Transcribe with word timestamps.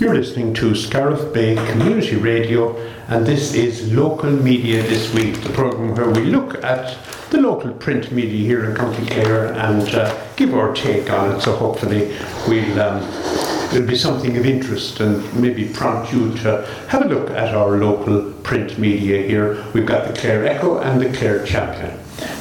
You're 0.00 0.14
listening 0.14 0.54
to 0.54 0.74
Scariff 0.74 1.32
Bay 1.32 1.54
Community 1.70 2.16
Radio, 2.16 2.76
and 3.06 3.24
this 3.24 3.54
is 3.54 3.92
Local 3.92 4.28
Media 4.28 4.82
This 4.82 5.14
Week, 5.14 5.40
the 5.40 5.50
programme 5.50 5.94
where 5.94 6.10
we 6.10 6.22
look 6.22 6.64
at 6.64 6.98
the 7.30 7.40
local 7.40 7.70
print 7.70 8.10
media 8.10 8.44
here 8.44 8.64
in 8.64 8.74
County 8.74 9.06
Clare 9.06 9.52
and 9.52 9.88
uh, 9.94 10.12
give 10.34 10.52
our 10.52 10.74
take 10.74 11.12
on 11.12 11.36
it. 11.36 11.42
So 11.42 11.54
hopefully 11.54 12.12
we'll 12.48 12.80
um, 12.80 13.02
it'll 13.72 13.86
be 13.86 13.94
something 13.94 14.36
of 14.36 14.44
interest 14.44 14.98
and 14.98 15.32
maybe 15.40 15.68
prompt 15.68 16.12
you 16.12 16.34
to 16.38 16.66
have 16.88 17.02
a 17.02 17.08
look 17.08 17.30
at 17.30 17.54
our 17.54 17.76
local 17.76 18.32
print 18.42 18.76
media 18.76 19.22
here. 19.22 19.64
We've 19.74 19.86
got 19.86 20.08
the 20.08 20.20
Clare 20.20 20.44
Echo 20.44 20.78
and 20.78 21.00
the 21.00 21.16
Clare 21.16 21.46
Champion. 21.46 21.96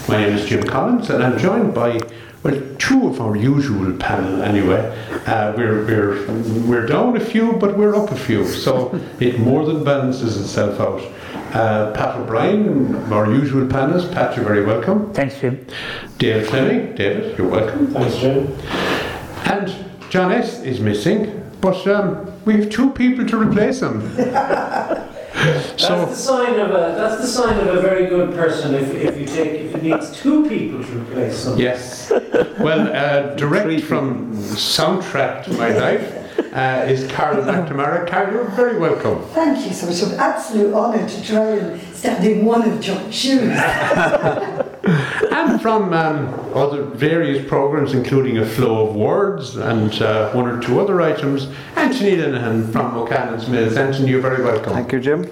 My 0.08 0.18
name 0.26 0.36
is 0.36 0.50
Jim 0.50 0.64
Collins, 0.64 1.12
and 1.12 1.24
I'm 1.24 1.38
joined 1.38 1.76
by 1.76 2.00
well, 2.44 2.62
two 2.78 3.08
of 3.08 3.22
our 3.22 3.38
usual 3.38 3.94
panel 3.98 4.42
anyway. 4.44 4.82
Uh, 5.26 5.54
we're, 5.56 5.86
we're, 5.86 6.62
we're 6.68 6.86
down 6.86 7.16
a 7.16 7.20
few, 7.20 7.54
but 7.54 7.78
we're 7.78 7.96
up 7.96 8.12
a 8.12 8.16
few, 8.16 8.46
so 8.46 8.94
it 9.20 9.40
more 9.40 9.66
than 9.66 9.84
balances 9.84 10.40
itself 10.40 10.80
out. 10.80 11.02
Uh, 11.56 11.92
Pat 11.94 12.16
O'Brien, 12.16 12.96
our 13.14 13.32
usual 13.32 13.66
panelist. 13.68 14.12
Pat, 14.12 14.36
you're 14.36 14.46
very 14.46 14.66
welcome. 14.66 15.14
Thanks, 15.14 15.40
Jim. 15.40 15.66
David 16.18 16.48
Fleming, 16.48 16.96
David, 16.96 17.38
you're 17.38 17.48
welcome. 17.48 17.94
Thanks, 17.94 18.18
Jim. 18.18 18.48
And 19.46 19.86
John 20.10 20.32
S. 20.32 20.62
is 20.64 20.80
missing, 20.80 21.50
but 21.62 21.86
um, 21.88 22.44
we 22.44 22.56
have 22.56 22.70
two 22.70 22.92
people 22.92 23.26
to 23.26 23.38
replace 23.38 23.82
him. 23.82 24.02
That's 25.34 25.88
the 25.88 26.16
sign 26.16 26.60
of 26.60 26.70
a 26.72 26.96
that's 26.96 27.22
the 27.22 27.28
sign 27.28 27.60
of 27.60 27.76
a 27.76 27.82
very 27.82 28.08
good 28.08 28.34
person. 28.36 28.76
If, 28.76 28.94
if 28.94 29.20
you 29.20 29.26
take 29.26 29.62
if 29.62 29.76
it 29.76 29.84
needs 29.84 30.12
two 30.12 30.48
people 30.48 30.84
to 30.84 31.00
replace 31.00 31.40
someone. 31.40 31.60
Yes. 31.60 32.12
Well, 32.60 32.88
uh, 32.94 33.36
direct 33.36 33.84
from 33.84 34.34
soundtrack 34.36 35.44
to 35.46 35.54
my 35.54 35.70
life 35.70 36.23
uh, 36.40 36.86
is 36.88 37.10
Carol 37.12 37.44
McNamara. 37.46 38.08
Carol, 38.08 38.34
you're 38.34 38.50
very 38.52 38.78
welcome. 38.78 39.24
Thank 39.30 39.66
you 39.66 39.74
so 39.74 39.86
much. 39.86 39.96
It's 39.96 40.04
an 40.04 40.20
absolute 40.20 40.74
honour 40.74 41.08
to 41.08 41.24
try 41.24 41.50
and 41.52 41.96
stand 41.96 42.26
in 42.26 42.46
one 42.46 42.70
of 42.70 42.80
John's 42.82 43.16
shoes. 43.16 43.58
And 45.34 45.62
from 45.62 45.94
um, 45.94 46.34
other 46.54 46.84
various 46.84 47.48
programs, 47.48 47.94
including 47.94 48.38
a 48.38 48.46
flow 48.46 48.88
of 48.88 48.96
words 48.96 49.56
and 49.56 49.94
uh, 50.02 50.32
one 50.32 50.48
or 50.48 50.62
two 50.62 50.80
other 50.80 51.02
items, 51.02 51.48
Anthony 51.76 52.18
Linehan 52.18 52.72
from 52.72 52.96
O'Callaghan's 52.96 53.50
Mills. 53.50 53.76
Anthony, 53.76 54.10
you're 54.12 54.22
very 54.22 54.44
welcome. 54.44 54.74
Thank 54.74 54.92
you, 54.92 55.00
Jim. 55.00 55.30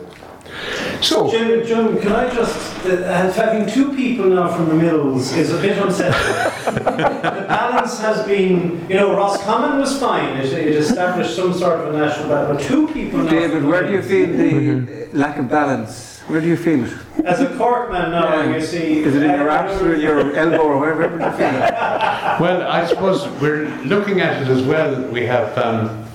So, 1.02 1.30
Jim, 1.32 1.66
Jim, 1.66 2.00
can 2.00 2.12
I 2.12 2.34
just 2.34 2.86
uh, 2.86 3.32
having 3.34 3.68
two 3.68 3.96
people 3.96 4.26
now 4.26 4.56
from 4.56 4.70
the 4.70 4.76
mills 4.76 5.34
is 5.34 5.52
a 5.52 5.60
bit 5.60 5.78
unsettling. 5.78 6.74
the 6.84 7.46
balance 7.48 8.00
has 8.00 8.26
been, 8.28 8.88
you 8.88 8.96
know, 8.96 9.16
Roscommon 9.16 9.80
was 9.80 10.00
fine. 10.00 10.38
It, 10.38 10.54
it 10.54 10.76
established 10.76 11.36
some 11.36 11.54
sort 11.54 11.80
of 11.80 11.94
a 11.94 11.98
national 11.98 12.30
balance. 12.30 12.62
But 12.62 12.68
two 12.68 12.88
people 12.90 13.20
now. 13.20 13.32
David, 13.32 13.52
from 13.52 13.64
the 13.64 13.68
where 13.70 13.88
do 13.88 13.94
you 13.94 14.02
feel 14.02 14.28
the 14.28 15.10
lack 15.14 15.38
of 15.38 15.50
balance? 15.50 16.20
Where 16.28 16.40
do 16.40 16.48
you 16.48 16.56
feel 16.58 16.86
it? 16.86 16.94
As 17.26 17.42
a 17.42 17.48
Corkman 17.48 18.12
now, 18.12 18.42
Yeah. 18.44 18.56
you 18.56 18.62
see. 18.62 19.00
Is 19.04 19.16
it 19.16 19.24
in 19.24 19.32
your 19.32 19.50
I- 19.50 19.68
arms 19.68 19.82
or 19.82 19.96
your 19.96 20.36
elbow 20.36 20.60
or 20.60 20.80
wherever 20.80 21.10
do 21.18 21.24
you 21.26 21.32
feel 21.32 21.50
it? 21.50 21.74
well, 22.40 22.62
I 22.68 22.86
suppose 22.86 23.28
we're 23.42 23.68
looking 23.86 24.22
at 24.22 24.44
it 24.44 24.48
as 24.48 24.62
well. 24.64 25.02
We 25.08 25.26
have 25.26 25.58
um, 25.58 26.06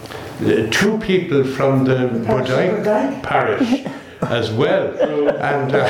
uh, 0.40 0.70
two 0.70 0.98
people 0.98 1.42
from 1.44 1.84
the 1.84 2.22
Parish 2.24 2.50
of 2.50 2.56
Bodyke 2.56 2.84
Bodyke. 2.84 3.22
parish 3.22 3.86
as 4.22 4.50
well. 4.50 4.88
And 5.38 5.74
uh, 5.74 5.84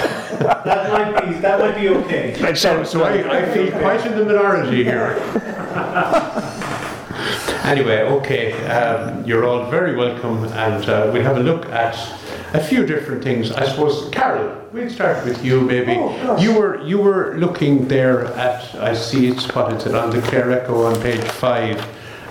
That 0.65 0.93
might 0.93 1.25
be 1.27 1.33
that 1.41 1.59
might 1.61 1.77
be 1.81 1.89
okay. 1.91 2.55
so, 2.55 2.83
so 2.85 3.05
I, 3.05 3.39
I 3.39 3.55
feel 3.55 3.71
quite 3.73 4.05
in 4.07 4.17
the 4.19 4.25
minority 4.25 4.85
here. 4.85 5.17
Anyway, 7.65 8.01
okay, 8.03 8.53
um, 8.69 9.25
you're 9.25 9.45
all 9.45 9.69
very 9.69 9.97
welcome, 9.97 10.45
and 10.45 10.89
uh, 10.89 11.11
we'll 11.13 11.23
have 11.25 11.37
a 11.37 11.41
look 11.41 11.67
at 11.67 11.97
a 12.55 12.61
few 12.63 12.87
different 12.87 13.25
things. 13.25 13.51
I 13.51 13.67
suppose, 13.69 14.09
Carol, 14.11 14.57
we'll 14.73 14.89
start 14.89 15.25
with 15.25 15.45
you. 15.45 15.63
Maybe 15.63 15.97
Oh, 15.98 16.36
you 16.39 16.55
were 16.57 16.81
you 16.83 16.98
were 16.98 17.35
looking 17.36 17.89
there 17.89 18.27
at. 18.36 18.73
I 18.77 18.95
see 18.95 19.27
it 19.29 19.41
spotted 19.41 19.85
it 19.85 19.95
on 19.97 20.11
the 20.11 20.23
Clare 20.23 20.53
Echo 20.53 20.85
on 20.85 21.01
page 21.03 21.25
five, 21.25 21.77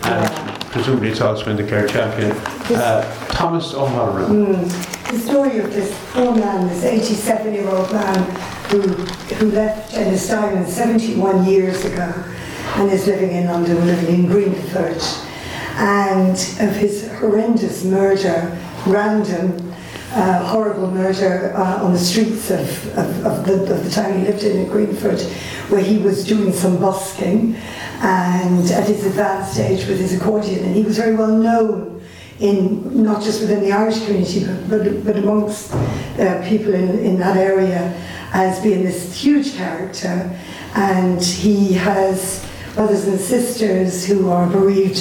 and 0.04 0.62
presumably 0.72 1.10
it's 1.10 1.20
also 1.22 1.50
in 1.52 1.58
the 1.58 1.68
Clare 1.68 1.88
Champion. 1.88 2.32
Uh, 2.74 3.04
Thomas 3.28 3.74
O'Halloran. 3.74 4.70
The 5.16 5.22
story 5.22 5.60
of 5.60 5.72
this 5.74 5.98
poor 6.12 6.36
man, 6.36 6.68
this 6.68 6.84
87 6.84 7.54
year 7.54 7.70
old 7.70 7.90
man 7.92 8.18
who, 8.70 8.82
who 9.36 9.52
left 9.52 9.94
Ennistimon 9.94 10.68
71 10.68 11.46
years 11.46 11.86
ago 11.86 12.12
and 12.76 12.92
is 12.92 13.08
living 13.08 13.32
in 13.32 13.46
London, 13.46 13.86
living 13.86 14.14
in 14.14 14.26
Greenford, 14.28 15.02
and 15.78 16.36
of 16.60 16.76
his 16.76 17.10
horrendous 17.14 17.86
murder, 17.86 18.60
random, 18.86 19.74
uh, 20.12 20.46
horrible 20.46 20.92
murder 20.92 21.54
uh, 21.56 21.84
on 21.84 21.94
the 21.94 22.00
streets 22.00 22.52
of, 22.52 22.98
of, 22.98 23.26
of, 23.26 23.46
the, 23.46 23.74
of 23.74 23.86
the 23.86 23.90
town 23.90 24.20
he 24.20 24.26
lived 24.26 24.44
in, 24.44 24.58
in 24.58 24.68
Greenford, 24.68 25.22
where 25.70 25.82
he 25.82 25.98
was 25.98 26.26
doing 26.26 26.52
some 26.52 26.78
busking 26.78 27.56
and 28.02 28.70
at 28.72 28.88
his 28.88 29.06
advanced 29.06 29.58
age 29.60 29.88
with 29.88 29.98
his 29.98 30.14
accordion, 30.14 30.66
and 30.66 30.76
he 30.76 30.84
was 30.84 30.98
very 30.98 31.16
well 31.16 31.38
known 31.38 31.95
in 32.40 33.04
not 33.04 33.24
just 33.24 33.42
within 33.42 33.62
the 33.62 33.72
Irish 33.72 34.04
community, 34.06 34.46
but, 34.46 34.70
but, 34.70 35.06
but 35.06 35.18
amongst 35.18 35.74
uh, 35.74 36.44
people 36.48 36.74
in, 36.74 37.00
in 37.00 37.18
that 37.20 37.38
area 37.38 37.94
as 38.34 38.62
being 38.62 38.84
this 38.84 39.14
huge 39.14 39.56
character. 39.56 40.38
And 40.76 41.24
he 41.24 41.74
has 41.74 42.46
brothers 42.74 43.08
and 43.08 43.20
sisters 43.20 44.06
who 44.06 44.30
are 44.30 44.48
bereaved, 44.48 45.00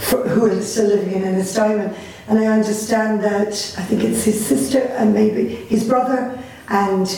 for, 0.00 0.28
who 0.28 0.46
are 0.46 0.62
still 0.62 0.88
living 0.88 1.12
in 1.12 1.22
Ennistimon. 1.22 1.96
And 2.26 2.38
I 2.38 2.46
understand 2.46 3.22
that 3.22 3.52
I 3.78 3.82
think 3.82 4.02
it's 4.02 4.24
his 4.24 4.44
sister 4.44 4.80
and 4.80 5.14
maybe 5.14 5.46
his 5.46 5.86
brother 5.86 6.42
and 6.68 7.08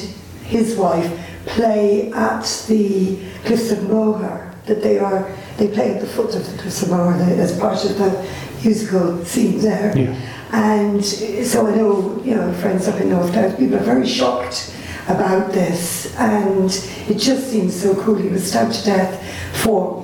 his 0.45 0.77
wife 0.77 1.11
play 1.47 2.13
at 2.13 2.43
the 2.69 3.19
Cliffs 3.45 3.71
of 3.71 3.89
Moher. 3.89 4.53
That 4.67 4.83
they 4.83 4.99
are, 4.99 5.33
they 5.59 5.69
play 5.69 5.95
at 5.95 6.01
the 6.01 6.09
foot 6.09 6.35
of 6.35 6.45
the 6.51 6.59
Cliffs 6.59 6.83
of 6.83 6.91
Moher 6.91 7.15
as 7.15 7.59
part 7.59 7.85
of 7.85 7.97
the 7.97 8.29
musical 8.65 9.25
scene 9.25 9.59
there. 9.61 9.97
Yeah. 9.97 10.15
And 10.53 11.05
so 11.05 11.67
I 11.67 11.75
know, 11.75 12.23
you 12.25 12.35
know, 12.35 12.53
friends 12.55 12.89
up 12.89 13.01
in 13.01 13.11
North 13.11 13.35
South, 13.35 13.59
people 13.59 13.77
are 13.77 13.85
very 13.85 14.07
shocked 14.07 14.75
about 15.09 15.53
this, 15.53 16.15
and 16.17 16.71
it 17.09 17.19
just 17.19 17.51
seems 17.51 17.75
so 17.75 17.95
cruel. 17.95 18.19
He 18.19 18.29
was 18.29 18.49
stabbed 18.49 18.75
to 18.75 18.85
death 18.85 19.63
for 19.63 20.03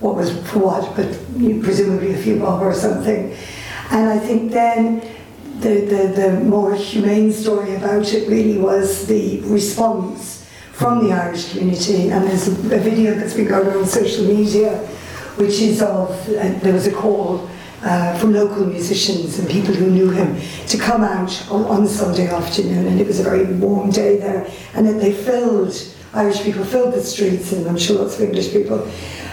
what 0.00 0.16
was 0.16 0.30
for 0.48 0.60
what, 0.60 0.96
but 0.96 1.06
presumably 1.62 2.14
a 2.14 2.16
few 2.16 2.38
bob 2.38 2.62
or 2.62 2.74
something. 2.74 3.36
And 3.90 4.08
I 4.08 4.18
think 4.18 4.52
then 4.52 5.00
the, 5.60 5.80
the, 5.80 6.12
the 6.14 6.40
more 6.44 6.74
humane 6.74 7.32
story 7.32 7.74
about 7.74 8.12
it 8.14 8.28
really 8.28 8.58
was 8.58 9.06
the 9.06 9.40
response 9.42 10.48
from 10.72 11.06
the 11.06 11.12
Irish 11.12 11.52
community. 11.52 12.10
And 12.10 12.26
there's 12.26 12.48
a, 12.48 12.52
a 12.74 12.78
video 12.78 13.14
that's 13.14 13.34
been 13.34 13.48
going 13.48 13.68
on 13.68 13.84
social 13.84 14.26
media, 14.26 14.78
which 15.36 15.60
is 15.60 15.82
of, 15.82 16.10
uh, 16.28 16.58
there 16.60 16.72
was 16.72 16.86
a 16.86 16.92
call 16.92 17.50
uh, 17.82 18.18
from 18.18 18.32
local 18.32 18.66
musicians 18.66 19.38
and 19.38 19.48
people 19.48 19.74
who 19.74 19.90
knew 19.90 20.10
him 20.10 20.38
to 20.66 20.76
come 20.76 21.02
out 21.02 21.50
on, 21.50 21.64
on 21.64 21.86
Sunday 21.86 22.28
afternoon, 22.28 22.86
and 22.86 23.00
it 23.00 23.06
was 23.06 23.20
a 23.20 23.22
very 23.22 23.44
warm 23.54 23.90
day 23.90 24.18
there, 24.18 24.46
and 24.74 24.86
that 24.86 25.00
they 25.00 25.12
filled, 25.12 25.74
Irish 26.12 26.42
people 26.42 26.64
filled 26.64 26.94
the 26.94 27.02
streets, 27.02 27.52
and 27.52 27.66
I'm 27.66 27.78
sure 27.78 28.02
lots 28.02 28.16
of 28.16 28.22
English 28.22 28.52
people 28.52 28.86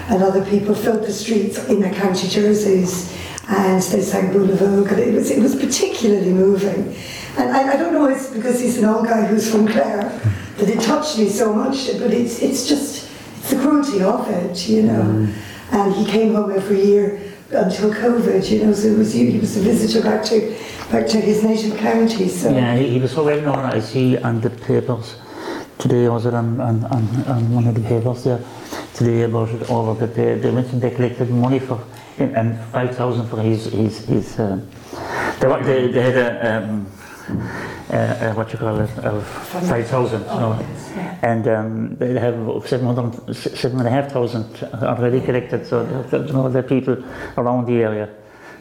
and 0.10 0.24
other 0.24 0.46
people 0.46 0.74
filled 0.74 1.04
the 1.04 1.12
streets 1.12 1.58
in 1.68 1.82
their 1.82 1.94
county 1.94 2.28
jerseys, 2.30 3.14
and 3.50 3.82
they 3.82 4.02
sang 4.02 4.32
Boolavogue, 4.34 4.92
it 4.98 5.14
was, 5.14 5.30
it 5.30 5.42
was 5.42 5.56
particularly 5.56 6.32
moving. 6.32 6.96
And 7.38 7.50
I, 7.50 7.74
I 7.74 7.78
don't 7.78 7.94
know 7.94 8.08
if 8.08 8.18
it's 8.18 8.30
because 8.30 8.60
he's 8.60 8.78
an 8.78 8.86
old 8.86 9.06
guy 9.06 9.26
who's 9.26 9.50
from 9.50 9.68
Clare 9.68 10.10
that 10.58 10.70
it 10.70 10.82
touched 10.82 11.20
me 11.20 11.30
so 11.30 11.54
much, 11.54 11.88
but 12.00 12.12
it's, 12.12 12.42
it's 12.42 12.68
just, 12.68 13.10
it's 13.38 13.52
the 13.52 13.58
cruelty 13.58 14.02
of 14.02 14.30
it, 14.30 14.68
you 14.68 14.84
know. 14.84 15.28
And 15.72 15.94
he 15.94 16.06
came 16.06 16.34
home 16.34 16.52
every 16.52 16.84
year 16.84 17.22
until 17.52 17.94
COVID, 17.94 18.50
you 18.50 18.66
know, 18.66 18.74
so 18.74 18.94
was, 18.96 19.14
he 19.14 19.40
was 19.40 19.58
a 19.58 19.62
visitor 19.62 20.02
back 20.02 20.24
to, 20.26 20.56
back 20.92 21.08
to 21.08 21.20
his 21.20 21.44
native 21.44 21.78
county. 21.78 22.28
So 22.28 22.52
Yeah, 22.52 22.76
he, 22.76 22.90
he 22.92 23.00
was 23.00 23.12
so 23.12 23.24
well 23.24 23.42
known, 23.42 23.60
I 23.60 23.80
see 23.80 24.18
on 24.18 24.42
the 24.42 24.50
papers 24.50 25.18
today, 25.78 26.10
was 26.10 26.26
it 26.26 26.34
on, 26.34 26.60
on, 26.60 26.84
on, 26.86 27.24
on 27.28 27.54
one 27.54 27.68
of 27.68 27.76
the 27.76 27.82
papers 27.82 28.24
there 28.24 28.42
today 28.94 29.22
about 29.24 29.50
it, 29.50 29.70
all 29.70 29.90
of 29.90 30.02
it. 30.02 30.16
They, 30.16 30.52
mentioned 30.52 30.82
they 30.82 30.92
collected 30.92 31.30
money 31.30 31.60
for 31.60 31.84
and 32.20 32.60
5,000 32.72 33.28
for 33.28 33.40
his, 33.42 33.66
his, 33.66 34.06
his 34.06 34.40
um, 34.40 34.68
they, 35.40 35.62
they, 35.62 35.92
they 35.92 36.02
had 36.02 36.16
a, 36.18 36.64
um, 36.64 36.88
uh, 37.30 37.94
uh, 37.94 38.34
what 38.34 38.52
you 38.54 38.60
call 38.60 38.80
it, 38.80 38.90
of 39.00 39.26
5,000, 39.26 40.20
you 40.22 40.26
know, 40.28 40.54
and 41.22 41.48
um, 41.48 41.96
they 41.96 42.14
have 42.20 42.36
700, 42.66 43.36
7,500 43.36 44.74
already 44.84 45.22
collected, 45.22 45.66
so 45.66 45.84
the, 45.86 46.20
you 46.20 46.34
know, 46.34 46.50
the 46.50 46.64
people 46.64 47.04
around 47.38 47.66
the 47.66 47.82
area 47.82 48.10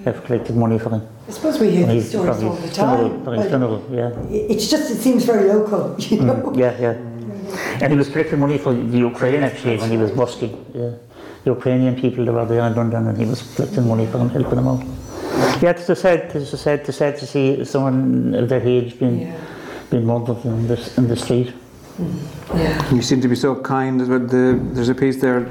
have 0.04 0.24
collected 0.24 0.56
money 0.56 0.78
for 0.78 0.90
him. 0.90 1.06
I 1.28 1.30
suppose 1.30 1.58
we 1.58 1.70
hear 1.70 1.86
these 1.86 2.08
stories 2.08 2.42
all 2.42 2.54
the 2.54 2.68
time. 2.70 3.24
his 3.24 3.50
but 3.50 3.90
yeah. 3.90 4.10
It's 4.30 4.68
just, 4.68 4.90
it 4.90 4.96
seems 4.96 5.24
very 5.24 5.48
local, 5.48 5.96
you 5.98 6.22
know. 6.22 6.34
Mm, 6.34 6.56
yeah, 6.56 6.80
yeah. 6.80 7.82
And 7.82 7.92
he 7.92 7.98
was 7.98 8.08
collecting 8.08 8.40
money 8.40 8.58
for 8.58 8.72
the 8.74 8.98
Ukraine 8.98 9.42
actually 9.42 9.76
when 9.78 9.90
he 9.90 9.96
was 9.96 10.10
busking. 10.10 10.52
Yeah. 10.74 10.90
The 11.44 11.50
Ukrainian 11.52 12.00
people 12.00 12.24
that 12.24 12.32
were 12.32 12.44
there 12.44 12.66
in 12.66 12.74
London 12.74 13.06
and 13.08 13.16
he 13.16 13.24
was 13.24 13.42
collecting 13.54 13.86
money 13.86 14.06
for 14.06 14.18
them, 14.18 14.28
helping 14.30 14.56
them 14.56 14.68
out. 14.68 14.82
Yeah, 15.62 15.70
it's 15.70 15.86
just 15.86 16.02
sad, 16.02 16.34
it's 16.34 16.50
just 16.50 16.62
sad, 16.64 16.80
it's 16.80 16.96
sad 16.98 17.16
to 17.18 17.26
see 17.26 17.64
someone 17.64 18.34
of 18.34 18.48
their 18.48 18.60
age 18.62 18.98
being, 18.98 19.20
Yeah. 19.20 19.38
being 19.90 20.06
murdered 20.06 20.44
in 20.44 20.66
the, 20.68 20.92
in 20.96 21.08
the 21.08 21.16
street. 21.16 21.52
Yeah. 22.54 22.94
You 22.94 23.02
seem 23.02 23.20
to 23.22 23.28
be 23.28 23.36
so 23.36 23.54
kind. 23.56 24.00
as 24.02 24.08
well. 24.08 24.18
The, 24.20 24.58
there's 24.72 24.90
a 24.90 24.94
piece 24.94 25.20
there 25.20 25.50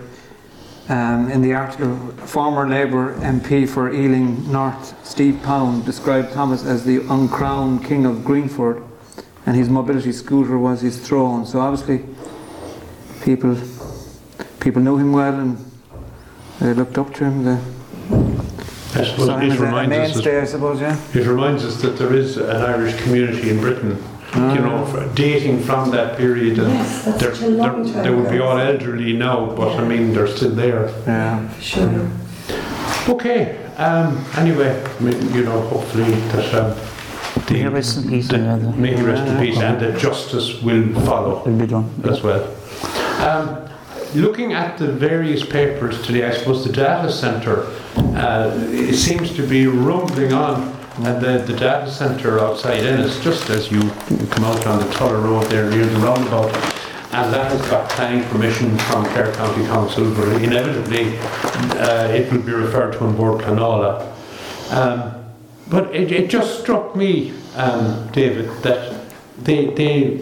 um, 0.90 1.32
in 1.32 1.42
the 1.42 1.54
article. 1.54 1.96
Former 2.26 2.68
Labour 2.70 3.16
MP 3.20 3.68
for 3.68 3.92
Ealing 3.92 4.52
North, 4.52 4.94
Steve 5.06 5.42
Pound, 5.44 5.86
described 5.86 6.32
Thomas 6.34 6.64
as 6.66 6.84
the 6.86 6.98
uncrowned 7.10 7.84
king 7.84 8.06
of 8.06 8.24
Greenford, 8.24 8.84
and 9.48 9.56
his 9.56 9.70
mobility 9.70 10.12
scooter 10.12 10.58
was 10.58 10.82
his 10.82 11.00
throne. 11.08 11.46
So 11.46 11.60
obviously, 11.62 12.06
people 13.24 13.58
people 14.60 14.82
knew 14.82 14.98
him 14.98 15.14
well 15.14 15.34
and 15.40 15.58
they 16.60 16.74
looked 16.74 16.98
up 16.98 17.14
to 17.16 17.26
him. 17.26 17.44
They 17.44 17.58
I 18.96 19.04
suppose 19.04 19.26
saw 19.28 19.38
him 19.38 19.50
it 19.52 19.54
as 19.54 19.60
a, 19.60 19.64
a 19.64 19.66
reminds 19.66 19.92
us 19.96 19.98
that 19.98 20.14
mainstay, 20.16 20.42
I 20.42 20.46
suppose. 20.46 20.82
Yeah. 20.82 20.98
It 21.14 21.28
reminds 21.28 21.66
us 21.66 21.82
that 21.82 21.98
there 21.98 22.14
is 22.14 22.38
an 22.38 22.62
Irish 22.62 23.02
community 23.04 23.50
in 23.50 23.60
Britain, 23.60 23.98
you 24.36 24.60
know, 24.60 24.86
f- 24.86 25.16
dating 25.16 25.62
from 25.64 25.92
that 25.92 26.18
period. 26.18 26.60
And 26.60 26.74
Yes, 26.74 27.06
that's 27.06 27.20
they're- 27.22 27.36
such 27.36 27.44
a 27.46 27.50
long 27.50 27.84
they're- 27.84 27.94
time 27.94 28.04
They 28.04 28.10
would 28.10 28.30
be 28.30 28.36
ago. 28.38 28.48
all 28.48 28.58
elderly 28.58 29.14
now, 29.14 29.46
but 29.56 29.78
I 29.80 29.84
mean, 29.88 30.14
they're 30.14 30.28
still 30.28 30.52
there. 30.56 30.90
Yeah. 31.08 31.48
Sure. 31.60 32.10
Okay, 33.08 33.58
um, 33.78 34.24
anyway, 34.38 34.82
I 34.84 35.04
mean, 35.04 35.34
you 35.34 35.44
know, 35.44 35.62
hopefully 35.68 36.12
that 36.32 36.54
um, 36.56 36.76
the, 37.48 37.54
May 37.54 37.60
he 37.60 37.68
rest 37.68 37.98
in 37.98 38.10
peace, 38.10 38.28
the- 38.30 38.38
yeah. 38.38 38.56
may 38.58 38.96
he 38.96 39.02
rest 39.04 39.28
in 39.28 39.38
peace 39.40 39.58
and 39.60 39.80
that 39.80 40.00
justice 40.00 40.62
will 40.64 40.88
follow 41.06 41.44
Will 41.46 41.58
be 41.58 41.68
done. 41.68 41.90
as 42.10 42.24
well. 42.24 42.44
Um, 43.22 43.65
looking 44.16 44.54
at 44.54 44.78
the 44.78 44.88
various 44.88 45.46
papers 45.46 46.02
today, 46.06 46.26
I 46.26 46.32
suppose 46.32 46.66
the 46.66 46.72
data 46.72 47.12
centre 47.12 47.68
uh, 48.16 48.52
it 48.72 48.96
seems 48.96 49.36
to 49.36 49.46
be 49.46 49.68
rumbling 49.68 50.34
on. 50.34 50.74
And 50.98 51.22
the, 51.22 51.40
the 51.40 51.58
data 51.58 51.92
centre 51.92 52.40
outside 52.40 52.86
Ennis, 52.86 53.22
just 53.22 53.50
as 53.50 53.70
you 53.70 53.82
come 54.28 54.46
out 54.46 54.66
on 54.66 54.80
the 54.80 54.90
Tulla 54.94 55.20
Road 55.20 55.44
there 55.48 55.70
near 55.70 55.86
the 55.86 56.00
roundabout, 56.00 56.56
and 57.12 57.34
that 57.34 57.52
has 57.52 57.62
got 57.70 57.90
planning 57.90 58.24
permission 58.30 58.78
from 58.78 59.04
Clare 59.08 59.34
County 59.34 59.66
Council, 59.66 60.10
but 60.16 60.42
inevitably 60.42 61.18
uh, 61.80 62.08
it 62.08 62.32
will 62.32 62.42
be 62.42 62.54
referred 62.54 62.94
to 62.94 63.04
on 63.04 63.16
Bord 63.18 63.42
Pleanála. 63.42 64.10
Um, 64.72 65.26
but 65.70 65.94
it, 65.94 66.14
it 66.14 66.30
just 66.30 66.62
struck 66.62 66.96
me, 66.96 67.34
um, 67.56 68.08
David, 68.14 68.50
that 68.64 69.02
they, 69.40 69.66
they, 69.72 70.22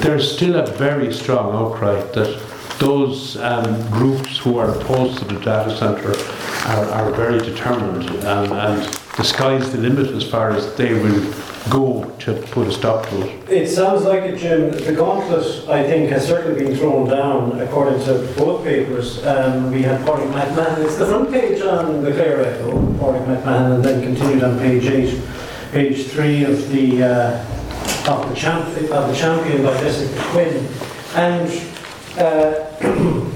there's 0.00 0.34
still 0.34 0.56
a 0.56 0.66
very 0.66 1.12
strong 1.12 1.54
outcry 1.54 2.00
that 2.00 2.49
those 2.80 3.36
um, 3.36 3.90
groups 3.90 4.38
who 4.38 4.58
are 4.58 4.70
opposed 4.70 5.18
to 5.18 5.24
the 5.26 5.38
data 5.40 5.76
centre 5.76 6.16
are, 6.66 6.84
are 6.86 7.10
very 7.12 7.38
determined 7.38 8.08
um, 8.24 8.50
and 8.52 8.82
the 9.18 9.22
sky's 9.22 9.70
the 9.70 9.78
limit 9.78 10.06
as 10.08 10.24
far 10.28 10.50
as 10.52 10.74
they 10.76 10.94
will 10.94 11.34
go 11.68 12.10
to 12.20 12.32
put 12.52 12.66
a 12.66 12.72
stop 12.72 13.06
to 13.10 13.20
it. 13.20 13.50
It 13.50 13.68
sounds 13.68 14.04
like 14.04 14.22
it, 14.22 14.38
Jim. 14.38 14.70
The 14.70 14.94
gauntlet, 14.94 15.68
I 15.68 15.82
think, 15.82 16.08
has 16.08 16.26
certainly 16.26 16.64
been 16.64 16.74
thrown 16.74 17.06
down, 17.06 17.60
according 17.60 18.02
to 18.04 18.14
both 18.38 18.64
papers. 18.64 19.24
Um, 19.26 19.70
we 19.70 19.82
had 19.82 20.00
Páraic 20.00 20.32
McMahon. 20.32 20.78
It's 20.78 20.96
the 20.96 21.04
front 21.04 21.30
page 21.30 21.60
on 21.60 22.02
the 22.02 22.12
Clare 22.12 22.46
Echo, 22.46 22.80
Páraic 22.94 23.26
McMahon, 23.26 23.74
and 23.74 23.84
then 23.84 24.02
continued 24.02 24.42
on 24.42 24.58
page 24.58 24.86
eight, 24.86 25.22
page 25.70 26.06
three 26.06 26.44
of 26.44 26.70
the 26.70 27.02
uh, 27.02 28.10
of 28.10 28.26
the 28.30 28.34
champ 28.34 28.66
of 28.68 29.08
the 29.08 29.14
champion 29.14 29.62
by 29.62 29.78
Jessica 29.80 30.18
Quinn, 30.30 30.66
and. 31.14 31.69
Uh, 32.20 32.66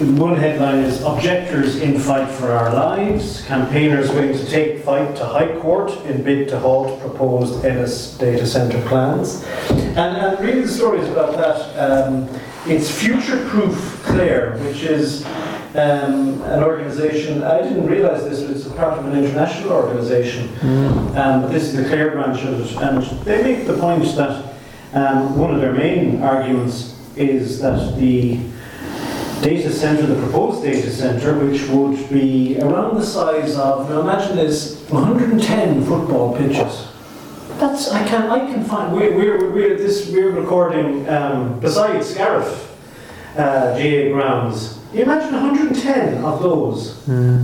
One 0.00 0.34
headline 0.34 0.78
is 0.78 1.02
Objectors 1.02 1.76
in 1.82 1.98
Fight 1.98 2.30
for 2.30 2.52
Our 2.52 2.72
Lives. 2.72 3.44
Campaigners 3.44 4.08
going 4.08 4.32
to 4.32 4.46
take 4.46 4.82
fight 4.82 5.14
to 5.16 5.26
High 5.26 5.54
Court 5.58 5.92
in 6.06 6.22
bid 6.22 6.48
to 6.48 6.58
halt 6.58 6.98
proposed 7.02 7.62
Ennis 7.66 8.16
data 8.16 8.46
centre 8.46 8.80
plans. 8.88 9.44
And, 9.68 9.98
and 9.98 10.40
reading 10.40 10.62
the 10.62 10.68
stories 10.68 11.06
about 11.06 11.36
that, 11.36 11.76
um, 11.76 12.30
it's 12.64 12.90
Future 12.90 13.46
Proof 13.50 14.02
Clare, 14.06 14.56
which 14.60 14.84
is 14.84 15.26
um, 15.74 16.40
an 16.44 16.64
organisation, 16.64 17.42
I 17.42 17.60
didn't 17.60 17.86
realise 17.86 18.22
this, 18.22 18.40
but 18.40 18.56
it's 18.56 18.64
a 18.64 18.70
part 18.70 18.98
of 18.98 19.04
an 19.04 19.22
international 19.22 19.72
organisation. 19.72 20.48
Um, 21.14 21.42
but 21.42 21.48
this 21.48 21.64
is 21.64 21.76
the 21.76 21.84
Clare 21.84 22.12
branch 22.12 22.42
of 22.44 22.58
it. 22.58 22.74
And 22.78 23.02
they 23.26 23.42
make 23.42 23.66
the 23.66 23.76
point 23.76 24.02
that 24.16 24.54
um, 24.94 25.36
one 25.36 25.54
of 25.54 25.60
their 25.60 25.74
main 25.74 26.22
arguments 26.22 26.96
is 27.20 27.60
that 27.60 27.96
the 27.98 28.38
data 29.42 29.70
centre, 29.70 30.06
the 30.06 30.20
proposed 30.22 30.62
data 30.62 30.90
centre, 30.90 31.38
which 31.38 31.66
would 31.68 32.08
be 32.10 32.58
around 32.60 32.96
the 32.96 33.04
size 33.04 33.56
of, 33.56 33.88
now 33.88 34.00
imagine 34.00 34.36
this, 34.36 34.80
110 34.90 35.84
football 35.84 36.36
pitches. 36.36 36.88
That's, 37.58 37.90
I 37.90 38.06
can, 38.06 38.30
I 38.30 38.50
can 38.50 38.64
find, 38.64 38.94
we're, 38.94 39.14
we're, 39.16 39.50
we're, 39.50 39.76
this, 39.76 40.10
we're 40.10 40.30
recording 40.30 41.08
um, 41.08 41.60
beside 41.60 42.02
Scariff 42.02 42.66
uh, 43.36 43.74
GAA 43.74 44.12
grounds. 44.12 44.78
You 44.92 45.02
imagine 45.02 45.32
110 45.32 46.24
of 46.24 46.42
those 46.42 47.02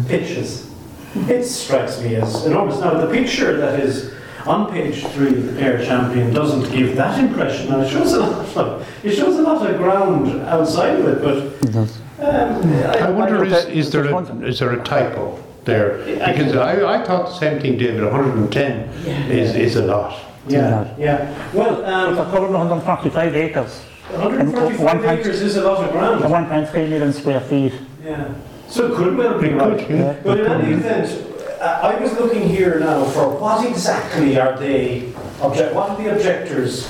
pitches. 0.08 0.70
It 1.14 1.44
strikes 1.44 2.00
me 2.00 2.16
as 2.16 2.44
enormous. 2.44 2.78
Now, 2.80 2.94
the 2.94 3.10
picture 3.12 3.56
that 3.56 3.80
is 3.80 4.12
on 4.46 4.70
page 4.70 5.04
three 5.08 5.32
the 5.32 5.52
Clare 5.58 5.84
Champion 5.84 6.32
doesn't 6.32 6.70
give 6.72 6.96
that 6.96 7.18
impression, 7.18 7.72
and 7.72 7.82
it 7.82 7.90
shows 7.90 8.12
a 8.12 8.20
lot 8.20 8.56
of, 8.56 9.04
it 9.04 9.14
shows 9.14 9.38
a 9.38 9.42
lot 9.42 9.68
of 9.68 9.76
ground 9.78 10.28
outside 10.42 10.98
of 11.00 11.06
it, 11.06 11.22
but 11.22 11.36
It 11.68 11.72
does. 11.72 11.98
um, 12.20 12.72
I 13.02 13.10
wonder 13.10 13.44
is, 13.44 13.52
that- 13.52 13.68
is, 13.70 13.90
there 13.92 14.04
a, 14.04 14.22
there's 14.24 14.54
is 14.54 14.58
there 14.60 14.72
a 14.72 14.82
typo 14.84 15.42
there? 15.64 15.98
Because 16.04 16.54
I, 16.56 17.00
I 17.00 17.04
thought 17.04 17.26
the 17.26 17.34
same 17.38 17.60
thing, 17.60 17.76
David, 17.78 18.02
110 18.04 18.88
is, 19.30 19.54
is 19.56 19.76
a 19.76 19.84
lot. 19.84 20.20
Yeah, 20.48 20.94
yeah. 20.96 21.52
Well, 21.52 21.80
It's 21.80 22.18
um, 22.20 22.30
covered 22.30 22.50
145 22.52 23.34
acres, 23.34 23.82
145 24.12 24.80
one 24.80 25.04
acres 25.18 25.42
is 25.42 25.56
a 25.56 25.64
lot 25.64 25.84
of 25.84 25.90
ground. 25.90 26.22
1.3 26.22 26.72
million 26.88 27.12
square 27.12 27.40
feet. 27.40 27.72
Yeah. 28.04 28.32
So 28.68 28.92
it 28.92 28.96
could 28.96 29.16
well 29.16 29.40
be 29.40 29.48
It 29.48 29.56
right. 29.56 29.78
could, 29.78 29.90
yeah. 29.90 30.16
But 30.22 30.38
in 30.40 30.46
any 30.46 30.72
event, 30.74 31.25
I 31.60 31.98
was 32.00 32.12
looking 32.12 32.48
here 32.48 32.78
now 32.78 33.04
for 33.04 33.28
what 33.28 33.66
exactly 33.66 34.38
are 34.38 34.58
they, 34.58 35.12
object, 35.40 35.74
what 35.74 35.90
are 35.90 35.96
the 35.96 36.14
objectors, 36.14 36.86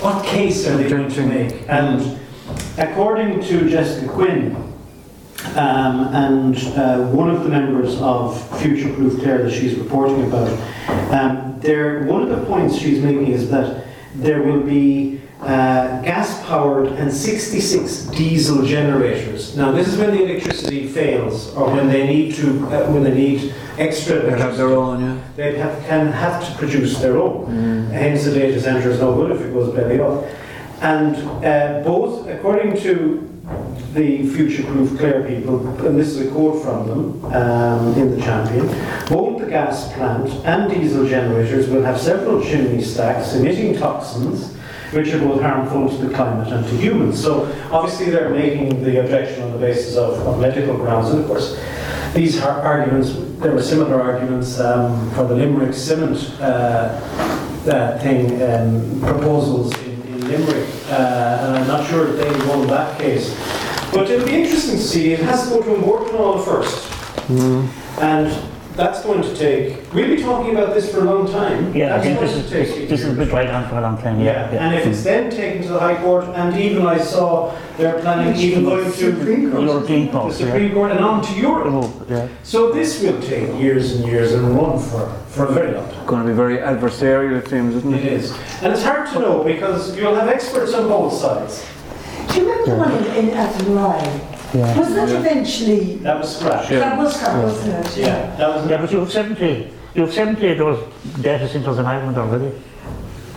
what 0.00 0.24
case 0.24 0.66
are 0.66 0.76
they 0.76 0.88
going 0.88 1.10
to 1.10 1.26
make? 1.26 1.68
And 1.68 2.18
according 2.78 3.42
to 3.42 3.68
Jessica 3.68 4.08
Quinn, 4.08 4.54
um, 5.56 6.14
and 6.14 6.56
uh, 6.78 7.06
one 7.08 7.30
of 7.30 7.42
the 7.42 7.48
members 7.48 8.00
of 8.00 8.60
Future 8.60 8.92
Proof 8.92 9.20
Clare 9.20 9.42
that 9.42 9.52
she's 9.52 9.74
reporting 9.74 10.24
about, 10.26 10.50
um, 11.12 11.58
there, 11.60 12.04
one 12.04 12.22
of 12.22 12.28
the 12.28 12.44
points 12.46 12.78
she's 12.78 13.02
making 13.02 13.28
is 13.28 13.50
that 13.50 13.86
there 14.14 14.42
will 14.42 14.60
be 14.60 15.15
uh, 15.40 16.00
gas 16.02 16.42
powered 16.46 16.88
and 16.92 17.12
66 17.12 18.06
diesel 18.06 18.64
generators. 18.64 19.56
Now, 19.56 19.70
this 19.70 19.88
is 19.88 19.98
when 19.98 20.12
the 20.12 20.24
electricity 20.24 20.88
fails 20.88 21.54
or 21.54 21.70
when 21.74 21.88
they 21.88 22.06
need 22.06 22.34
to, 22.36 22.66
uh, 22.68 22.90
when 22.90 23.04
they 23.04 23.14
need 23.14 23.54
extra 23.78 24.20
They'll 24.20 24.38
have 24.38 24.56
their 24.56 24.72
own, 24.72 25.02
yeah. 25.02 25.22
They 25.36 25.58
have, 25.58 25.84
can 25.84 26.06
have 26.08 26.46
to 26.46 26.58
produce 26.58 26.98
their 26.98 27.18
own. 27.18 27.86
Hence, 27.90 28.24
the 28.24 28.32
data 28.32 28.60
centre 28.60 28.90
is 28.90 29.00
no 29.00 29.14
good 29.14 29.32
if 29.32 29.42
it 29.42 29.52
goes 29.52 29.74
belly 29.74 30.00
up. 30.00 30.24
And 30.80 31.16
uh, 31.44 31.82
both, 31.84 32.26
according 32.28 32.80
to 32.82 33.30
the 33.92 34.28
future-proof 34.28 34.98
Clare 34.98 35.26
people, 35.26 35.68
and 35.86 35.98
this 35.98 36.08
is 36.08 36.26
a 36.26 36.30
quote 36.30 36.62
from 36.62 36.88
them 36.88 37.24
um, 37.26 37.94
in 37.94 38.16
the 38.16 38.20
Champion, 38.20 38.66
both 39.08 39.40
the 39.40 39.46
gas 39.46 39.92
plant 39.92 40.28
and 40.44 40.70
diesel 40.70 41.06
generators 41.06 41.68
will 41.68 41.82
have 41.82 42.00
several 42.00 42.42
chimney 42.42 42.82
stacks 42.82 43.34
emitting 43.34 43.78
toxins 43.78 44.55
which 44.92 45.12
are 45.12 45.18
both 45.18 45.40
harmful 45.40 45.88
to 45.88 46.06
the 46.06 46.14
climate 46.14 46.52
and 46.52 46.64
to 46.66 46.76
humans. 46.76 47.22
So 47.22 47.46
obviously 47.70 48.10
they're 48.10 48.30
making 48.30 48.82
the 48.82 49.00
objection 49.00 49.42
on 49.42 49.52
the 49.52 49.58
basis 49.58 49.96
of, 49.96 50.18
of 50.26 50.40
medical 50.40 50.76
grounds. 50.76 51.10
And 51.10 51.20
of 51.20 51.26
course, 51.26 51.60
these 52.14 52.40
arguments, 52.40 53.14
there 53.40 53.52
were 53.52 53.62
similar 53.62 54.00
arguments 54.00 54.58
um, 54.58 55.10
for 55.10 55.24
the 55.24 55.34
Limerick 55.34 55.74
cement 55.74 56.18
uh, 56.40 56.44
uh, 57.68 57.98
thing, 57.98 58.42
um, 58.42 59.00
proposals 59.00 59.76
in, 59.82 60.00
in 60.02 60.28
Limerick, 60.28 60.68
uh, 60.88 61.38
and 61.42 61.56
I'm 61.58 61.68
not 61.68 61.86
sure 61.88 62.08
if 62.08 62.16
they 62.16 62.48
won 62.48 62.66
that 62.68 62.98
case. 62.98 63.34
But 63.92 64.10
it'll 64.10 64.26
be 64.26 64.34
interesting 64.34 64.76
to 64.76 64.82
see. 64.82 65.12
It 65.12 65.20
has 65.20 65.44
to 65.44 65.50
go 65.50 65.62
to 65.62 65.74
a 65.74 65.80
board 65.80 66.10
call 66.10 66.38
first. 66.38 66.90
And 68.00 68.55
that's 68.76 69.02
going 69.02 69.22
to 69.22 69.34
take, 69.36 69.92
we'll 69.94 70.14
be 70.14 70.22
talking 70.22 70.54
about 70.54 70.74
this 70.74 70.92
for 70.92 71.00
a 71.00 71.04
long 71.04 71.26
time. 71.30 71.74
Yeah, 71.74 71.96
I 71.96 72.00
think 72.00 72.20
going 72.20 72.26
this 72.30 72.36
to 72.36 72.44
is, 72.44 72.50
take 72.50 72.68
this, 72.68 72.76
eight 72.76 72.88
this 72.88 73.00
has 73.02 73.14
years. 73.16 73.18
been 73.28 73.34
right 73.36 73.48
on 73.48 73.68
for 73.68 73.78
a 73.78 73.80
long 73.80 73.96
time, 74.00 74.20
Yeah, 74.20 74.52
yeah. 74.52 74.66
and 74.66 74.74
if 74.74 74.86
it's 74.86 75.02
then 75.02 75.30
taken 75.30 75.62
to 75.62 75.68
the 75.68 75.78
High 75.80 75.96
Court, 76.02 76.24
and 76.26 76.56
even 76.58 76.86
I 76.86 76.98
saw 76.98 77.56
they're 77.78 77.98
planning 78.00 78.36
even 78.36 78.64
going 78.64 78.84
to 78.84 78.90
Supreme 78.92 79.50
Court. 79.50 79.62
European 79.64 80.06
the 80.06 80.12
Court, 80.12 80.32
yeah. 80.32 80.38
Supreme 80.46 80.72
Court 80.74 80.90
and 80.92 81.00
on 81.00 81.22
to 81.24 81.32
Europe. 81.34 81.66
Oh, 81.68 82.06
yeah. 82.08 82.28
So 82.42 82.70
this 82.72 83.02
will 83.02 83.20
take 83.22 83.48
years 83.60 83.92
and 83.96 84.06
years 84.06 84.32
and 84.34 84.54
run 84.54 84.78
for, 84.78 85.08
for 85.28 85.46
a 85.46 85.52
very 85.52 85.72
long 85.74 85.90
time. 85.90 86.06
Going 86.06 86.22
to 86.22 86.28
be 86.28 86.34
very 86.36 86.58
adversarial, 86.58 87.38
it 87.42 87.48
seems, 87.48 87.74
isn't 87.74 87.94
It 87.94 88.04
it? 88.04 88.12
is. 88.12 88.32
And 88.62 88.72
it's 88.72 88.82
hard 88.82 89.08
to 89.12 89.18
know 89.20 89.42
because 89.42 89.96
you'll 89.96 90.14
have 90.14 90.28
experts 90.28 90.74
on 90.74 90.88
both 90.88 91.12
sides. 91.14 91.64
Do 92.28 92.40
you 92.40 92.50
remember 92.50 92.70
the 92.70 92.76
one 92.76 92.92
in, 93.16 93.28
in 93.28 93.34
Athenry 93.36 94.35
Yeah. 94.54 94.78
Was 94.78 94.94
that 94.94 95.08
eventually, 95.10 95.96
That 95.96 96.18
was 96.20 96.36
scrapped. 96.38 96.70
Yeah. 96.70 96.78
that 96.80 96.98
was 96.98 97.16
crap, 97.16 97.42
wasn't 97.42 97.86
it? 97.86 97.96
Yeah, 97.96 98.36
that 98.36 98.48
was. 98.54 98.70
Yeah, 98.70 98.80
but 98.80 98.92
you 98.92 98.98
have 99.00 99.12
70, 99.12 99.72
you 99.94 100.02
have 100.02 100.12
70 100.12 100.48
of 100.52 100.58
those 100.58 100.92
data 101.22 101.48
centers 101.48 101.78
in 101.78 101.84
Ireland 101.86 102.16
already. 102.16 102.52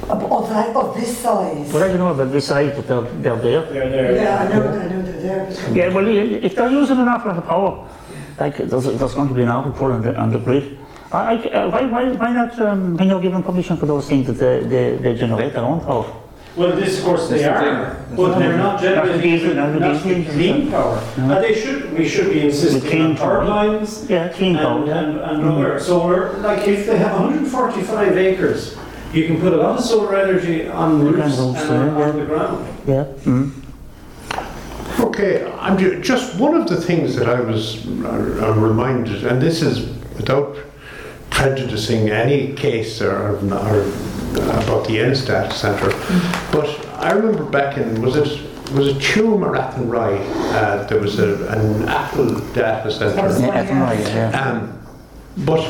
Of, 0.09 0.23
of 0.31 0.49
that, 0.49 0.75
of 0.75 0.95
this 0.95 1.17
size. 1.17 1.71
But 1.71 1.83
I 1.83 1.87
don't 1.89 1.97
know 1.97 2.11
about 2.13 2.31
this 2.31 2.47
size, 2.47 2.73
but 2.75 2.87
they're, 2.87 3.01
they're 3.21 3.35
there. 3.37 3.61
They're 3.73 3.89
there. 3.89 4.15
Yeah, 4.15 4.43
I 4.43 4.47
know, 4.53 4.67
I 4.67 4.87
know 4.87 5.01
they're 5.01 5.21
there. 5.21 5.45
but- 5.45 5.75
Yeah, 5.75 5.93
well, 5.93 6.07
if 6.07 6.55
they're 6.55 6.71
using 6.71 6.97
an 6.99 7.07
awful 7.07 7.31
lot 7.31 7.37
of 7.37 7.45
power, 7.45 7.89
like 8.39 8.57
there's, 8.57 8.83
there's 8.85 9.13
going 9.15 9.27
to 9.27 9.33
be 9.33 9.43
an 9.43 9.49
awful 9.49 9.71
pull 9.73 9.91
on 9.91 10.01
the, 10.01 10.15
on 10.15 10.31
the 10.31 10.39
grid. 10.39 10.77
I, 11.11 11.17
I, 11.17 11.35
uh, 11.49 11.69
why, 11.69 11.85
why, 11.85 12.11
why 12.11 12.31
not, 12.33 12.59
um, 12.61 12.95
when 12.97 13.09
you're 13.09 13.19
given 13.21 13.41
permission 13.43 13.77
for 13.77 13.87
those 13.87 14.07
things 14.07 14.27
that 14.27 14.33
they, 14.33 14.59
they, 14.63 14.97
they 14.97 15.15
generate 15.15 15.53
their 15.53 15.63
own 15.63 15.81
power? 15.81 16.05
Well, 16.59 16.75
this, 16.75 16.97
of 16.99 17.05
course, 17.05 17.29
they 17.29 17.37
That's 17.37 17.63
the 17.63 17.71
are, 17.71 17.95
thing. 17.95 18.15
but 18.17 18.37
they're 18.37 18.57
not 18.57 18.73
Not 18.73 18.81
the 18.81 18.87
generating 18.89 19.21
diesel, 19.21 19.53
not 19.53 19.71
the 19.73 19.79
not 19.79 20.03
diesel. 20.03 20.33
clean 20.33 20.69
power. 20.69 20.97
And 21.15 21.31
they 21.31 21.55
should, 21.57 21.93
we 21.97 22.05
should 22.05 22.27
be 22.33 22.39
The 22.39 22.45
insisting 22.47 22.81
clean 22.81 23.01
on 23.11 23.15
power. 23.15 23.39
turbines 23.45 24.09
Yeah, 24.09 24.27
clean 24.33 24.57
and, 24.57 24.85
yeah. 24.87 24.99
and, 24.99 25.19
and 25.21 25.45
other 25.49 25.79
solar. 25.79 26.33
Like 26.39 26.67
if 26.67 26.85
they 26.85 26.97
have 26.97 27.13
145 27.13 28.17
acres, 28.17 28.75
you 29.13 29.25
can 29.25 29.39
put 29.39 29.53
a 29.53 29.55
lot 29.55 29.79
of 29.79 29.85
solar 29.85 30.17
energy 30.17 30.67
on 30.67 30.99
can 30.99 31.05
roofs 31.13 31.37
and 31.39 31.55
also, 31.55 31.75
on, 31.77 31.97
yeah. 31.97 32.09
on 32.09 32.19
the 32.19 32.25
ground. 32.25 32.67
Yeah. 32.85 33.05
Mm. 33.23 33.51
Okay, 34.99 35.49
I'm 35.61 35.77
ju- 35.77 36.01
just 36.01 36.37
one 36.37 36.55
of 36.55 36.67
the 36.67 36.75
things 36.81 37.15
that 37.15 37.29
I 37.29 37.39
was 37.39 37.87
uh, 37.87 38.09
uh, 38.49 38.51
reminded, 38.59 39.25
and 39.25 39.41
this 39.41 39.61
is 39.61 39.87
without 40.17 40.57
prejudicing 41.29 42.09
any 42.09 42.51
case 42.53 43.01
or, 43.01 43.37
or 43.37 43.91
about 44.33 44.87
the 44.87 44.99
Ennis 44.99 45.25
data 45.25 45.53
centre, 45.53 45.91
but 46.51 46.67
I 46.95 47.11
remember 47.11 47.43
back 47.43 47.77
in 47.77 48.01
was 48.01 48.15
it 48.15 48.49
was 48.73 48.89
it 48.89 48.97
Tuam 48.97 49.41
or 49.41 49.55
Athenry, 49.55 50.19
uh, 50.53 50.83
there 50.83 50.99
was 50.99 51.19
a, 51.19 51.47
an 51.47 51.87
Apple 51.89 52.39
data 52.53 52.91
centre. 52.91 53.15
Yeah, 53.15 53.63
that's 53.63 53.71
right, 53.71 53.99
yeah. 53.99 54.41
Um, 54.41 54.79
but 55.37 55.63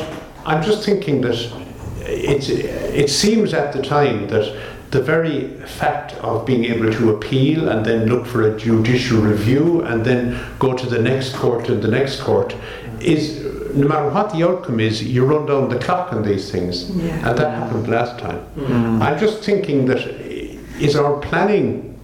I'm 0.44 0.62
just 0.62 0.84
thinking 0.84 1.20
that 1.22 1.52
it's, 2.00 2.48
it 2.48 3.08
seems 3.08 3.54
at 3.54 3.72
the 3.72 3.82
time 3.82 4.28
that 4.28 4.54
the 4.90 5.00
very 5.00 5.48
fact 5.60 6.14
of 6.16 6.44
being 6.44 6.64
able 6.64 6.92
to 6.92 7.10
appeal 7.10 7.68
and 7.68 7.86
then 7.86 8.06
look 8.06 8.26
for 8.26 8.42
a 8.42 8.58
judicial 8.58 9.20
review 9.20 9.82
and 9.82 10.04
then 10.04 10.38
go 10.58 10.76
to 10.76 10.86
the 10.86 10.98
next 10.98 11.36
court 11.36 11.68
and 11.68 11.80
the 11.80 11.88
next 11.88 12.20
court 12.20 12.56
is 13.00 13.49
no 13.74 13.88
matter 13.88 14.08
what 14.10 14.32
the 14.32 14.46
outcome 14.46 14.80
is, 14.80 15.02
you 15.02 15.24
run 15.24 15.46
down 15.46 15.68
the 15.68 15.78
clock 15.78 16.12
on 16.12 16.22
these 16.22 16.50
things. 16.50 16.90
Yeah. 16.90 17.28
And 17.28 17.38
that 17.38 17.50
happened 17.54 17.88
last 17.88 18.18
time. 18.18 18.38
Hmm. 18.38 19.02
I'm 19.02 19.18
just 19.18 19.42
thinking 19.42 19.86
that 19.86 19.98
eh, 19.98 20.58
is 20.78 20.96
our 20.96 21.20
planning 21.20 21.98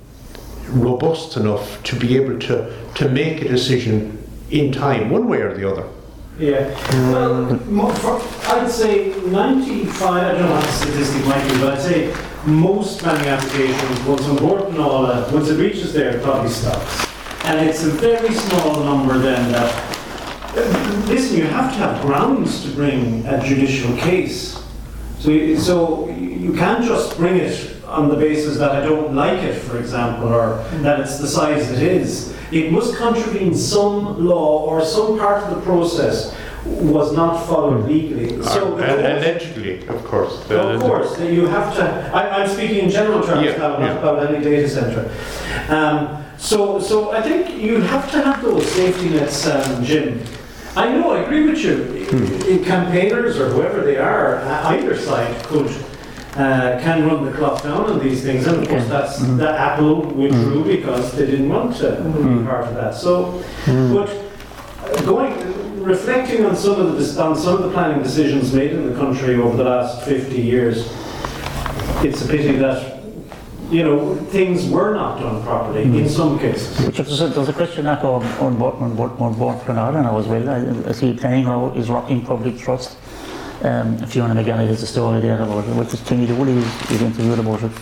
robust 0.69 1.37
enough 1.37 1.83
to 1.85 1.97
be 1.97 2.17
able 2.17 2.39
to, 2.41 2.73
to 2.95 3.09
make 3.09 3.43
a 3.43 3.49
decision 3.49 4.17
in 4.51 4.73
time, 4.73 5.11
one 5.11 5.29
way 5.29 5.39
or 5.39 5.55
the 5.55 5.71
other? 5.71 5.89
Yeah. 6.39 6.69
Well, 7.11 7.95
for, 7.97 8.21
I'd 8.51 8.71
say 8.71 9.15
95, 9.21 10.03
I 10.03 10.33
don't 10.33 10.41
know 10.43 10.51
what 10.51 10.65
the 10.65 10.73
statistic 10.73 11.25
might 11.25 11.49
be, 11.49 11.59
but 11.61 11.75
I'd 11.75 11.83
say 11.83 12.15
most 12.45 13.01
planning 13.01 13.27
applications, 13.27 14.01
once 14.03 14.23
on 14.25 14.37
board 14.37 14.69
and 14.69 14.79
all 14.79 15.07
that, 15.07 15.33
once 15.33 15.49
it 15.49 15.59
reaches 15.59 15.93
there, 15.93 16.17
it 16.17 16.23
probably 16.23 16.51
stops. 16.51 17.07
And 17.45 17.67
it's 17.67 17.85
a 17.85 17.91
very 17.91 18.35
small 18.35 18.85
number 18.85 19.19
then 19.19 19.51
that, 19.53 19.96
listen, 20.57 21.37
you 21.37 21.45
have 21.45 21.73
to 21.73 21.79
have 21.79 22.01
grounds 22.03 22.63
to 22.65 22.71
bring 22.75 23.25
a 23.27 23.43
judicial 23.45 23.95
case. 23.97 24.63
So, 25.19 25.31
you- 25.31 25.59
so 25.59 26.09
you 26.19 26.53
can't 26.53 26.85
just 26.85 27.17
bring 27.17 27.37
it 27.37 27.73
on 27.87 28.09
the 28.09 28.17
basis 28.17 28.59
that 28.59 28.71
I 28.73 28.81
don't 28.85 29.15
like 29.15 29.39
it, 29.43 29.55
for 29.55 29.79
example, 29.79 30.29
or 30.29 30.63
that 30.83 31.01
it's 31.01 31.19
the 31.19 31.27
size 31.29 31.71
it 31.71 31.83
is. 31.83 32.33
It 32.53 32.71
must 32.73 32.97
contravene 32.97 33.55
some 33.55 34.27
law 34.27 34.65
or 34.67 34.85
some 34.85 35.19
part 35.19 35.43
of 35.45 35.51
the 35.51 35.61
process 35.63 36.33
was 36.65 37.13
not 37.13 37.47
followed 37.47 37.87
legally. 37.89 38.43
So 38.43 38.75
Uh, 38.77 38.83
and 38.83 39.01
allegedly, 39.19 39.87
of 39.89 40.05
course. 40.05 40.41
the- 40.49 40.61
of 40.61 40.81
course, 40.81 41.15
that 41.17 41.31
you 41.31 41.47
have 41.47 41.75
to, 41.77 42.11
I, 42.13 42.43
I'm 42.43 42.49
speaking 42.49 42.79
in 42.85 42.91
general 42.91 43.23
terms 43.23 43.45
Yeah, 43.45 43.57
now, 43.57 43.79
yeah. 43.79 43.87
not 43.95 43.99
about 44.03 44.27
any 44.35 44.43
data 44.43 44.69
center. 44.69 45.09
Um, 45.69 46.09
so, 46.39 46.81
so 46.81 47.13
I 47.13 47.23
think 47.23 47.57
you 47.63 47.81
have 47.83 48.11
to 48.13 48.21
have 48.21 48.43
those 48.43 48.67
safety 48.67 49.11
nets, 49.11 49.47
um, 49.47 49.85
Jim. 49.85 50.21
I 50.77 50.91
know, 50.93 51.13
I 51.13 51.21
agree 51.21 51.49
with 51.49 51.59
you. 51.59 52.07
Hmm. 52.11 52.49
In 52.51 52.65
campaigners 52.65 53.39
or 53.39 53.49
whoever 53.49 53.81
they 53.81 53.97
are, 53.97 54.37
uh, 54.37 54.69
either 54.69 54.97
side 54.97 55.35
could, 55.45 55.69
uh, 56.35 56.79
can 56.83 57.07
run 57.07 57.25
the 57.25 57.33
clock 57.33 57.63
down 57.63 57.87
on 57.91 57.99
these 57.99 58.23
things. 58.23 58.47
And 58.47 58.63
of 58.63 58.69
course, 58.69 58.87
that's, 58.89 59.19
Hmm. 59.21 59.39
that 59.39 59.55
Apple 59.59 60.03
withdrew 60.03 60.65
because 60.65 61.13
they 61.13 61.27
didn't 61.27 61.49
want 61.49 61.77
to 61.77 61.93
be 61.93 62.45
part 62.45 62.65
of 62.67 62.75
that. 62.75 62.95
So, 62.95 63.43
but 63.67 64.11
uh, 64.85 65.03
going, 65.03 65.83
reflecting 65.83 66.45
on 66.45 66.55
some 66.57 66.79
of 66.81 66.99
the, 66.99 67.23
on 67.23 67.37
some 67.37 67.55
of 67.57 67.63
the 67.63 67.71
planning 67.71 68.03
decisions 68.03 68.53
made 68.53 68.73
in 68.73 68.93
the 68.93 68.99
country 68.99 69.37
over 69.37 69.57
the 69.57 69.65
last 69.65 70.03
50 70.05 70.41
years, 70.41 70.93
it's 72.03 72.23
a 72.23 72.29
pity 72.29 72.57
that, 72.57 72.96
you 73.71 73.83
know, 73.83 74.15
things 74.31 74.69
were 74.69 74.95
not 74.95 75.21
done 75.21 75.43
properly 75.43 75.83
in 75.83 76.09
some 76.09 76.39
cases. 76.39 76.87
Which 76.87 77.01
is, 77.01 77.19
there's 77.19 77.49
a 77.49 77.53
question 77.53 77.85
that 77.85 78.05
on, 78.05 78.25
on 78.41 78.57
board, 78.57 78.75
on 78.77 78.95
board, 78.95 79.13
on 79.19 79.39
Bord 79.39 79.59
Pleanála 79.59 80.03
now 80.03 80.19
as 80.19 80.27
well. 80.27 80.49
I, 80.49 80.89
I 80.89 80.93
see 80.93 81.15
planning 81.15 81.45
now 81.45 81.73
is 81.75 81.89
rocking 81.91 82.25
public 82.25 82.59
trust. 82.59 82.97
Um, 83.63 83.99
Fiona 84.07 84.35
McGarry 84.35 84.69
has 84.69 84.83
a 84.83 84.87
story 84.87 85.21
there 85.21 85.43
about 85.43 85.67
it, 85.67 85.75
which 85.75 85.95
is 85.95 86.01
Timmy 86.03 86.27
Dooley 86.27 86.53
is, 86.53 86.91
is 86.91 87.03
interviewed 87.03 87.39
about 87.39 87.63
it. 87.63 87.73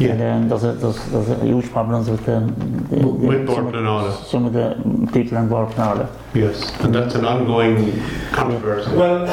Yeah. 0.00 0.10
And 0.10 0.20
then 0.20 0.48
there's, 0.48 0.64
a, 0.64 0.72
there's, 0.72 1.04
there's 1.06 1.28
a 1.28 1.44
huge 1.44 1.70
problems 1.70 2.10
with 2.10 2.28
um, 2.28 2.54
the, 2.90 2.96
the, 2.96 3.06
With 3.06 3.46
some, 3.48 3.74
of, 3.74 4.26
some 4.26 4.44
of 4.46 4.52
the 4.52 4.74
people 5.12 5.38
in 5.38 5.48
Bord 5.48 5.68
Pleanála. 5.68 6.08
Yes, 6.34 6.72
and 6.80 6.94
that's 6.94 7.14
an 7.14 7.24
ongoing 7.24 8.00
controversy. 8.32 8.90
Well, 8.96 9.26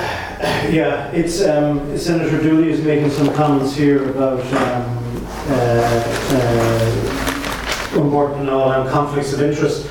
yeah, 0.71 1.09
it's, 1.11 1.41
um, 1.43 1.97
Senator 1.97 2.41
Dooley 2.41 2.69
is 2.71 2.81
making 2.81 3.09
some 3.09 3.33
comments 3.33 3.75
here 3.75 4.09
about, 4.09 4.41
um, 4.53 5.00
uh, 5.51 7.11
uh, 7.97 8.03
Morton 8.03 8.41
and 8.41 8.49
all, 8.49 8.71
and 8.71 8.89
conflicts 8.89 9.33
of 9.33 9.41
interest. 9.41 9.87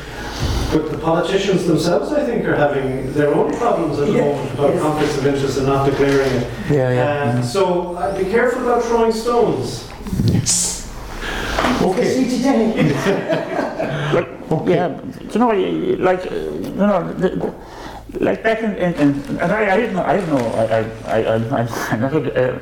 But 0.73 0.91
the 0.91 0.99
politicians 0.99 1.67
themselves, 1.67 2.13
I 2.13 2.25
think, 2.25 2.45
are 2.47 2.55
having 2.57 3.13
their 3.13 3.35
own 3.35 3.53
problems 3.57 3.99
at 3.99 4.07
the 4.07 4.13
Yeah, 4.13 4.25
moment 4.25 4.53
about 4.55 4.71
yes. 4.75 4.83
conflicts 4.83 5.19
of 5.19 5.27
interest 5.27 5.59
and 5.59 5.67
not 5.67 5.85
declaring 5.91 6.31
it. 6.33 6.47
Yeah, 6.71 7.37
Uh, 7.39 7.43
so 7.43 7.95
uh, 7.97 8.17
be 8.17 8.25
careful 8.31 8.63
about 8.63 8.85
throwing 8.85 9.13
stones. 9.13 9.89
Yes. 10.27 10.89
Okay, 11.83 12.07
Especially 12.07 12.39
today. 12.39 12.93
like, 14.15 14.29
yeah, 14.69 15.01
you 15.33 15.39
know, 15.41 15.51
like, 15.99 16.25
you 16.31 16.71
know, 16.77 17.13
the, 17.15 17.29
the, 17.31 17.53
like 18.25 18.43
back 18.43 18.63
in, 18.63 18.75
in, 18.77 18.95
in 18.95 19.39
and 19.41 19.53
I, 19.53 19.75
I 19.75 19.77
didn't 19.77 19.95
know, 19.97 20.03
I 20.05 20.17
didn't 20.17 20.31
know, 20.35 20.47
I, 20.55 20.65
I, 20.65 21.23
I, 21.23 21.35
I'm, 21.35 21.55
I'm 21.91 22.01
not 22.01 22.15
a, 22.15 22.55
uh, 22.55 22.59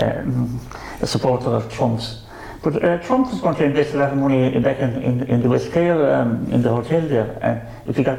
um, 0.00 0.60
a 1.00 1.06
supporter 1.06 1.48
of 1.50 1.72
Trump's, 1.72 2.22
but 2.62 2.82
uh, 2.82 2.98
Trump 2.98 3.32
is 3.32 3.40
going 3.40 3.56
to 3.56 3.64
invest 3.64 3.94
a 3.94 3.98
lot 3.98 4.12
of 4.12 4.18
money 4.18 4.58
back 4.58 4.78
in, 4.80 5.02
in, 5.02 5.22
in 5.24 5.42
the 5.42 5.48
West 5.48 5.76
um, 5.76 6.46
in 6.50 6.62
the 6.62 6.70
hotel 6.70 7.00
there, 7.06 7.38
and 7.42 7.60
if 7.88 7.98
you 7.98 8.04
got, 8.04 8.18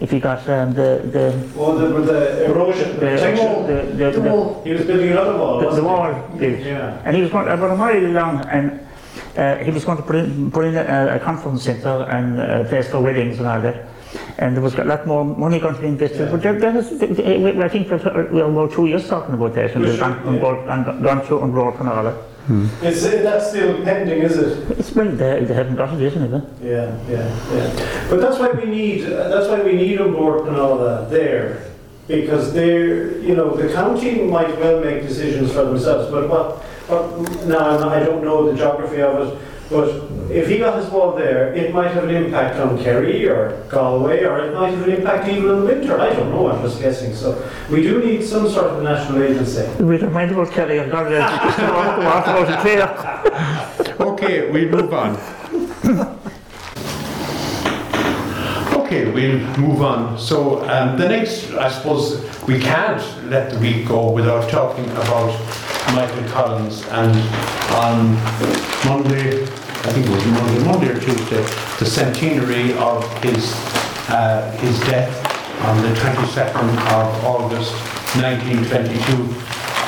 if 0.00 0.12
you 0.12 0.20
got 0.20 0.48
um, 0.48 0.72
the, 0.74 1.02
the, 1.12 1.50
Oh, 1.58 1.76
the, 1.78 1.86
the 2.00 2.44
erosion, 2.46 2.98
the 3.00 3.06
the, 3.06 3.96
the, 3.96 4.10
the, 4.10 4.20
The 4.20 4.30
wall. 4.30 4.62
He 4.64 4.72
was 4.72 4.84
building 4.84 5.10
another 5.10 5.36
wall, 5.36 5.60
the, 5.60 5.70
the 5.70 5.82
wall 5.82 6.14
he? 6.38 6.46
Yeah. 6.46 7.02
And 7.04 7.16
he 7.16 7.22
was 7.22 7.30
going 7.30 7.48
about 7.48 7.70
a 7.70 7.76
mile 7.76 8.00
long, 8.00 8.44
and 8.46 8.80
uh, 9.36 9.56
he 9.64 9.70
was 9.70 9.84
going 9.84 9.98
to 9.98 10.02
put 10.04 10.16
in, 10.16 10.50
put 10.50 10.64
in 10.64 10.76
a, 10.76 11.16
a 11.16 11.18
conference 11.18 11.64
centre 11.64 12.06
and 12.10 12.40
a 12.40 12.64
place 12.68 12.88
for 12.88 13.00
weddings 13.00 13.38
and 13.38 13.46
all 13.46 13.60
that. 13.60 13.86
And 14.38 14.54
there 14.54 14.62
was 14.62 14.74
a 14.74 14.84
lot 14.84 15.06
more 15.06 15.24
money 15.24 15.58
going 15.58 15.74
to 15.74 15.80
be 15.80 15.86
invested. 15.86 16.20
Yeah. 16.26 16.30
But 16.30 16.42
there, 16.42 16.58
there 16.58 16.76
is, 16.76 16.90
we- 16.90 17.62
I 17.62 17.68
think 17.68 17.90
we're, 17.90 18.28
we're 18.30 18.44
about 18.44 18.72
two 18.72 18.86
years 18.86 19.08
talking 19.08 19.34
about 19.34 19.54
that, 19.54 19.74
and 19.74 19.84
For 19.84 19.90
they've 19.90 19.98
sure, 19.98 20.08
gone, 20.10 20.26
and 20.28 20.36
yeah. 20.36 20.42
gone, 20.42 20.68
and 20.68 21.02
gone 21.04 21.20
through 21.22 21.42
and 21.42 21.52
brought 21.52 21.80
and 21.80 21.88
all 21.88 22.04
that. 22.04 22.14
Hmm. 22.46 22.66
Is 22.84 23.02
it, 23.04 23.22
that's 23.22 23.48
still 23.48 23.82
pending, 23.82 24.20
is 24.22 24.36
it? 24.36 24.78
It's 24.78 24.94
well, 24.94 25.10
they, 25.10 25.42
they 25.44 25.54
haven't 25.54 25.76
got 25.76 25.92
it, 25.94 26.00
isn't 26.02 26.32
it? 26.34 26.44
Yeah, 26.62 26.96
yeah, 27.08 27.54
yeah. 27.54 28.06
But 28.10 28.20
that's 28.20 28.38
why 28.38 28.50
we 28.52 28.66
need, 28.66 29.04
uh, 29.10 29.28
that's 29.28 29.48
why 29.48 29.62
we 29.62 29.72
need 29.72 30.00
a 30.00 30.08
board 30.08 30.46
and 30.46 30.56
all 30.56 30.78
that 30.78 31.10
there. 31.10 31.62
Because 32.06 32.52
they're, 32.52 33.18
you 33.18 33.34
know, 33.34 33.56
the 33.56 33.72
county 33.72 34.22
might 34.22 34.56
well 34.60 34.80
make 34.80 35.02
decisions 35.02 35.50
for 35.52 35.64
themselves, 35.64 36.08
but 36.12 36.28
what, 36.28 36.58
what, 36.88 37.46
now, 37.46 37.70
I'm 37.70 37.88
I 37.88 37.98
don't 37.98 38.22
know 38.22 38.48
the 38.48 38.56
geography 38.56 39.00
of 39.02 39.26
it, 39.26 39.38
but 39.70 39.88
if 40.30 40.48
he 40.48 40.58
got 40.58 40.78
his 40.78 40.88
ball 40.90 41.14
there, 41.16 41.52
it 41.54 41.72
might 41.74 41.90
have 41.90 42.04
an 42.04 42.14
impact 42.14 42.56
on 42.58 42.78
Kerry 42.82 43.28
or 43.28 43.64
Galway, 43.68 44.24
or 44.24 44.38
it 44.40 44.54
might 44.54 44.70
have 44.70 44.82
an 44.86 44.94
impact 44.94 45.28
even 45.28 45.50
in 45.50 45.60
the 45.60 45.66
winter, 45.66 46.00
I 46.00 46.12
don't 46.12 46.30
know, 46.30 46.48
I'm 46.48 46.62
just 46.62 46.80
guessing. 46.80 47.14
So 47.14 47.50
we 47.70 47.82
do 47.82 48.02
need 48.04 48.24
some 48.24 48.48
sort 48.48 48.66
of 48.66 48.82
national 48.82 49.22
agency. 49.22 49.66
We 49.82 49.98
don't 49.98 50.12
mind 50.12 50.30
about 50.30 50.52
Kelly 50.52 50.78
and 50.78 50.90
Galway. 50.90 51.18
just 51.18 51.58
about 51.58 52.48
it 52.48 52.60
clear. 52.60 54.06
okay, 54.08 54.50
we 54.50 54.66
move 54.66 54.92
on. 54.92 56.16
Okay, 58.86 59.10
we'll 59.10 59.40
move 59.58 59.82
on. 59.82 60.16
So 60.16 60.62
um, 60.68 60.96
the 60.96 61.08
next, 61.08 61.50
I 61.54 61.68
suppose, 61.68 62.22
we 62.46 62.60
can't 62.60 63.02
let 63.24 63.50
the 63.50 63.58
week 63.58 63.88
go 63.88 64.12
without 64.12 64.48
talking 64.48 64.88
about 64.90 65.34
Michael 65.92 66.22
Collins. 66.30 66.86
And 66.90 67.10
on 67.74 68.14
Monday, 68.86 69.42
I 69.42 69.90
think 69.90 70.06
it 70.06 70.10
was 70.10 70.24
Monday, 70.26 70.64
Monday 70.64 70.88
or 70.90 71.00
Tuesday, 71.00 71.42
the 71.80 71.84
centenary 71.84 72.74
of 72.74 73.02
his, 73.24 73.54
uh, 74.08 74.56
his 74.60 74.78
death 74.82 75.10
on 75.66 75.82
the 75.82 75.88
22nd 75.98 76.70
of 76.94 77.24
August 77.24 77.72
1922. 78.14 79.34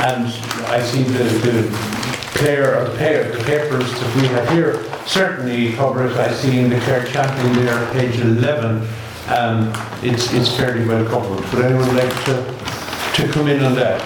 And 0.02 0.26
I 0.72 0.82
see 0.82 1.04
the, 1.04 1.22
the 1.46 1.97
Clare, 2.38 2.80
or 2.80 2.84
the, 2.88 2.90
pa- 2.90 3.36
the 3.36 3.44
papers 3.44 3.90
that 3.92 4.16
we 4.16 4.28
have 4.28 4.48
here 4.50 4.84
certainly 5.08 5.72
it. 5.72 6.16
I 6.16 6.32
see 6.32 6.58
in 6.60 6.70
the 6.70 6.78
Clare 6.80 7.04
Champion 7.06 7.64
there, 7.64 7.92
page 7.92 8.20
11, 8.20 8.86
um, 9.28 9.72
it's, 10.02 10.32
it's 10.32 10.54
fairly 10.54 10.86
well 10.86 11.04
covered. 11.08 11.44
Would 11.52 11.64
anyone 11.64 11.96
like 11.96 12.12
to, 12.26 12.34
to 13.14 13.32
come 13.32 13.48
in 13.48 13.62
on 13.64 13.74
that? 13.74 14.00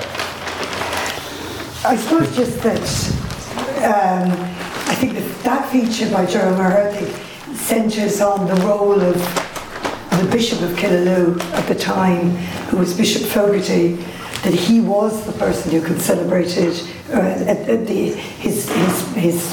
I 1.84 1.96
suppose 1.96 2.34
just 2.36 2.62
that 2.62 2.80
um, 3.84 4.30
I 4.88 4.94
think 4.94 5.14
that, 5.14 5.42
that 5.42 5.70
feature 5.72 6.10
by 6.10 6.24
Gerald 6.26 6.56
Ó 6.56 6.62
Muircheartaigh 6.62 7.54
centres 7.56 8.20
on 8.20 8.46
the 8.46 8.54
role 8.66 9.00
of 9.00 9.14
the 9.14 10.28
Bishop 10.30 10.62
of 10.62 10.70
Killaloe 10.76 11.40
at 11.54 11.66
the 11.66 11.74
time, 11.74 12.30
who 12.70 12.78
was 12.78 12.96
Bishop 12.96 13.22
Fogarty, 13.22 13.96
that 14.42 14.52
he 14.52 14.80
was 14.80 15.24
the 15.24 15.32
person 15.32 15.70
who 15.70 15.80
could 15.80 16.00
celebrated 16.00 16.74
uh, 17.10 17.20
at, 17.20 17.68
at 17.68 17.86
the, 17.86 18.12
his, 18.12 18.68
his, 18.68 19.14
his, 19.14 19.50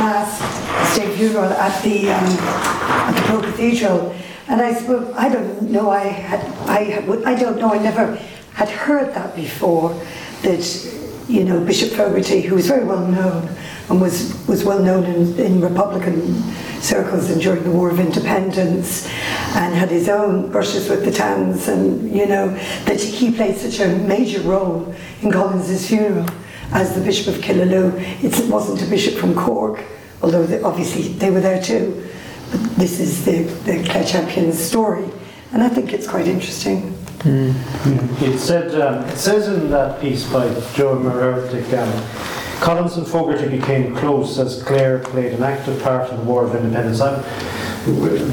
mass, 0.00 0.92
state 0.92 1.16
funeral 1.16 1.44
at 1.44 1.82
the, 1.84 2.10
um, 2.10 2.24
at 2.24 3.12
the 3.14 3.22
Pro 3.22 3.40
Cathedral. 3.40 4.14
And 4.48 4.60
I 4.60 4.74
suppose, 4.74 5.14
I 5.16 5.28
don't 5.28 5.70
know, 5.70 5.90
I 5.90 6.04
had, 6.04 6.40
I, 6.68 7.04
I 7.24 7.34
don't 7.34 7.58
know, 7.58 7.72
I 7.72 7.78
never 7.78 8.16
had 8.54 8.68
heard 8.68 9.14
that 9.14 9.34
before, 9.36 9.94
that 10.42 11.03
you 11.28 11.44
know, 11.44 11.60
Bishop 11.64 11.90
Fogarty, 11.90 12.40
who 12.42 12.54
was 12.54 12.66
very 12.66 12.84
well 12.84 13.06
known 13.06 13.48
and 13.88 14.00
was, 14.00 14.34
was 14.46 14.64
well 14.64 14.80
known 14.80 15.04
in, 15.04 15.38
in 15.38 15.60
Republican 15.60 16.42
circles 16.80 17.30
and 17.30 17.40
during 17.40 17.62
the 17.64 17.70
War 17.70 17.90
of 17.90 17.98
Independence 17.98 19.06
and 19.56 19.74
had 19.74 19.90
his 19.90 20.08
own 20.08 20.50
brushes 20.50 20.88
with 20.88 21.04
the 21.04 21.10
Tans 21.10 21.68
and, 21.68 22.14
you 22.14 22.26
know, 22.26 22.48
that 22.84 23.00
he 23.00 23.32
played 23.32 23.56
such 23.56 23.80
a 23.80 23.96
major 23.98 24.40
role 24.42 24.94
in 25.22 25.30
Collins's 25.30 25.88
funeral 25.88 26.26
as 26.72 26.94
the 26.94 27.00
Bishop 27.00 27.34
of 27.34 27.40
Killaloe. 27.40 27.92
It 28.22 28.50
wasn't 28.50 28.82
a 28.82 28.90
bishop 28.90 29.14
from 29.14 29.34
Cork, 29.34 29.82
although 30.22 30.44
they, 30.44 30.60
obviously 30.62 31.08
they 31.14 31.30
were 31.30 31.40
there 31.40 31.62
too. 31.62 32.08
But 32.50 32.60
this 32.76 33.00
is 33.00 33.24
the, 33.24 33.44
the 33.64 33.82
Clare 33.84 34.04
Champion's 34.04 34.58
story. 34.58 35.08
And 35.52 35.62
I 35.62 35.68
think 35.68 35.92
it's 35.92 36.08
quite 36.08 36.26
interesting. 36.26 37.03
It 37.26 38.38
said, 38.38 38.78
um, 38.80 39.02
it 39.04 39.16
says 39.16 39.48
in 39.48 39.70
that 39.70 39.98
piece 40.00 40.30
by 40.30 40.46
Joe 40.74 40.94
Ó 40.94 41.00
Muircheartaigh, 41.00 41.78
um, 41.78 42.43
Collins 42.60 42.96
and 42.96 43.06
Fogarty 43.06 43.48
became 43.48 43.94
close 43.94 44.38
as 44.38 44.62
Clare 44.62 44.98
played 45.00 45.32
an 45.32 45.42
active 45.42 45.82
part 45.82 46.10
in 46.10 46.16
the 46.16 46.22
War 46.22 46.44
of 46.44 46.54
Independence. 46.54 47.00
I'm, 47.00 47.22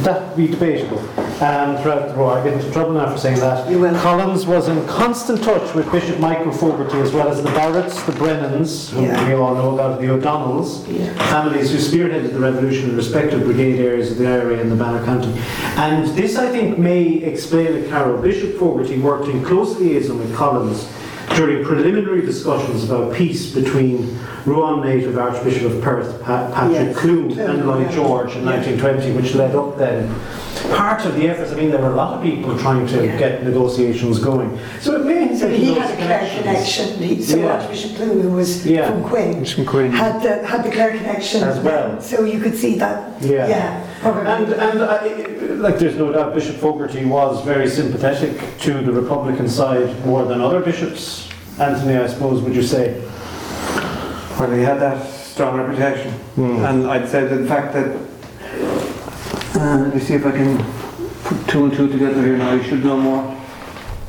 that 0.03 0.29
would 0.29 0.37
be 0.37 0.47
debatable 0.47 0.99
And 1.43 1.77
throughout 1.83 2.07
the 2.07 2.15
war. 2.15 2.37
I 2.37 2.43
get 2.43 2.53
into 2.53 2.71
trouble 2.71 2.93
now 2.93 3.11
for 3.11 3.17
saying 3.17 3.39
that. 3.41 3.67
Collins 4.01 4.45
was 4.45 4.69
in 4.69 4.87
constant 4.87 5.43
touch 5.43 5.75
with 5.75 5.91
Bishop 5.91 6.19
Michael 6.19 6.53
Fogarty 6.53 6.97
as 6.99 7.11
well 7.11 7.27
as 7.27 7.43
the 7.43 7.49
Barretts, 7.49 8.05
the 8.05 8.13
Brennans, 8.13 8.89
who 8.91 9.01
Yeah. 9.01 9.27
we 9.27 9.33
all 9.33 9.53
know 9.53 9.73
about, 9.73 9.99
the 9.99 10.09
O'Donnells, 10.09 10.85
Yeah. 10.87 11.11
families 11.29 11.69
who 11.71 11.77
spearheaded 11.79 12.31
the 12.31 12.39
revolution 12.39 12.91
in 12.91 12.95
respective 12.95 13.43
brigade 13.43 13.79
areas 13.81 14.11
of 14.11 14.17
the 14.19 14.27
IRA 14.27 14.57
and 14.59 14.71
the 14.71 14.75
Banner 14.77 15.03
County. 15.03 15.33
And 15.75 16.07
this, 16.15 16.37
I 16.37 16.47
think, 16.49 16.77
may 16.77 17.03
explain 17.15 17.67
it, 17.67 17.89
Carol. 17.89 18.21
Bishop 18.21 18.55
Fogarty 18.57 18.99
worked 18.99 19.27
in 19.27 19.43
close 19.43 19.77
liaison 19.77 20.17
with 20.19 20.33
Collins 20.33 20.87
during 21.35 21.63
preliminary 21.63 22.21
discussions 22.21 22.83
about 22.83 23.13
peace 23.13 23.53
between 23.53 24.17
Ruan 24.45 24.81
native 24.83 25.17
Archbishop 25.17 25.71
of 25.71 25.81
Perth, 25.81 26.21
Pa- 26.23 26.49
Patrick 26.51 26.87
Yes. 26.87 26.97
Clune, 26.97 27.33
Clune, 27.33 27.49
and 27.49 27.67
Lloyd 27.67 27.87
yeah. 27.87 27.95
George 27.95 28.35
in 28.35 28.43
Yeah. 28.43 28.51
1920, 28.51 29.11
which 29.13 29.35
led 29.35 29.55
up 29.55 29.77
then. 29.77 30.09
Part 30.71 31.05
of 31.05 31.15
the 31.15 31.27
efforts, 31.29 31.51
I 31.51 31.55
mean, 31.55 31.69
there 31.71 31.81
were 31.81 31.91
a 31.91 31.95
lot 31.95 32.15
of 32.17 32.23
people 32.23 32.57
trying 32.57 32.85
to 32.87 33.05
Yeah. 33.05 33.17
get 33.17 33.43
negotiations 33.43 34.19
going. 34.19 34.57
So 34.79 34.95
it 34.95 35.05
may 35.05 35.35
So 35.37 35.47
be 35.47 35.55
he 35.57 35.73
had 35.75 35.91
a 35.91 35.95
Clare 35.95 36.29
connection. 36.37 36.87
He, 36.99 37.21
so 37.21 37.37
Yeah. 37.37 37.53
Archbishop 37.53 37.95
Clune, 37.97 38.19
who 38.21 38.29
was 38.29 38.65
Yeah. 38.65 38.89
from 38.91 39.03
Quin, 39.03 39.45
from 39.45 39.65
Queen. 39.65 39.91
had 39.91 40.21
the 40.23 40.45
had 40.45 40.63
the 40.63 40.69
Clare 40.71 40.91
connection 40.97 41.43
As 41.43 41.59
well. 41.59 42.01
So 42.01 42.23
you 42.25 42.39
could 42.39 42.57
see 42.57 42.77
that. 42.79 43.13
Yeah. 43.21 43.79
Yeah. 44.03 44.11
Probably. 44.11 44.31
And, 44.31 44.53
and 44.53 44.81
uh, 44.81 45.55
like, 45.61 45.77
there's 45.79 45.95
no 45.95 46.11
doubt 46.11 46.33
Bishop 46.33 46.55
Fogarty 46.57 47.05
was 47.05 47.43
very 47.45 47.69
sympathetic 47.69 48.57
to 48.59 48.81
the 48.81 48.91
Republican 48.91 49.47
side 49.47 50.05
more 50.05 50.25
than 50.25 50.41
other 50.41 50.59
bishops. 50.59 51.29
Anthony, 51.59 51.97
I 51.97 52.07
suppose, 52.07 52.41
would 52.41 52.55
you 52.55 52.63
say? 52.63 52.99
Well, 54.39 54.51
he 54.51 54.61
had 54.61 54.79
that 54.79 55.05
strong 55.07 55.57
reputation. 55.59 56.13
And 56.37 56.87
I'd 56.87 57.07
say 57.07 57.25
that 57.27 57.35
the 57.35 57.47
fact 57.47 57.73
that, 57.73 57.95
uh, 59.61 59.77
let 59.83 59.93
me 59.93 59.99
see 60.01 60.15
if 60.15 60.25
I 60.25 60.31
can 60.31 60.57
put 61.23 61.47
two 61.47 61.65
and 61.65 61.73
two 61.73 61.87
together 61.89 62.21
here 62.23 62.37
now, 62.37 62.53
you 62.53 62.63
should 62.63 62.83
know 62.83 62.97
more. 62.97 63.37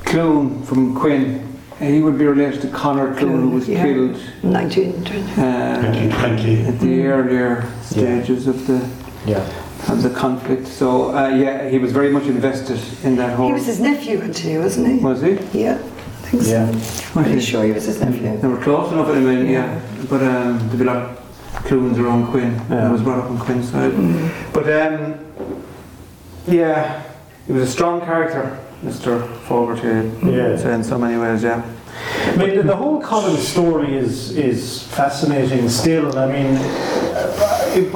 Clune 0.05 0.63
from 0.63 0.95
Quin, 0.99 1.59
he 1.79 2.01
would 2.01 2.19
be 2.19 2.27
related 2.27 2.61
to 2.63 2.69
Connor 2.69 3.15
Clune, 3.15 3.41
who 3.43 3.49
was 3.51 3.69
Yeah. 3.69 3.83
killed 3.85 4.17
1920. 4.43 5.21
uh, 5.43 5.83
1920. 5.83 6.63
at 6.67 6.81
the 6.81 7.07
earlier 7.07 7.67
stages 7.83 8.47
of 8.47 8.67
the 8.67 8.81
Yeah. 9.27 9.45
Of 9.88 10.03
the 10.03 10.11
conflict. 10.11 10.66
So 10.68 11.14
uh, 11.14 11.29
yeah, 11.29 11.68
he 11.68 11.79
was 11.79 11.92
very 11.92 12.11
much 12.11 12.25
invested 12.25 12.81
in 13.05 13.16
that 13.16 13.37
whole. 13.37 13.49
He 13.49 13.53
was 13.53 13.66
his 13.66 13.81
nephew, 13.81 14.21
Anthony, 14.21 14.59
wasn't 14.59 14.87
he? 14.88 14.95
Was 15.05 15.21
he? 15.21 15.33
Yeah, 15.53 15.75
I 15.75 16.29
think 16.29 16.45
Yeah. 16.47 16.71
so. 16.81 17.12
Pretty 17.23 17.40
sure 17.40 17.64
he 17.64 17.73
was 17.73 17.85
his 17.85 18.01
nephew. 18.01 18.37
They 18.38 18.49
were 18.49 18.62
close 18.62 18.92
enough, 18.92 19.09
I 19.09 19.18
mean, 19.18 19.47
yeah. 19.47 19.75
Yeah. 19.75 20.05
But 20.09 20.23
um, 20.23 20.59
there'd 20.68 20.79
be 20.79 20.85
a 20.85 20.87
lot 20.87 20.97
of 20.97 21.18
Clunes 21.64 21.99
around 21.99 22.29
Quin. 22.29 22.53
Yeah. 22.71 22.88
I 22.88 22.92
was 22.92 23.03
brought 23.03 23.18
up 23.25 23.31
on 23.31 23.38
Quin's 23.38 23.71
side. 23.71 23.92
But 24.53 24.64
um, 24.73 25.18
yeah, 26.47 27.03
he 27.47 27.53
was 27.53 27.68
a 27.68 27.73
strong 27.73 28.01
character, 28.01 28.59
Mr. 28.85 29.29
Fogarty. 29.42 30.09
Yeah. 30.27 30.55
I'd 30.59 30.75
in 30.75 30.85
so 30.85 30.97
many 30.97 31.18
ways, 31.18 31.42
yeah. 31.42 31.62
I 32.25 32.37
mean, 32.37 32.57
the, 32.57 32.62
the 32.62 32.77
whole 32.77 33.01
Collins 33.01 33.47
story 33.47 33.95
is 33.95 34.31
is 34.37 34.83
fascinating 34.85 35.68
still. 35.68 36.18
I 36.18 36.27
mean, 36.33 36.57
uh, 36.57 37.52
it, 37.75 37.93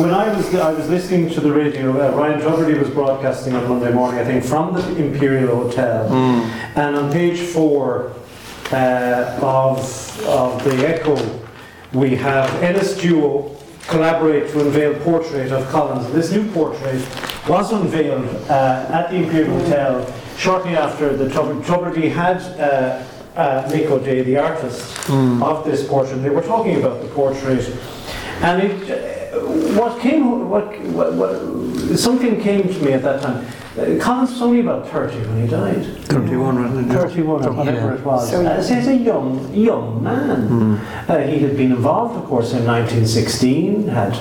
when 0.00 0.10
I 0.10 0.34
was 0.34 0.54
I 0.54 0.72
was 0.72 0.88
listening 0.88 1.30
to 1.30 1.40
the 1.40 1.52
radio, 1.52 1.90
uh, 1.92 2.16
Ryan 2.16 2.40
Tubridy 2.40 2.78
was 2.78 2.90
broadcasting 2.90 3.54
on 3.54 3.68
Monday 3.68 3.92
morning, 3.92 4.20
I 4.20 4.24
think, 4.24 4.44
from 4.44 4.74
the 4.74 4.96
Imperial 4.96 5.64
Hotel, 5.64 6.12
and 6.76 6.96
on 6.96 7.12
page 7.12 7.40
four 7.40 8.12
uh, 8.72 9.38
of 9.42 10.26
of 10.26 10.62
the 10.64 10.88
Echo, 10.88 11.16
we 11.92 12.14
have 12.16 12.48
Ennis 12.62 12.96
Duo 12.96 13.56
collaborate 13.88 14.50
to 14.50 14.60
unveil 14.60 14.94
portrait 15.00 15.52
of 15.52 15.66
Collins. 15.68 16.12
This 16.12 16.32
new 16.32 16.48
portrait 16.52 17.00
was 17.48 17.72
unveiled 17.72 18.26
uh, 18.50 18.88
at 18.90 19.10
the 19.10 19.16
Imperial 19.16 19.58
Hotel 19.60 20.14
shortly 20.36 20.76
after 20.76 21.16
the 21.16 21.26
Tubridy 21.28 22.10
had 22.10 22.38
uh, 22.60 23.04
uh, 23.36 23.68
Nick 23.72 23.90
O'Day, 23.90 24.22
the 24.22 24.36
artist 24.38 25.08
of 25.10 25.64
this 25.64 25.86
portrait. 25.86 26.18
They 26.18 26.30
were 26.30 26.42
talking 26.42 26.76
about 26.76 27.02
the 27.02 27.08
portrait, 27.08 27.66
and 28.42 28.62
it. 28.62 29.15
Uh, 29.76 29.80
what 29.80 30.00
came, 30.00 30.48
what, 30.48 30.78
what, 30.80 31.12
what, 31.14 31.98
something 31.98 32.40
came 32.40 32.62
to 32.62 32.78
me 32.84 32.92
at 32.92 33.02
that 33.02 33.22
time. 33.22 33.46
Uh, 33.78 34.02
Collins 34.02 34.30
was 34.30 34.40
only 34.40 34.60
about 34.60 34.88
30 34.88 35.18
when 35.28 35.42
he 35.42 35.48
died. 35.48 35.84
31, 36.04 36.62
wasn't 36.62 36.90
it? 36.90 36.94
31 36.94 37.44
or 37.46 37.52
whatever 37.52 37.78
Yeah. 37.88 37.94
it 37.94 38.04
was. 38.04 38.30
So- 38.30 38.46
As 38.46 38.70
he's 38.70 38.88
a 38.88 38.96
young, 38.96 39.52
young 39.54 40.02
man. 40.02 40.78
Uh, 41.08 41.18
he 41.18 41.40
had 41.40 41.56
been 41.58 41.72
involved, 41.72 42.16
of 42.16 42.24
course, 42.24 42.52
in 42.54 42.64
1916, 42.64 43.88
had, 43.88 44.14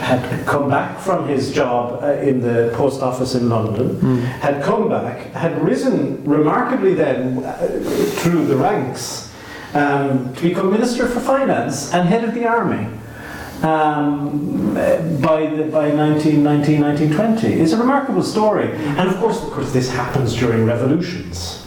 had 0.00 0.46
come 0.46 0.68
back 0.68 0.98
from 0.98 1.28
his 1.28 1.52
job 1.52 2.02
uh, 2.02 2.14
in 2.14 2.40
the 2.40 2.72
post 2.74 3.02
office 3.02 3.36
in 3.36 3.48
London, 3.48 4.22
had 4.40 4.62
come 4.64 4.88
back, 4.88 5.32
had 5.32 5.62
risen 5.62 6.24
remarkably 6.24 6.94
then 6.94 7.38
uh, 7.44 7.56
through 8.16 8.46
the 8.46 8.56
ranks 8.56 9.32
um, 9.74 10.34
to 10.34 10.42
become 10.42 10.70
Minister 10.72 11.06
for 11.06 11.20
Finance 11.20 11.94
and 11.94 12.08
head 12.08 12.24
of 12.24 12.34
the 12.34 12.46
army. 12.46 12.88
Um, 13.62 14.76
uh, 14.76 14.98
by 15.20 15.46
the, 15.46 15.64
by 15.70 15.88
1919, 15.94 16.80
1920. 16.82 17.60
It's 17.60 17.72
a 17.72 17.76
remarkable 17.76 18.22
story, 18.24 18.72
and 18.72 19.08
of 19.08 19.16
course, 19.18 19.40
of 19.40 19.50
course, 19.52 19.72
this 19.72 19.88
happens 19.88 20.34
during 20.34 20.64
revolutions. 20.66 21.64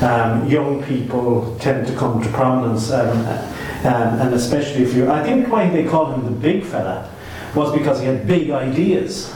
Um, 0.00 0.46
young 0.48 0.82
people 0.84 1.54
tend 1.60 1.86
to 1.88 1.94
come 1.96 2.22
to 2.22 2.28
prominence, 2.30 2.90
um, 2.90 3.18
um, 3.18 4.20
and 4.20 4.34
especially 4.34 4.84
if 4.84 4.94
you. 4.94 5.10
I 5.10 5.22
think 5.22 5.48
why 5.52 5.68
they 5.68 5.84
call 5.84 6.12
him 6.12 6.24
the 6.24 6.30
big 6.30 6.64
fella 6.64 7.10
was 7.54 7.76
because 7.76 8.00
he 8.00 8.06
had 8.06 8.26
big 8.26 8.50
ideas. 8.50 9.30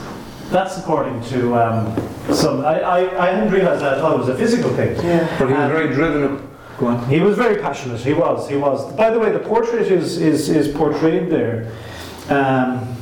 That's 0.49 0.79
according 0.79 1.21
to 1.25 1.53
um, 1.55 1.95
some. 2.33 2.61
I, 2.65 2.79
I, 2.81 3.27
I 3.27 3.31
hadn't 3.33 3.53
realised 3.53 3.81
that. 3.83 3.99
I 3.99 4.01
thought 4.01 4.15
it 4.15 4.19
was 4.19 4.29
a 4.29 4.35
physical 4.37 4.71
thing. 4.71 4.95
Yeah. 5.05 5.27
But 5.37 5.49
he 5.49 5.53
was 5.53 5.63
Um, 5.63 5.71
very 5.71 5.93
driven. 5.93 6.49
Go 6.79 6.87
on. 6.87 7.07
he 7.09 7.19
was 7.19 7.35
very 7.37 7.61
passionate. 7.61 7.99
He 7.99 8.13
was. 8.13 8.49
He 8.49 8.55
was. 8.55 8.91
By 8.93 9.11
the 9.11 9.19
way, 9.19 9.31
the 9.31 9.39
portrait 9.39 9.91
is 9.91 10.17
is, 10.17 10.49
is 10.49 10.67
portrayed 10.75 11.29
there, 11.29 11.71
um, 12.29 12.95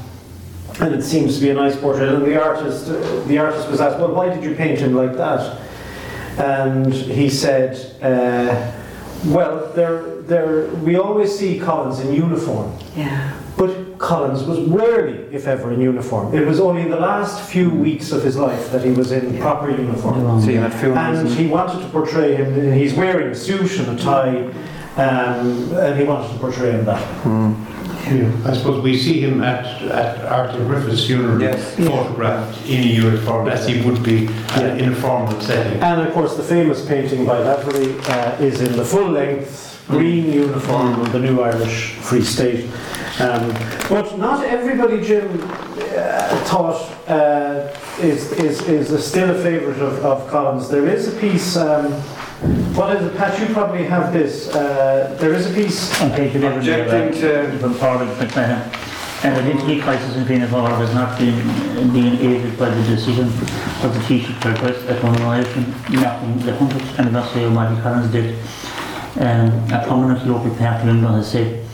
and 0.80 0.94
it 0.94 1.04
seems 1.04 1.36
to 1.36 1.42
be 1.42 1.50
a 1.50 1.54
nice 1.54 1.76
portrait. 1.76 2.10
And 2.13 2.24
the 2.26 2.42
artist, 2.42 2.88
uh, 2.90 3.20
the 3.28 3.38
artist 3.40 3.70
was 3.70 3.82
asked, 3.82 4.00
"Well, 4.00 4.13
why 4.13 4.30
did 4.30 4.44
you 4.44 4.56
paint 4.56 4.80
him 4.80 4.94
like 4.94 5.16
that?" 5.18 5.60
And 6.38 6.94
he 6.94 7.30
said, 7.30 7.76
uh, 8.02 8.72
"Well, 9.26 9.72
there, 9.76 10.04
there. 10.28 10.68
We 10.84 10.98
always 10.98 11.38
see 11.38 11.58
Collins 11.60 12.00
in 12.00 12.13
uniform, 12.13 12.72
Yeah. 12.96 13.32
but 13.58 13.98
Collins 13.98 14.44
was 14.44 14.60
rarely, 14.60 15.18
if 15.32 15.48
ever, 15.48 15.72
in 15.72 15.82
uniform. 15.82 16.32
It 16.36 16.46
was 16.46 16.60
only 16.60 16.84
in 16.84 16.92
the 16.92 17.00
last 17.00 17.42
few 17.42 17.72
weeks 17.72 18.12
of 18.12 18.22
his 18.24 18.38
life 18.38 18.72
that 18.72 18.84
he 18.84 18.92
was 18.92 19.12
in 19.12 19.40
proper 19.40 19.72
uniform. 19.72 20.40
See 20.42 20.54
him 20.54 20.63
at 20.63 20.74
funerals. 20.76 21.20
And 21.20 21.28
and- 21.28 21.38
he 21.38 21.48
wanted 21.48 21.82
to 21.82 21.88
portray 21.90 22.36
him, 22.36 22.72
he's 22.74 22.94
wearing 22.94 23.30
a 23.30 23.36
suit 23.36 23.80
and 23.80 24.00
a 24.00 24.04
tie, 24.04 24.44
um, 24.98 25.74
and 25.76 25.98
he 25.98 26.04
wanted 26.06 26.32
to 26.34 26.38
portray 26.38 26.72
him 26.72 26.86
that. 26.86 27.02
Yeah, 28.10 28.32
I 28.46 28.54
suppose 28.56 28.82
we 28.82 28.98
see 28.98 29.20
him 29.22 29.43
at, 29.43 29.65
at 29.84 30.24
Arthur 30.26 30.63
Griffith's 30.65 31.06
funeral, 31.06 31.41
Yes. 31.41 31.76
photographed 31.76 32.65
in 32.67 32.82
a 32.84 32.88
uniform, 32.88 33.50
as 33.50 33.67
he 33.67 33.82
would 33.82 34.02
be 34.04 34.28
uh, 34.56 34.62
in 34.76 34.93
a 34.93 34.96
formal 34.96 35.39
setting. 35.41 35.82
And 35.82 36.02
of 36.08 36.13
course, 36.13 36.36
the 36.38 36.43
famous 36.43 36.86
painting 36.86 37.26
by 37.26 37.39
Lavery 37.39 37.96
uh, 38.08 38.38
is 38.39 38.62
in 38.62 38.76
the 38.78 38.86
full 38.86 39.10
length 39.10 39.84
green 39.88 40.32
uniform 40.32 41.00
of 41.00 41.12
the 41.13 41.20
new 41.20 41.41
Irish 41.41 41.93
Free 41.93 42.22
State. 42.22 42.65
Um, 43.20 43.50
but 43.89 44.17
not 44.17 44.43
everybody, 44.46 45.02
Jim, 45.02 45.41
uh, 45.41 46.43
thought 46.46 46.76
uh, 47.10 47.74
is, 48.00 48.32
is, 48.34 48.62
is 48.67 49.06
still 49.06 49.32
a 49.32 49.41
favourite 49.41 49.80
of, 49.80 50.04
of 50.06 50.28
Collins. 50.30 50.70
There 50.70 50.88
is 50.88 51.08
a 51.13 51.17
piece, 51.20 51.56
um, 51.56 51.93
what 52.41 52.95
is 52.95 53.06
it, 53.06 53.17
Pat? 53.17 53.39
You 53.39 53.54
probably 53.54 53.84
have 53.86 54.13
this. 54.13 54.50
Uh, 54.54 55.15
there 55.19 55.34
is 55.34 55.50
a 55.50 55.54
piece. 55.54 56.00
On 56.02 56.12
page 56.12 56.36
11, 56.36 56.60
Objecting 56.60 57.21
to- 57.21 57.58
From 57.60 57.73
Páraic 57.76 58.13
McMahon. 58.17 58.84
And 59.23 59.36
the 59.36 59.41
identity 59.41 59.82
crisis 59.82 60.15
in 60.15 60.26
Fianna 60.26 60.45
Fáil 60.47 60.78
has 60.78 60.93
not 60.93 61.17
been, 61.17 61.36
been 61.91 62.19
aided 62.19 62.56
by 62.60 62.69
the 62.69 62.84
decision 62.84 63.26
of 63.26 63.39
the 63.39 64.00
Taoiseach 64.02 64.39
to 64.41 64.50
request 64.52 64.86
a 64.88 65.00
commemoration 65.00 65.73
marking 65.89 66.38
the 66.45 66.52
100th 66.52 67.00
anniversary 67.00 67.43
of 67.45 67.52
Michael 67.54 67.82
Collins' 67.82 68.12
death. 68.12 69.17
Um, 69.19 69.73
a 69.73 69.84
prominent 69.88 70.28
local 70.28 70.54
party 70.56 70.86
member 70.86 71.08
has 71.08 71.32
said, 71.32 71.65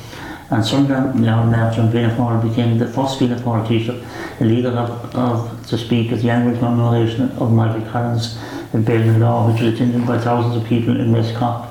and 0.52 0.66
Sunderland 0.66 1.20
now 1.20 1.44
March 1.44 1.78
and 1.78 1.92
Fianna 1.92 2.16
Fáil 2.16 2.42
became 2.48 2.78
the 2.78 2.88
first 2.88 3.20
Fianna 3.20 3.36
Fáil 3.36 3.68
Taoiseach, 3.68 4.40
the 4.40 4.46
leader 4.46 4.70
of, 4.70 5.14
of 5.14 5.68
to 5.68 5.78
speak 5.78 6.14
at 6.14 6.22
the 6.22 6.30
annual 6.30 6.58
commemoration 6.58 7.30
of 7.32 7.52
Michael 7.52 7.82
Collins 7.92 8.38
in 8.74 9.20
Law, 9.20 9.52
which 9.52 9.62
was 9.62 9.74
attended 9.74 10.06
by 10.08 10.18
thousands 10.18 10.56
of 10.56 10.68
people 10.68 11.00
in 11.00 11.12
West 11.12 11.36
Cork. 11.36 11.70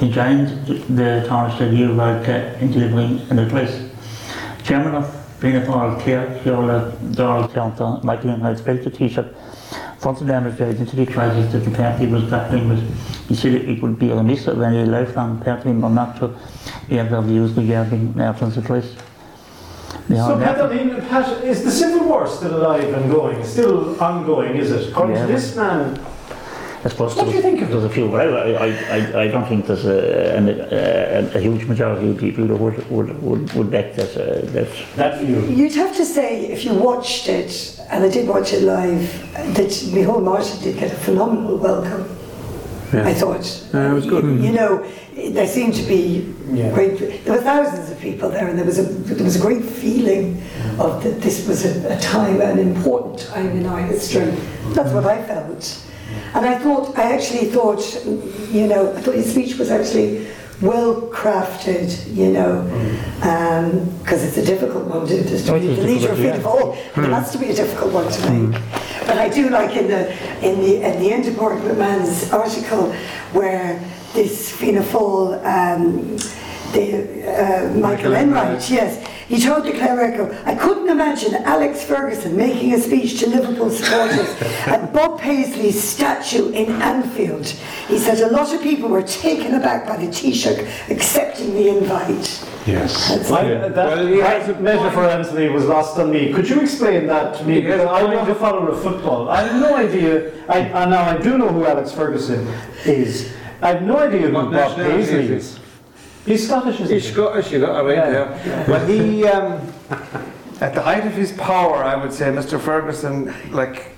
He 0.00 0.10
joined 0.10 0.48
the 0.66 1.24
Taoiseach 1.28 1.76
year 1.76 1.94
Wildcat 1.94 2.60
in 2.60 2.70
delivering 2.72 3.20
an 3.30 3.38
address. 3.38 3.88
Chairman 4.64 4.96
of 4.96 5.24
Fianna 5.38 5.64
Fáil, 5.64 6.00
Claire 6.02 6.40
Keola 6.42 7.14
Donald 7.14 7.54
Counter, 7.54 8.00
Michael 8.02 8.30
Inhouse, 8.30 8.60
felt 8.60 8.82
the 8.82 8.90
Taoiseach 8.90 9.34
fronted 9.98 10.26
down 10.26 10.44
the 10.44 10.50
identity 10.66 11.06
crisis 11.06 11.52
that 11.52 11.60
the 11.60 11.70
party 11.70 12.06
was 12.06 12.24
grappling 12.24 12.68
with. 12.68 13.28
He 13.28 13.34
said 13.34 13.54
it 13.54 13.80
would 13.82 13.98
be 13.98 14.10
a 14.10 14.16
remiss 14.16 14.46
of 14.46 14.60
any 14.60 14.84
lifelong 14.84 15.40
party 15.40 15.68
member 15.68 15.88
not 15.88 16.16
to 16.18 16.28
have 16.94 17.10
their 17.10 17.22
views 17.22 17.52
regarding 17.52 18.16
Martin's 18.16 18.56
address. 18.56 18.94
So, 20.08 20.38
Pat, 20.38 20.60
I 20.60 20.72
mean, 20.72 21.00
Pat, 21.08 21.42
is 21.42 21.64
the 21.64 21.70
Civil 21.70 22.06
War 22.08 22.26
still 22.28 22.56
alive 22.56 22.92
and 22.94 23.10
going? 23.10 23.42
Still 23.44 24.00
ongoing, 24.00 24.54
is 24.56 24.70
it? 24.70 24.90
According 24.90 25.16
Yeah. 25.16 25.26
to 25.26 25.32
this 25.32 25.56
man, 25.56 25.98
I 26.86 26.88
suppose 26.88 27.16
What 27.16 27.26
do 27.26 27.32
you 27.32 27.42
think 27.42 27.60
of 27.62 27.68
there's 27.70 27.82
a 27.82 27.88
few, 27.90 28.08
but 28.08 28.20
I, 28.20 28.52
I, 28.52 28.66
I, 28.96 29.22
I 29.24 29.26
don't 29.28 29.44
think 29.48 29.66
there's 29.66 29.84
a, 29.86 30.36
an- 30.36 30.48
a, 30.48 31.36
a 31.36 31.40
huge 31.40 31.64
majority 31.66 32.10
of 32.10 32.16
people 32.18 32.46
who 32.46 32.54
would, 32.54 32.90
would, 32.92 33.22
would, 33.22 33.52
would 33.54 33.70
back 33.72 33.94
that, 33.94 34.10
uh, 34.16 34.46
that 34.52 34.68
that 34.94 35.20
view. 35.20 35.40
You'd 35.46 35.74
have 35.74 35.96
to 35.96 36.04
say, 36.04 36.46
if 36.46 36.64
you 36.64 36.74
watched 36.74 37.28
it, 37.28 37.52
and 37.90 38.04
I 38.04 38.08
did 38.08 38.28
watch 38.28 38.52
it 38.52 38.62
live, 38.62 39.02
that 39.56 39.70
Micheál 39.94 40.22
Martin 40.22 40.62
did 40.62 40.78
get 40.78 40.92
a 40.92 40.94
phenomenal 40.94 41.56
welcome. 41.56 42.04
I 42.92 43.12
thought. 43.14 43.44
Yeah, 43.74 43.90
it 43.90 43.94
was 43.94 44.06
good. 44.06 44.22
You 44.40 44.52
know, 44.52 44.86
there 45.30 45.48
seemed 45.48 45.74
to 45.74 45.82
be 45.82 46.32
Yeah. 46.52 46.72
great. 46.72 47.24
There 47.24 47.34
were 47.34 47.42
thousands 47.42 47.90
of 47.90 47.98
people 47.98 48.28
there, 48.30 48.46
and 48.46 48.56
there 48.56 48.64
was 48.64 48.78
a 48.78 48.84
there 48.84 49.24
was 49.24 49.34
a 49.34 49.40
great 49.40 49.64
feeling 49.64 50.40
of 50.78 51.02
that 51.02 51.20
this 51.20 51.48
was 51.48 51.64
a, 51.66 51.96
a 51.96 51.98
time, 52.00 52.40
an 52.40 52.60
important 52.60 53.18
time 53.18 53.50
in 53.58 53.66
our 53.66 53.80
history. 53.80 54.30
That's 54.76 54.92
what 54.92 55.04
I 55.04 55.20
felt, 55.24 55.82
and 56.34 56.46
I 56.46 56.58
thought. 56.58 56.96
I 56.98 57.12
actually 57.12 57.46
thought, 57.46 57.82
you 58.52 58.66
know, 58.66 58.92
I 58.94 59.00
thought 59.00 59.14
his 59.14 59.30
speech 59.30 59.56
was 59.58 59.70
actually 59.70 60.26
well 60.62 61.02
crafted. 61.10 61.88
You 62.14 62.32
know, 62.32 62.62
because 64.02 64.24
it's 64.24 64.36
a 64.36 64.44
difficult 64.44 64.86
one 64.86 65.06
to, 65.06 65.22
to 65.24 65.52
Oh, 65.52 65.56
it 65.56 65.60
the 65.76 65.82
leader 65.82 66.10
of 66.10 66.18
difficult, 66.18 66.76
Fianna 66.76 66.98
Fáil. 66.98 67.04
It 67.04 67.10
has 67.12 67.32
to 67.32 67.38
be 67.38 67.50
a 67.50 67.54
difficult 67.54 67.92
one 67.92 68.10
to 68.10 68.30
make. 68.30 68.60
But 69.06 69.18
I 69.18 69.28
do 69.28 69.48
like 69.50 69.76
in 69.76 69.88
the 69.88 70.10
in 70.46 70.60
the 70.60 70.82
at 70.82 70.98
the 70.98 71.12
end 71.12 71.26
of 71.26 71.36
Margaret 71.36 71.78
Mann's 71.78 72.32
article 72.32 72.92
where 73.32 73.80
this 74.14 74.50
Fianna 74.50 74.82
Fáil, 74.82 75.38
um, 75.44 76.16
the 76.72 77.22
uh, 77.26 77.74
Michael 77.78 78.14
Enright, 78.14 78.68
yes, 78.70 78.98
he 79.28 79.40
told 79.40 79.64
the 79.64 79.72
clerical, 79.72 80.30
I 80.44 80.54
couldn't 80.54 80.88
imagine 80.88 81.34
Alex 81.34 81.84
Ferguson 81.84 82.36
making 82.36 82.74
a 82.74 82.78
speech 82.78 83.18
to 83.20 83.28
Liverpool 83.28 83.70
supporters 83.70 84.40
at 84.66 84.92
Bob 84.92 85.20
Paisley's 85.20 85.82
statue 85.82 86.50
in 86.50 86.70
Anfield. 86.80 87.46
He 87.88 87.98
said 87.98 88.20
a 88.20 88.30
lot 88.30 88.54
of 88.54 88.62
people 88.62 88.88
were 88.88 89.02
taken 89.02 89.54
aback 89.54 89.86
by 89.86 89.96
the 89.96 90.06
Taoiseach 90.06 90.90
accepting 90.90 91.54
the 91.54 91.68
invite. 91.68 92.44
Yes. 92.66 93.08
That's 93.08 93.30
My, 93.30 93.48
Yeah. 93.48 93.56
Uh, 93.58 93.68
that 93.68 93.86
Well, 93.86 94.06
he 94.06 94.18
has 94.18 94.46
that 94.46 94.60
metaphor, 94.60 95.04
Anthony, 95.04 95.48
was 95.48 95.64
lost 95.66 95.98
on 95.98 96.12
me. 96.12 96.32
Could 96.32 96.48
you 96.48 96.60
explain 96.60 97.06
that 97.06 97.36
to 97.38 97.44
me? 97.44 97.60
He 97.60 97.62
has 97.62 97.80
Because 97.80 98.02
I'm 98.02 98.10
a 98.10 98.14
not 98.14 98.28
a 98.28 98.34
follower 98.34 98.70
of 98.70 98.82
football. 98.82 99.28
I 99.28 99.42
have 99.42 99.60
no 99.60 99.76
idea. 99.76 100.32
I, 100.48 100.58
and 100.60 100.90
now 100.90 101.02
I 101.02 101.18
do 101.18 101.38
know 101.38 101.48
who 101.48 101.64
Alex 101.64 101.92
Ferguson 101.92 102.46
is. 102.84 103.32
I 103.62 103.68
have 103.68 103.82
no 103.82 103.98
idea 103.98 104.28
who 104.28 104.32
Bob 104.32 104.76
Paisley 104.76 105.32
is 105.32 105.56
is. 105.56 105.65
He's 106.26 106.46
Scottish, 106.46 106.80
isn't 106.80 106.92
He's 106.92 107.06
he? 107.06 107.12
Scottish, 107.12 107.52
you 107.52 107.60
got, 107.60 107.70
all 107.70 107.84
right, 107.86 107.96
Yeah. 107.96 108.46
yeah. 108.46 108.68
Well, 108.70 108.84
he, 108.86 109.24
um, 109.26 109.60
at 110.60 110.74
the 110.74 110.82
height 110.82 111.06
of 111.06 111.12
his 111.12 111.32
power, 111.32 111.84
I 111.84 111.94
would 111.94 112.12
say, 112.12 112.26
Mr. 112.26 112.60
Ferguson, 112.60 113.32
like, 113.52 113.92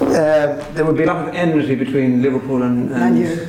uh, 0.00 0.56
there 0.72 0.84
would 0.84 0.96
be 0.96 1.02
a 1.04 1.06
lot 1.06 1.28
of 1.28 1.34
enmity 1.34 1.74
between 1.74 2.22
Liverpool 2.22 2.62
and. 2.62 2.90
Man 2.90 3.16
U. 3.18 3.46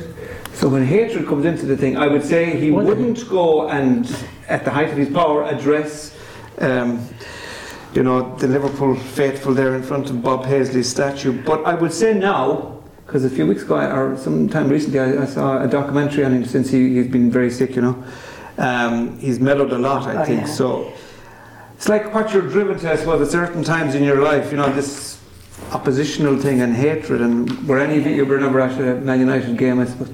So 0.52 0.68
when 0.68 0.84
hatred 0.84 1.26
comes 1.26 1.46
into 1.46 1.64
the 1.64 1.76
thing, 1.76 1.96
I 1.96 2.06
would 2.06 2.22
say 2.24 2.58
he 2.60 2.70
Well, 2.70 2.84
wouldn't 2.84 3.26
go 3.30 3.68
and, 3.70 4.04
at 4.48 4.64
the 4.66 4.70
height 4.70 4.90
of 4.90 4.96
his 4.98 5.08
power, 5.08 5.44
address, 5.44 6.14
um, 6.58 7.00
you 7.94 8.02
know, 8.02 8.36
the 8.36 8.46
Liverpool 8.46 8.94
faithful 8.94 9.54
there 9.54 9.74
in 9.74 9.82
front 9.82 10.10
of 10.10 10.22
Bob 10.22 10.44
Paisley's 10.44 10.88
statue. 10.88 11.32
But 11.32 11.64
I 11.64 11.72
would 11.74 11.92
say 11.94 12.12
now, 12.12 12.79
because 13.10 13.24
a 13.24 13.30
few 13.30 13.44
weeks 13.44 13.62
ago, 13.64 13.74
or 13.74 14.16
sometime 14.16 14.68
recently, 14.68 15.00
I, 15.00 15.22
I 15.22 15.26
saw 15.26 15.60
a 15.60 15.66
documentary 15.66 16.24
on 16.24 16.32
him 16.32 16.44
since 16.44 16.70
he, 16.70 16.94
he's 16.94 17.08
been 17.08 17.28
very 17.28 17.50
sick, 17.50 17.74
you 17.74 17.82
know. 17.82 18.04
Um, 18.56 19.18
he's 19.18 19.40
mellowed 19.40 19.72
a 19.72 19.78
lot, 19.78 20.06
I 20.06 20.22
Oh, 20.22 20.24
think. 20.24 20.42
yeah. 20.42 20.46
So 20.46 20.92
it's 21.74 21.88
like 21.88 22.14
what 22.14 22.32
you're 22.32 22.48
driven 22.48 22.78
to, 22.78 22.92
I 22.92 22.94
suppose, 22.94 23.20
at 23.26 23.32
certain 23.32 23.64
times 23.64 23.96
in 23.96 24.04
your 24.04 24.22
life, 24.22 24.52
you 24.52 24.58
know, 24.58 24.72
this 24.72 25.18
oppositional 25.72 26.36
thing 26.38 26.60
and 26.60 26.72
hatred. 26.76 27.20
And 27.20 27.50
were 27.66 27.80
any 27.80 27.98
of 27.98 28.06
you 28.06 28.22
ever 28.24 28.38
never 28.38 28.60
at 28.60 28.80
a 28.80 29.00
Man 29.00 29.18
United 29.18 29.58
game, 29.58 29.80
I 29.80 29.86
suppose? 29.86 30.12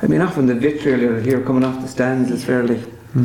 I 0.00 0.06
mean, 0.06 0.20
often 0.20 0.46
the 0.46 0.54
vitriol 0.54 1.00
you'll 1.00 1.20
hear 1.20 1.40
coming 1.42 1.64
off 1.64 1.82
the 1.82 1.88
stands 1.88 2.30
is 2.30 2.44
fairly. 2.44 2.80
I, 3.16 3.22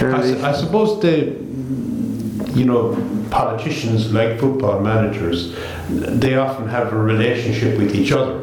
fairly 0.00 0.32
su- 0.32 0.42
I 0.46 0.52
suppose 0.54 0.98
the, 1.02 1.36
you 2.54 2.64
know, 2.64 2.94
politicians 3.30 4.12
like 4.12 4.38
football 4.38 4.80
managers, 4.80 5.54
they 5.88 6.36
often 6.36 6.68
have 6.68 6.92
a 6.92 6.96
relationship 6.96 7.76
with 7.78 7.94
each 7.94 8.12
other, 8.12 8.38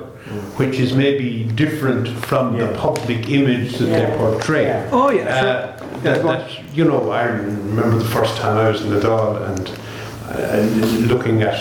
which 0.57 0.79
is 0.79 0.93
maybe 0.93 1.45
different 1.55 2.07
from 2.25 2.57
the 2.57 2.67
public 2.77 3.29
image 3.29 3.77
that 3.77 3.85
they 3.85 4.17
portray. 4.17 4.65
Yeah. 4.65 4.89
Oh, 4.91 5.09
yeah, 5.11 5.21
Uh, 5.23 5.41
sure. 5.41 5.53
that, 5.53 5.77
Yeah, 6.03 6.17
that, 6.23 6.75
you 6.75 6.83
know, 6.83 7.11
I 7.11 7.23
remember 7.25 7.97
the 7.99 8.05
first 8.17 8.35
time 8.37 8.57
I 8.57 8.69
was 8.69 8.81
in 8.81 8.89
the 8.89 8.99
Dáil 8.99 9.29
and 9.49 9.71
uh, 10.29 11.13
looking 11.13 11.41
at 11.43 11.59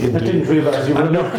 in 0.00 0.16
I 0.16 0.18
the- 0.18 0.20
didn't 0.26 0.48
realise 0.48 0.88
you 0.88 0.94
were 0.94 1.10
looked 1.18 1.36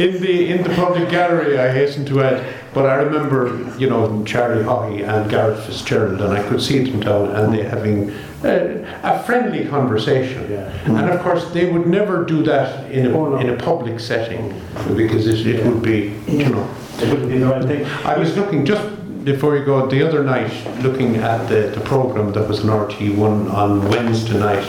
in 0.00 0.20
the 0.22 0.34
in 0.52 0.62
the 0.62 0.70
public 0.76 1.08
gallery, 1.10 1.58
I 1.58 1.68
hasten 1.72 2.04
to 2.06 2.22
add. 2.22 2.44
But 2.74 2.86
I 2.86 2.96
remember, 2.96 3.72
you 3.78 3.88
know, 3.88 4.24
Charlie 4.24 4.64
Haughey 4.64 5.06
and 5.08 5.30
Garret 5.30 5.60
Fitzgerald, 5.64 6.20
and 6.20 6.32
I 6.32 6.42
could 6.48 6.60
see 6.60 6.82
them 6.82 7.00
down, 7.00 7.28
and 7.30 7.54
they 7.54 7.62
having 7.62 8.10
uh, 8.44 8.98
a 9.04 9.22
friendly 9.22 9.64
conversation. 9.66 10.50
Yeah. 10.50 10.70
And 10.86 11.08
of 11.08 11.20
course, 11.20 11.48
they 11.52 11.70
would 11.70 11.86
never 11.86 12.24
do 12.24 12.42
that 12.42 12.90
in 12.90 13.06
a, 13.06 13.16
Oh, 13.16 13.30
no. 13.30 13.36
in 13.38 13.50
a 13.50 13.56
public 13.56 14.00
setting 14.00 14.60
because 14.96 15.28
it, 15.28 15.46
it 15.46 15.64
would 15.64 15.82
be, 15.82 16.14
you 16.26 16.48
know. 16.50 16.68
It 16.98 17.08
wouldn't 17.10 17.30
be 17.30 17.38
the 17.38 17.46
right 17.46 17.64
thing. 17.64 17.84
I 18.04 18.18
was 18.18 18.36
looking 18.36 18.64
just 18.66 18.84
before 19.24 19.56
you 19.56 19.64
go 19.64 19.86
the 19.86 20.06
other 20.06 20.22
night, 20.24 20.52
looking 20.82 21.16
at 21.16 21.48
the, 21.48 21.68
the 21.74 21.80
program 21.80 22.32
that 22.32 22.46
was 22.48 22.60
on 22.60 22.66
RT1 22.88 23.52
on 23.54 23.88
Wednesday 23.88 24.38
night, 24.38 24.62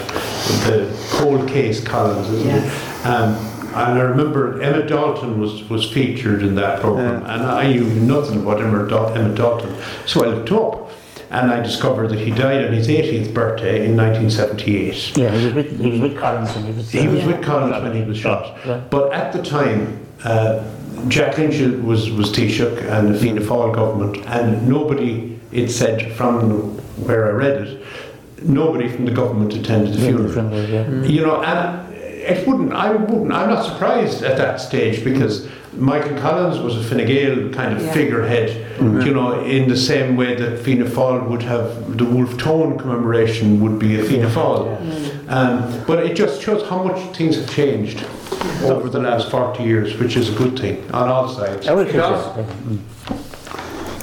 the 0.67 0.95
cold 1.11 1.47
case 1.49 1.83
Collins, 1.83 2.29
isn't 2.29 2.47
Yes. 2.47 2.65
it? 2.65 3.05
Um, 3.07 3.51
and 3.75 3.99
I 3.99 4.01
remember 4.01 4.61
Emmet 4.61 4.87
Dalton 4.87 5.39
was, 5.39 5.67
was 5.69 5.91
featured 5.91 6.41
in 6.43 6.55
that 6.55 6.79
program, 6.79 7.23
and 7.25 7.43
I 7.43 7.71
knew 7.71 7.85
nothing 7.85 8.41
about 8.41 8.61
Emmet, 8.61 8.91
Emmet 8.91 9.35
Dalton, 9.35 9.75
so 10.05 10.23
I 10.23 10.27
looked 10.27 10.51
up. 10.51 10.81
And 11.31 11.51
I 11.51 11.59
discovered 11.59 12.09
that 12.11 12.19
he 12.19 12.29
died 12.29 12.63
on 12.63 12.71
his 12.71 12.87
80th 12.87 13.33
birthday 13.33 13.87
in 13.87 13.97
1978. 13.97 15.17
Yeah, 15.17 15.35
he 15.35 15.45
was 15.45 15.53
with, 15.55 15.79
he 15.81 15.89
was 15.89 15.99
with 15.99 16.17
Collins 16.17 16.55
and 16.55 16.65
he 16.65 16.71
was... 16.71 16.91
He 16.91 17.07
was 17.07 17.23
uh, 17.23 17.27
with 17.27 17.43
Collins 17.43 17.83
when 17.83 17.95
he 17.95 18.03
was 18.03 18.17
shot. 18.17 18.57
Yeah. 18.65 18.81
But 18.89 19.11
at 19.11 19.33
the 19.33 19.41
time, 19.41 20.05
uh, 20.23 20.63
Jack 21.07 21.37
Lynch 21.37 21.59
was, 21.83 22.11
was 22.11 22.31
Taoiseach 22.31 22.89
and 22.89 23.13
the 23.13 23.19
Fianna 23.19 23.41
Fáil 23.41 23.73
government, 23.73 24.23
and 24.27 24.69
nobody 24.69 25.35
it 25.51 25.69
said 25.69 26.11
from 26.13 26.77
where 27.05 27.27
I 27.27 27.31
read 27.31 27.61
it, 27.61 27.85
nobody 28.43 28.89
from 28.89 29.05
the 29.05 29.11
government 29.11 29.53
attended 29.53 29.93
the 29.93 29.99
funeral. 29.99 30.53
Yeah. 30.69 31.03
You 31.03 31.21
know, 31.21 31.41
and 31.41 31.84
it 32.25 32.47
wouldn't, 32.47 32.73
I 32.73 32.91
wouldn't, 32.91 33.31
I'm 33.31 33.49
not 33.49 33.63
surprised 33.65 34.23
at 34.23 34.37
that 34.37 34.59
stage 34.59 35.03
because 35.03 35.47
Michael 35.73 36.17
Collins 36.19 36.59
was 36.59 36.75
a 36.77 36.83
Fine 36.83 37.05
Gael 37.05 37.49
kind 37.51 37.75
of 37.75 37.81
Yeah. 37.83 37.91
figurehead, 37.93 38.49
you 38.79 39.13
know, 39.13 39.41
in 39.43 39.67
the 39.67 39.75
same 39.77 40.15
way 40.15 40.35
that 40.35 40.59
Fianna 40.59 40.85
Fáil 40.85 41.27
would 41.29 41.43
have 41.43 41.97
the 41.97 42.05
Wolfe 42.05 42.37
Tone 42.37 42.77
commemoration 42.77 43.59
would 43.61 43.77
be 43.77 43.99
a 43.99 44.03
Fianna 44.03 44.29
Fáil. 44.29 44.77
Mm-hmm. 44.77 45.29
Um, 45.29 45.83
but 45.85 46.05
it 46.05 46.15
just 46.15 46.41
shows 46.41 46.67
how 46.69 46.83
much 46.83 47.15
things 47.15 47.35
have 47.35 47.49
changed 47.53 48.05
over 48.63 48.89
the 48.89 48.99
last 48.99 49.29
40 49.29 49.63
years, 49.63 49.97
which 49.97 50.15
is 50.15 50.29
a 50.29 50.37
good 50.37 50.57
thing 50.57 50.83
on 50.91 51.09
all 51.09 51.27
sides. 51.27 51.67
I 51.67 51.73
would 51.73 51.87
think 51.87 51.97
does. 51.97 52.23
so. 52.35 52.45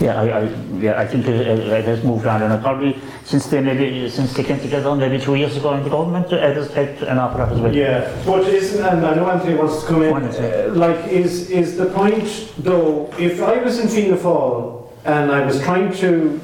Yeah. 0.03 0.21
I, 0.21 0.41
I, 0.41 0.43
yeah, 0.81 1.01
I 1.01 1.07
think 1.07 1.27
it, 1.27 1.41
it 1.49 1.85
has 1.85 2.03
moved 2.03 2.27
on, 2.27 2.43
and 2.43 2.63
probably 2.63 2.99
since 3.25 3.47
they 3.47 3.61
maybe 3.61 4.09
since 4.11 4.35
they 4.35 4.43
came 4.43 4.59
together 4.61 4.95
maybe 4.97 5.19
two 5.19 5.37
years 5.37 5.57
ago 5.57 5.75
in 5.75 5.85
the 5.85 5.91
government, 5.91 6.33
it 6.33 6.57
has 6.57 6.73
helped 6.73 7.03
an 7.03 7.19
awful 7.19 7.39
lot 7.39 7.53
as 7.53 7.61
well. 7.61 7.75
Yeah, 7.75 8.23
but 8.27 8.47
isn't, 8.49 8.85
and 8.85 9.07
I 9.07 9.15
know 9.15 9.31
Anthony 9.31 9.55
wants 9.55 9.81
to 9.83 9.87
come 9.87 10.03
in, 10.03 10.11
Go 10.11 10.17
on, 10.17 10.25
Anthony. 10.25 10.49
uh, 10.49 10.75
like, 10.75 11.07
is, 11.07 11.51
is 11.51 11.77
the 11.77 11.87
point, 11.87 12.53
though, 12.59 13.13
if 13.19 13.41
I 13.41 13.63
was 13.63 13.79
in 13.79 13.89
Fianna 13.89 14.17
Fáil 14.17 14.89
and 15.05 15.31
I 15.31 15.47
was 15.47 15.61
trying 15.63 15.93
to 15.99 16.41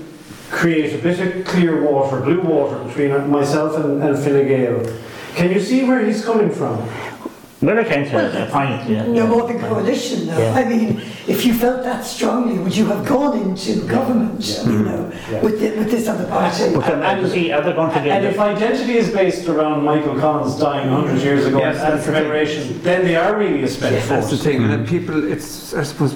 create 0.51 0.95
a 0.99 1.03
bit 1.03 1.19
of 1.21 1.45
clear 1.47 1.83
water, 1.83 2.21
blue 2.21 2.41
water 2.41 2.79
between 2.85 3.29
myself 3.31 3.77
and, 3.77 4.03
and 4.03 4.17
Fine 4.17 4.47
Gael, 4.49 4.83
can 5.35 5.51
you 5.51 5.61
see 5.61 5.85
where 5.85 6.05
he's 6.05 6.25
coming 6.25 6.51
from? 6.51 6.79
Well, 7.61 7.77
I 7.77 7.83
can't 7.83 8.07
say 8.09 8.43
a 8.43 8.47
point. 8.47 8.89
Yeah. 8.89 9.07
No 9.09 9.27
more 9.27 9.49
than 9.49 9.59
coalition, 9.59 10.27
though. 10.29 10.39
Yeah. 10.39 10.53
I 10.55 10.65
mean, 10.65 11.01
if 11.27 11.45
you 11.45 11.53
felt 11.55 11.83
that 11.83 12.05
strongly, 12.05 12.57
would 12.59 12.77
you 12.77 12.87
have 12.87 13.05
gone 13.05 13.37
into 13.37 13.85
government, 13.89 14.63
you 14.65 14.79
know, 14.85 15.13
Yeah. 15.29 15.43
with, 15.43 15.59
the, 15.61 15.71
with 15.77 15.91
this 15.91 16.07
other 16.07 16.27
party? 16.29 16.73
But 16.73 16.87
then, 16.87 17.03
And- 17.03 17.23
you 17.23 17.29
see, 17.29 17.51
are 17.51 17.61
they 17.63 17.73
going 17.73 17.91
to 17.91 17.99
And 17.99 18.25
if 18.27 18.39
identity 18.39 18.97
is 18.99 19.11
based 19.11 19.49
around 19.49 19.83
Michael 19.85 20.15
Collins 20.21 20.57
dying 20.61 20.89
100 20.89 21.21
years 21.21 21.47
ago 21.47 21.59
Yes, 21.59 21.81
and 21.83 21.95
that's 21.95 22.07
the 22.07 22.13
commemoration, 22.13 22.81
then 22.83 23.05
they 23.05 23.17
are 23.17 23.37
really 23.37 23.65
a 23.65 23.69
spent 23.69 23.97
That's 24.09 24.31
the 24.31 24.37
force. 24.37 24.45
thing, 24.45 24.63
and 24.63 24.71
then 24.73 24.87
people, 24.87 25.25
it's, 25.33 25.75
I 25.75 25.83
suppose, 25.83 26.15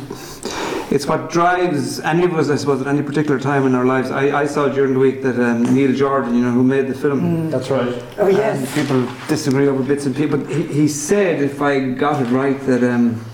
it's 0.91 1.07
what 1.07 1.31
drives 1.31 2.01
any 2.01 2.25
of 2.25 2.35
us, 2.35 2.51
I 2.51 2.57
suppose, 2.57 2.81
at 2.81 2.87
any 2.87 3.03
particular 3.03 3.39
time 3.39 3.67
in 3.67 3.75
our 3.75 3.85
lives. 3.85 4.11
I, 4.11 4.43
I 4.43 4.47
saw 4.47 4.69
during 4.69 4.95
the 4.95 4.99
week 4.99 5.23
that 5.23 5.39
um, 5.39 5.63
Neil 5.75 5.95
Jordan, 5.95 6.35
you 6.35 6.43
know, 6.43 6.51
who 6.51 6.63
made 6.63 6.89
the 6.89 6.95
film, 6.95 7.51
That's 7.51 7.71
right. 7.71 8.03
Oh, 8.19 8.29
yes. 8.29 8.75
people 8.75 9.07
disagree 9.29 9.69
over 9.69 9.83
bits 9.83 10.07
and 10.07 10.15
pieces, 10.15 10.31
but 10.31 10.51
he, 10.51 10.63
he 10.65 10.89
said, 10.89 11.43
if 11.43 11.63
I 11.63 11.91
got 11.91 12.21
it 12.23 12.27
right, 12.31 12.61
that, 12.67 12.83
um, 12.85 13.25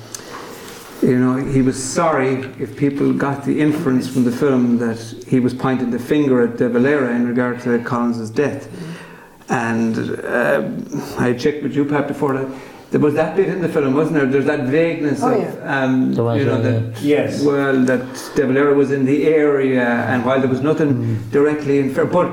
you 1.02 1.18
know, 1.18 1.36
he 1.36 1.62
was 1.62 1.82
sorry 1.82 2.44
if 2.60 2.76
people 2.76 3.12
got 3.12 3.44
the 3.44 3.60
inference 3.60 4.08
from 4.08 4.24
the 4.24 4.32
film 4.32 4.78
that 4.78 4.98
he 5.26 5.40
was 5.40 5.54
pointing 5.54 5.90
the 5.90 5.98
finger 5.98 6.42
at 6.42 6.56
De 6.56 6.68
Valera 6.68 7.14
in 7.14 7.26
regard 7.26 7.60
to 7.62 7.78
Collins's 7.84 8.30
death. 8.30 8.68
And 9.50 10.20
uh, 10.24 10.68
I 11.18 11.32
checked 11.32 11.62
with 11.62 11.74
you, 11.74 11.84
Pat, 11.84 12.06
before 12.06 12.36
that. 12.36 12.60
There 12.90 13.00
was 13.00 13.14
that 13.14 13.36
bit 13.36 13.48
in 13.48 13.60
the 13.60 13.68
film, 13.68 13.94
wasn't 13.94 14.14
there? 14.16 14.26
There's 14.26 14.46
that 14.46 14.60
vagueness 14.60 15.22
Oh, 15.22 15.30
of, 15.38 15.66
um, 15.66 16.14
There 16.14 16.36
you 16.38 16.44
know, 16.46 16.56
yeah, 16.56 16.70
that 16.70 17.02
Yes. 17.02 17.42
well, 17.44 17.84
that 17.84 18.00
De 18.34 18.46
Valera 18.46 18.72
was 18.74 18.92
in 18.92 19.04
the 19.04 19.26
area, 19.26 19.84
and 20.10 20.24
while 20.24 20.40
there 20.40 20.48
was 20.48 20.62
nothing 20.62 21.22
directly 21.30 21.80
in 21.80 21.92
fair, 21.94 22.06
but 22.06 22.30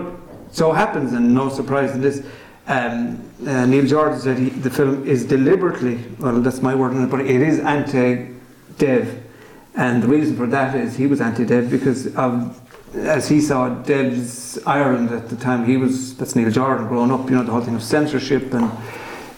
so 0.51 0.71
happens, 0.71 1.11
and 1.11 1.33
no 1.35 1.49
surprise 1.49 1.91
in 1.93 1.99
this. 2.01 2.23
Um, 2.67 3.21
uh, 3.45 3.65
Neil 3.65 3.85
Jordan 3.85 4.17
said 4.19 4.37
he, 4.39 4.49
the 4.49 4.69
film 4.69 5.05
is 5.05 5.25
deliberately, 5.25 5.99
well, 6.19 6.39
that's 6.41 6.61
my 6.61 6.73
word 6.73 6.93
on 6.93 7.03
it, 7.03 7.09
but 7.11 7.19
it 7.19 7.41
is 7.41 7.59
anti-Dev, 7.59 9.23
and 9.75 10.01
the 10.01 10.07
reason 10.07 10.37
for 10.37 10.47
that 10.47 10.73
is 10.75 10.95
he 10.95 11.05
was 11.05 11.19
anti-Dev 11.19 11.69
because 11.69 12.15
of, 12.15 12.59
as 12.95 13.27
he 13.27 13.41
saw 13.41 13.69
Dev's 13.83 14.57
Ireland 14.65 15.11
at 15.11 15.27
the 15.29 15.35
time, 15.35 15.65
he 15.65 15.75
was 15.75 16.15
that's 16.15 16.35
Neil 16.35 16.49
Jordan 16.49 16.87
growing 16.87 17.11
up, 17.11 17.29
you 17.29 17.35
know, 17.35 17.43
the 17.43 17.51
whole 17.51 17.61
thing 17.61 17.75
of 17.75 17.83
censorship 17.83 18.53
and 18.53 18.71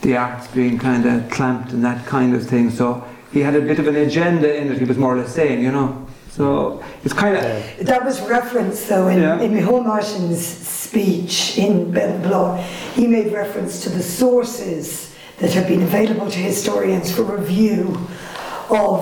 the 0.08 0.16
arts 0.16 0.48
being 0.48 0.80
kind 0.80 1.06
of 1.06 1.30
clamped 1.30 1.74
and 1.74 1.84
that 1.84 2.06
kind 2.06 2.34
of 2.34 2.48
thing. 2.48 2.70
So 2.70 3.04
he 3.34 3.42
had 3.42 3.56
a 3.56 3.62
bit 3.62 3.78
of 3.78 3.88
an 3.88 3.98
agenda 3.98 4.56
in 4.56 4.72
it. 4.72 4.78
He 4.80 4.86
was 4.86 4.98
more 4.98 5.16
or 5.16 5.20
less 5.20 5.36
saying, 5.36 5.62
you 5.62 5.70
know. 5.70 6.08
So 6.32 6.82
it's 7.04 7.14
kind 7.14 7.36
of 7.36 7.44
That 7.86 8.06
was 8.06 8.22
referenced, 8.22 8.88
though, 8.88 9.10
in, 9.10 9.20
Yeah. 9.20 9.42
in 9.42 9.52
Micheál 9.52 9.84
Martin's 9.86 10.46
speech 10.48 11.58
in 11.58 11.92
Béal 11.92 12.22
na 12.22 12.30
Bláth. 12.30 12.64
He 12.96 13.06
made 13.06 13.34
reference 13.34 13.84
to 13.84 13.90
the 13.90 14.02
sources 14.02 15.14
that 15.40 15.52
have 15.52 15.68
been 15.68 15.84
available 15.84 16.32
to 16.32 16.40
historians 16.40 17.12
for 17.12 17.24
review 17.24 18.00
of. 18.70 19.00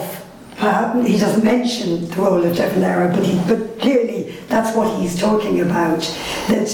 Uh, 0.60 1.04
he 1.04 1.20
doesn't 1.20 1.44
mention 1.44 2.10
the 2.10 2.16
role 2.16 2.44
of 2.44 2.56
De 2.56 2.68
Valera, 2.70 3.14
but, 3.14 3.24
he, 3.24 3.38
but 3.48 3.80
clearly 3.80 4.34
that's 4.48 4.76
what 4.76 4.88
he's 5.00 5.20
talking 5.20 5.60
about. 5.62 6.02
That 6.48 6.68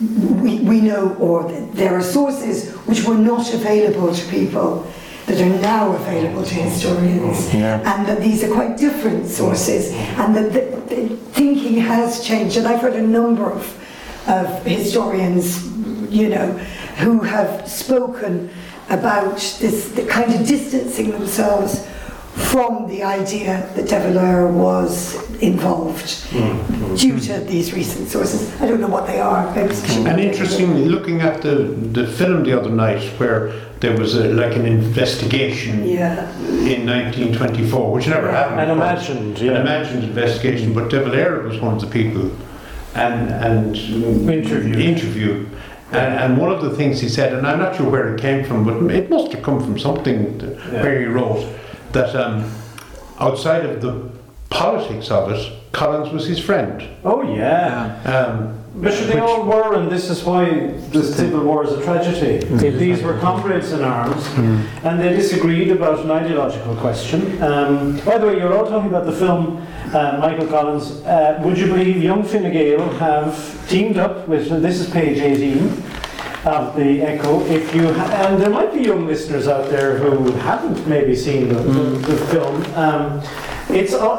we, 0.00 0.60
we 0.60 0.80
know, 0.80 1.14
or 1.18 1.42
that 1.50 1.72
there 1.72 1.94
are 1.94 2.02
sources 2.02 2.70
which 2.86 3.04
were 3.04 3.16
not 3.16 3.52
available 3.52 4.14
to 4.14 4.28
people 4.30 4.86
that 5.26 5.40
are 5.40 5.60
now 5.60 5.94
available 5.94 6.42
to 6.42 6.54
historians, 6.54 7.52
Yeah. 7.52 7.80
and 7.84 8.06
that 8.06 8.20
these 8.22 8.42
are 8.44 8.52
quite 8.52 8.78
different 8.78 9.26
sources, 9.26 9.92
and 9.92 10.34
that 10.36 10.52
the, 10.52 10.94
the 10.94 11.16
thinking 11.32 11.78
has 11.78 12.24
changed. 12.24 12.56
And 12.56 12.66
I've 12.66 12.80
heard 12.80 12.94
a 12.96 13.02
number 13.02 13.50
of, 13.50 13.76
of 14.28 14.64
historians, 14.64 15.66
you 16.10 16.28
know, 16.30 16.52
who 17.02 17.20
have 17.20 17.68
spoken 17.68 18.48
about 18.88 19.36
this, 19.60 19.88
the 19.90 20.06
kind 20.06 20.32
of 20.32 20.46
distancing 20.46 21.10
themselves 21.10 21.86
from 22.38 22.86
the 22.88 23.02
idea 23.02 23.68
that 23.74 23.88
De 23.88 23.98
Valera 23.98 24.50
was 24.50 25.16
involved 25.40 26.04
mm-hmm. 26.04 26.94
due 26.94 27.18
to 27.20 27.40
these 27.40 27.72
recent 27.72 28.08
sources. 28.08 28.40
I 28.60 28.66
don't 28.66 28.80
know 28.80 28.88
what 28.88 29.06
they 29.06 29.20
are. 29.20 29.52
maybe 29.54 29.74
we 29.74 30.06
And 30.10 30.20
interestingly, 30.20 30.84
looking 30.86 31.20
at 31.20 31.42
the, 31.42 31.54
the 31.92 32.06
film 32.06 32.44
the 32.44 32.58
other 32.58 32.70
night 32.70 33.02
where 33.18 33.52
there 33.80 33.96
was 33.96 34.14
a, 34.14 34.28
like 34.28 34.56
an 34.56 34.66
investigation 34.66 35.86
Yeah. 35.86 36.30
in 36.38 36.86
1924, 36.86 37.92
which 37.92 38.08
never 38.08 38.30
happened. 38.30 38.60
And 38.60 38.70
of 38.70 38.78
course. 38.78 39.08
imagined, 39.08 39.38
An 39.38 39.56
imagined 39.56 40.04
investigation, 40.04 40.72
but 40.74 40.90
De 40.90 41.00
Valera 41.00 41.46
was 41.48 41.60
one 41.60 41.74
of 41.74 41.80
the 41.80 41.86
people 41.86 42.30
and, 42.94 43.30
and 43.30 43.76
Interviewed. 43.76 44.76
interviewed. 44.80 45.48
And, 45.90 46.14
and 46.22 46.38
one 46.38 46.50
of 46.52 46.60
the 46.62 46.70
things 46.76 47.00
he 47.00 47.08
said, 47.08 47.32
and 47.32 47.46
I'm 47.46 47.58
not 47.58 47.76
sure 47.76 47.88
where 47.88 48.14
it 48.14 48.20
came 48.20 48.44
from, 48.44 48.64
but 48.64 48.90
it 48.94 49.08
must 49.08 49.32
have 49.32 49.42
come 49.42 49.60
from 49.60 49.78
something 49.78 50.38
that, 50.38 50.56
Yeah. 50.72 50.82
where 50.82 50.98
he 51.00 51.06
wrote 51.06 51.46
that 51.92 52.14
um, 52.14 52.50
outside 53.18 53.64
of 53.66 53.80
the 53.80 54.10
politics 54.50 55.10
of 55.10 55.30
it, 55.32 55.52
Collins 55.72 56.12
was 56.12 56.26
his 56.26 56.38
friend. 56.38 56.82
Oh, 57.04 57.22
yeah. 57.22 58.00
Um, 58.04 58.54
But 58.76 58.94
sure, 58.94 59.06
they 59.06 59.18
all 59.18 59.42
were, 59.44 59.74
and 59.74 59.90
this 59.90 60.08
is 60.08 60.22
why 60.24 60.44
the 60.92 61.02
Civil 61.02 61.42
War 61.44 61.64
is 61.64 61.72
a 61.72 61.82
tragedy. 61.82 62.46
These 62.70 63.02
were 63.02 63.18
comrades 63.18 63.72
in 63.72 63.82
arms, 63.82 64.24
and 64.84 65.00
they 65.00 65.10
disagreed 65.10 65.70
about 65.72 65.98
an 66.04 66.10
ideological 66.10 66.76
question. 66.76 67.42
Um, 67.42 67.98
by 68.04 68.18
the 68.18 68.26
way, 68.26 68.36
you're 68.38 68.54
all 68.56 68.66
talking 68.68 68.88
about 68.88 69.04
the 69.04 69.12
film 69.12 69.66
uh, 69.92 70.18
Michael 70.20 70.46
Collins. 70.46 71.02
Uh, 71.04 71.40
would 71.44 71.58
you 71.58 71.66
believe 71.66 72.02
young 72.02 72.22
Fine 72.22 72.52
Gael 72.52 72.88
have 72.98 73.34
teamed 73.68 73.96
up 73.96 74.28
with, 74.28 74.48
this 74.62 74.80
is 74.80 74.88
page 74.90 75.18
18 75.18 75.82
of 76.44 76.76
the 76.76 77.02
Echo, 77.02 77.44
if 77.46 77.74
you, 77.74 77.92
ha- 77.92 78.26
and 78.26 78.40
there 78.40 78.50
might 78.50 78.72
be 78.72 78.80
young 78.82 79.06
listeners 79.06 79.48
out 79.48 79.70
there 79.70 79.98
who 79.98 80.32
haven't 80.32 80.86
maybe 80.86 81.14
seen 81.14 81.48
the, 81.48 81.54
the, 81.54 82.12
the 82.12 82.16
film. 82.26 82.62
Um, 82.74 83.22
it's, 83.70 83.92
uh, 83.92 84.16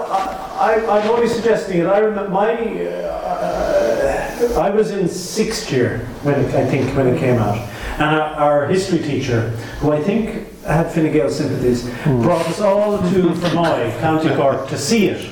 I, 0.60 0.75
I'm 0.88 1.10
only 1.10 1.27
suggesting 1.27 1.79
it. 1.79 1.86
I 1.88 1.99
remember 1.99 2.29
my, 2.29 2.53
uh, 2.53 4.60
I 4.60 4.69
was 4.69 4.91
in 4.91 5.08
sixth 5.08 5.71
year 5.71 5.99
when 6.23 6.39
it, 6.39 6.53
I 6.55 6.65
think 6.65 6.95
when 6.95 7.08
it 7.08 7.19
came 7.19 7.39
out, 7.39 7.58
and 7.99 8.15
our, 8.15 8.21
our 8.21 8.67
history 8.67 8.99
teacher, 8.99 9.49
who 9.82 9.91
I 9.91 10.01
think 10.01 10.47
had 10.63 10.91
Fine 10.91 11.12
Gael 11.12 11.29
sympathies, 11.29 11.89
brought 12.03 12.45
us 12.47 12.62
all 12.62 12.97
to 12.97 13.03
Fermoy, 13.05 13.99
County 13.99 14.29
Cork, 14.36 14.67
to 14.69 14.77
see 14.77 15.08
it. 15.08 15.25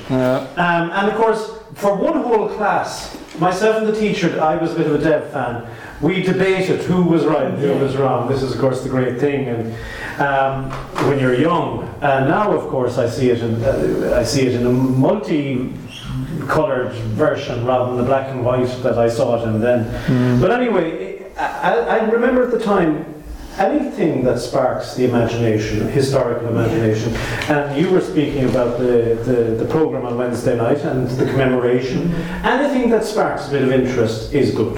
Um, 0.58 0.90
and 0.92 1.10
of 1.12 1.16
course, 1.16 1.52
for 1.76 1.96
one 1.96 2.22
whole 2.24 2.50
class, 2.50 3.16
myself 3.40 3.78
and 3.78 3.88
the 3.88 3.98
teacher, 4.00 4.42
I 4.42 4.56
was 4.56 4.74
a 4.74 4.76
bit 4.76 4.88
of 4.88 4.96
a 4.96 4.98
Dev 4.98 5.32
fan. 5.32 5.68
We 6.02 6.22
debated 6.22 6.84
who 6.84 7.04
was 7.04 7.26
right 7.26 7.46
and 7.46 7.58
who 7.58 7.74
was 7.80 7.98
wrong. 7.98 8.30
This 8.30 8.44
is, 8.44 8.54
of 8.54 8.60
course, 8.60 8.84
the 8.84 8.90
great 8.90 9.20
thing. 9.20 9.48
And 9.48 9.74
um, 10.22 10.70
when 11.08 11.18
you're 11.20 11.34
young, 11.34 11.88
and 12.02 12.28
now, 12.28 12.52
of 12.52 12.68
course, 12.70 13.00
I 13.00 13.10
see 13.10 13.32
it 13.32 13.42
in 13.42 13.64
uh, 13.64 14.14
I 14.16 14.24
see 14.24 14.46
it 14.46 14.54
in 14.54 14.68
a 14.68 14.72
multi-colored 14.72 16.92
version 17.18 17.66
rather 17.66 17.88
than 17.88 17.98
the 17.98 18.04
black 18.04 18.30
and 18.30 18.46
white 18.46 18.70
that 18.84 19.00
I 19.00 19.10
saw 19.10 19.42
it 19.42 19.48
in 19.48 19.60
then. 19.60 20.40
But 20.40 20.52
anyway, 20.52 21.24
I 21.38 21.74
I 21.74 22.04
remember 22.12 22.44
at 22.44 22.52
the 22.52 22.60
time 22.60 23.17
anything 23.60 24.24
that 24.24 24.40
sparks 24.40 24.96
the 24.96 25.06
imagination, 25.06 25.88
historical 25.90 26.48
imagination. 26.48 27.14
And 27.50 27.80
you 27.80 27.90
were 27.90 28.02
speaking 28.02 28.46
about 28.50 28.78
the, 28.78 29.20
the, 29.26 29.64
the 29.64 29.66
program 29.66 30.06
on 30.06 30.18
Wednesday 30.18 30.56
night 30.56 30.80
and 30.80 31.08
the 31.10 31.26
commemoration. 31.26 32.14
Anything 32.44 32.90
that 32.92 33.04
sparks 33.04 33.48
a 33.48 33.52
bit 33.52 33.64
of 33.64 33.72
interest 33.72 34.34
is 34.34 34.52
good. 34.54 34.78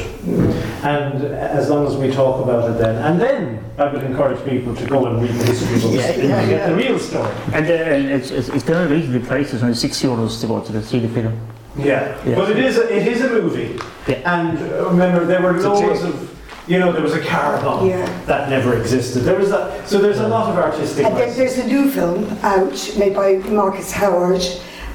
And 0.83 1.23
as 1.35 1.69
long 1.69 1.85
as 1.87 1.95
we 1.97 2.11
talk 2.11 2.43
about 2.43 2.69
it 2.71 2.77
then. 2.77 2.95
And 2.95 3.19
then 3.19 3.63
I 3.77 3.91
would 3.91 4.03
encourage 4.03 4.43
people 4.47 4.75
to 4.75 4.85
go 4.85 5.05
and 5.07 5.21
read 5.21 5.31
the 5.31 5.45
history 5.45 5.79
books 5.81 5.95
Yeah, 5.95 6.11
and 6.11 6.23
yeah, 6.29 6.45
get 6.47 6.69
the 6.75 6.81
yeah. 6.81 6.87
real 6.89 6.99
story. 6.99 7.31
And 7.53 7.65
uh, 7.65 8.15
it's, 8.15 8.31
it's, 8.31 8.49
it's 8.49 8.63
very 8.63 8.87
reasonably 8.87 9.27
priced. 9.27 9.53
It's 9.53 9.63
only 9.63 9.75
six 9.75 10.01
euros 10.01 10.39
to 10.41 10.47
go 10.47 10.61
to 10.61 10.71
the 10.71 10.81
see 10.81 10.99
the 10.99 11.09
film. 11.09 11.39
Yeah, 11.77 12.17
Yeah. 12.25 12.35
but 12.35 12.49
it 12.51 12.59
is 12.59 12.77
a, 12.77 12.93
it 12.93 13.07
is 13.07 13.21
a 13.21 13.29
movie, 13.29 13.79
Yeah. 14.07 14.37
and 14.39 14.57
uh, 14.57 14.89
remember 14.89 15.23
there 15.25 15.41
were 15.41 15.55
It's 15.55 15.63
a 15.63 15.69
loads 15.69 16.01
take. 16.01 16.13
of 16.13 16.38
you 16.69 16.77
know 16.77 16.91
there 16.91 17.01
was 17.01 17.13
a 17.15 17.25
car 17.25 17.59
bomb 17.63 17.87
Yeah. 17.89 18.05
that 18.25 18.49
never 18.49 18.77
existed. 18.79 19.23
There 19.23 19.35
was 19.37 19.49
that, 19.49 19.87
so 19.89 19.97
there's 19.97 20.19
a 20.19 20.27
lot 20.27 20.51
of 20.51 20.57
artistic. 20.57 21.03
And 21.05 21.17
there, 21.17 21.33
there's 21.33 21.57
a 21.57 21.65
new 21.65 21.89
film 21.89 22.25
out 22.43 22.77
made 22.97 23.15
by 23.15 23.37
Marcus 23.49 23.91
Howard, 23.91 24.43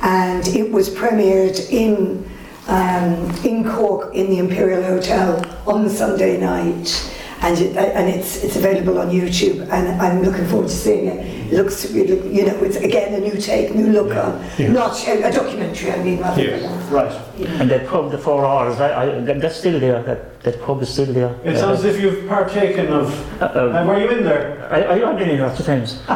and 0.02 0.46
it 0.48 0.70
was 0.70 0.88
premiered 0.88 1.58
in 1.72 2.24
um, 2.68 3.28
in 3.44 3.64
Cork 3.68 4.14
in 4.14 4.30
the 4.30 4.38
Imperial 4.38 4.82
Hotel 4.82 5.44
on 5.66 5.88
Sunday 5.90 6.38
night, 6.40 6.87
and 7.44 7.59
it, 7.59 7.76
and 7.76 8.09
it's 8.09 8.42
it's 8.42 8.57
available 8.57 8.98
on 8.98 9.11
YouTube, 9.11 9.61
and 9.70 10.00
I'm 10.00 10.22
looking 10.22 10.46
forward 10.46 10.68
to 10.68 10.74
seeing 10.74 11.07
it. 11.09 11.52
It 11.52 11.57
looks, 11.59 11.92
you 11.92 12.46
know, 12.46 12.57
it's 12.64 12.76
again 12.76 13.12
a 13.14 13.20
new 13.20 13.38
take, 13.38 13.74
new 13.74 13.88
look 13.88 14.16
on, 14.16 14.42
Yeah. 14.59 14.72
not 14.72 14.96
a, 15.07 15.28
a 15.28 15.30
documentary. 15.30 15.92
I 15.92 16.02
mean, 16.02 16.20
rather 16.20 16.42
Yes. 16.42 16.62
than 16.62 16.90
right. 16.90 17.12
And 17.61 17.70
that 17.70 17.87
pub, 17.87 18.11
the 18.11 18.18
Four 18.18 18.46
Hours, 18.46 18.80
I, 18.80 18.88
I, 19.02 19.20
that's 19.20 19.57
still 19.57 19.78
there. 19.78 20.02
That, 20.02 20.40
that 20.42 20.62
pub 20.62 20.80
is 20.83 20.88
still 20.88 21.12
there. 21.12 21.35
It 21.44 21.59
sounds 21.59 21.80
as 21.85 21.94
if 21.94 22.00
you've 22.00 22.26
partaken 22.28 22.87
of. 22.88 23.07
Uh, 23.42 23.44
uh, 23.44 23.48
Uh, 23.83 23.87
were 23.87 23.98
you 24.00 24.09
in 24.11 24.24
there? 24.24 24.66
I, 24.72 24.80
I, 24.83 25.11
I've 25.11 25.18
been 25.18 25.28
in 25.30 25.40
lots 25.40 25.61
of 25.61 25.66
times. 25.66 26.00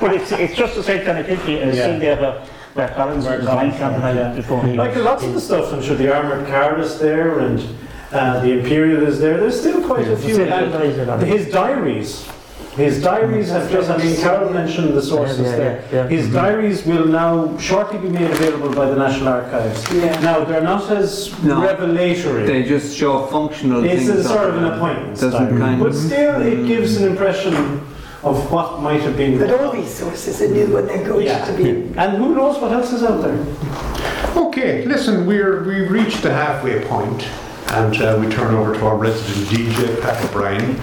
but 0.00 0.14
it's, 0.14 0.32
it's 0.32 0.54
just 0.54 0.74
the 0.74 0.82
same 0.82 1.04
kind 1.04 1.18
of 1.18 1.26
country, 1.26 1.60
and 1.60 1.68
it's 1.68 1.78
Yeah. 1.78 1.84
still 1.88 2.00
there 2.00 2.16
where, 2.16 2.36
where 2.74 2.88
Collins 2.96 3.26
was 3.26 3.44
wine 3.46 3.72
Yeah. 3.72 4.32
before 4.34 4.64
he 4.64 4.72
Like 4.72 4.96
lots 4.96 5.22
of 5.22 5.34
the 5.34 5.40
stuff, 5.40 5.70
I'm 5.72 5.82
sure 5.82 5.96
the 5.96 6.08
armoured 6.16 6.46
car 6.46 6.78
is 6.78 6.98
there, 6.98 7.40
and 7.40 7.60
uh, 8.12 8.40
the 8.40 8.58
Imperial 8.58 9.02
is 9.06 9.18
there. 9.20 9.38
There's 9.38 9.58
still 9.60 9.82
quite 9.86 10.08
a 10.08 10.16
few. 10.16 10.34
Still 10.34 10.52
and 10.52 10.72
guys 10.72 10.96
that 10.96 11.08
are- 11.08 11.24
his 11.24 11.50
diaries. 11.50 12.26
His 12.76 13.02
diaries 13.02 13.48
have 13.50 13.68
just, 13.72 13.90
I 13.90 13.96
mean, 13.96 14.14
Carol 14.16 14.52
mentioned 14.52 14.94
the 14.94 15.02
sources 15.02 15.40
Yeah, 15.40 15.50
yeah, 15.50 15.56
there. 15.56 15.84
yeah, 15.92 16.02
yeah. 16.04 16.08
His 16.08 16.32
diaries 16.32 16.86
will 16.86 17.06
now 17.06 17.56
shortly 17.58 17.98
be 17.98 18.08
made 18.08 18.30
available 18.30 18.72
by 18.72 18.86
the 18.88 18.94
National 18.94 19.28
Archives. 19.30 19.92
Yeah. 19.92 20.20
Now, 20.20 20.44
they're 20.44 20.60
not 20.62 20.88
as 20.92 21.32
No. 21.42 21.60
revelatory. 21.60 22.46
They 22.46 22.62
just 22.62 22.96
show 22.96 23.26
functional 23.26 23.82
It's 23.84 24.06
things. 24.06 24.10
a 24.10 24.22
sort 24.22 24.48
of 24.50 24.54
of 24.56 24.62
an 24.62 24.72
appointment 24.74 25.18
Doesn't 25.18 25.32
diary. 25.32 25.58
kind 25.58 25.80
But 25.80 25.88
of- 25.88 25.96
still, 25.96 26.40
it 26.40 26.66
gives 26.68 26.96
an 26.98 27.08
impression 27.08 27.80
of 28.22 28.52
what 28.52 28.80
might 28.80 29.00
have 29.00 29.16
been. 29.16 29.38
But 29.40 29.50
all 29.60 29.72
these 29.72 29.92
sources 29.92 30.40
are 30.40 30.46
new 30.48 30.76
and 30.76 30.88
they're 30.88 31.04
going 31.04 31.26
Yeah. 31.26 31.44
to 31.46 31.52
be. 31.54 31.70
And 31.96 32.16
who 32.16 32.32
knows 32.36 32.60
what 32.60 32.70
else 32.70 32.92
is 32.92 33.02
out 33.02 33.22
there? 33.22 33.38
Okay, 34.36 34.84
listen, 34.86 35.26
we're 35.26 35.64
we've 35.64 35.90
reached 35.90 36.22
the 36.22 36.32
halfway 36.32 36.78
point, 36.80 37.24
and 37.72 37.96
uh, 38.00 38.16
we 38.20 38.28
turn 38.32 38.54
over 38.54 38.74
to 38.74 38.86
our 38.86 38.96
resident 38.96 39.46
DJ, 39.48 40.00
Pat 40.00 40.24
O'Brien, 40.24 40.74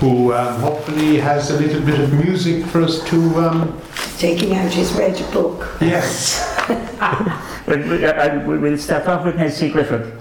who 0.00 0.32
um, 0.32 0.60
hopefully 0.60 1.16
has 1.18 1.50
a 1.50 1.58
little 1.58 1.80
bit 1.82 2.00
of 2.00 2.12
music 2.12 2.64
for 2.66 2.82
us 2.82 3.02
to. 3.08 3.16
Um, 3.36 3.80
taking 4.18 4.54
out 4.54 4.70
his 4.72 4.92
red 4.92 5.16
book. 5.32 5.68
yes. 5.80 6.40
We- 7.66 8.04
I- 8.06 8.28
I- 8.28 8.46
we- 8.46 8.58
We'll 8.58 8.78
start 8.78 9.06
off 9.08 9.24
with 9.24 9.36
Nanci 9.36 9.72
Griffith 9.72 10.14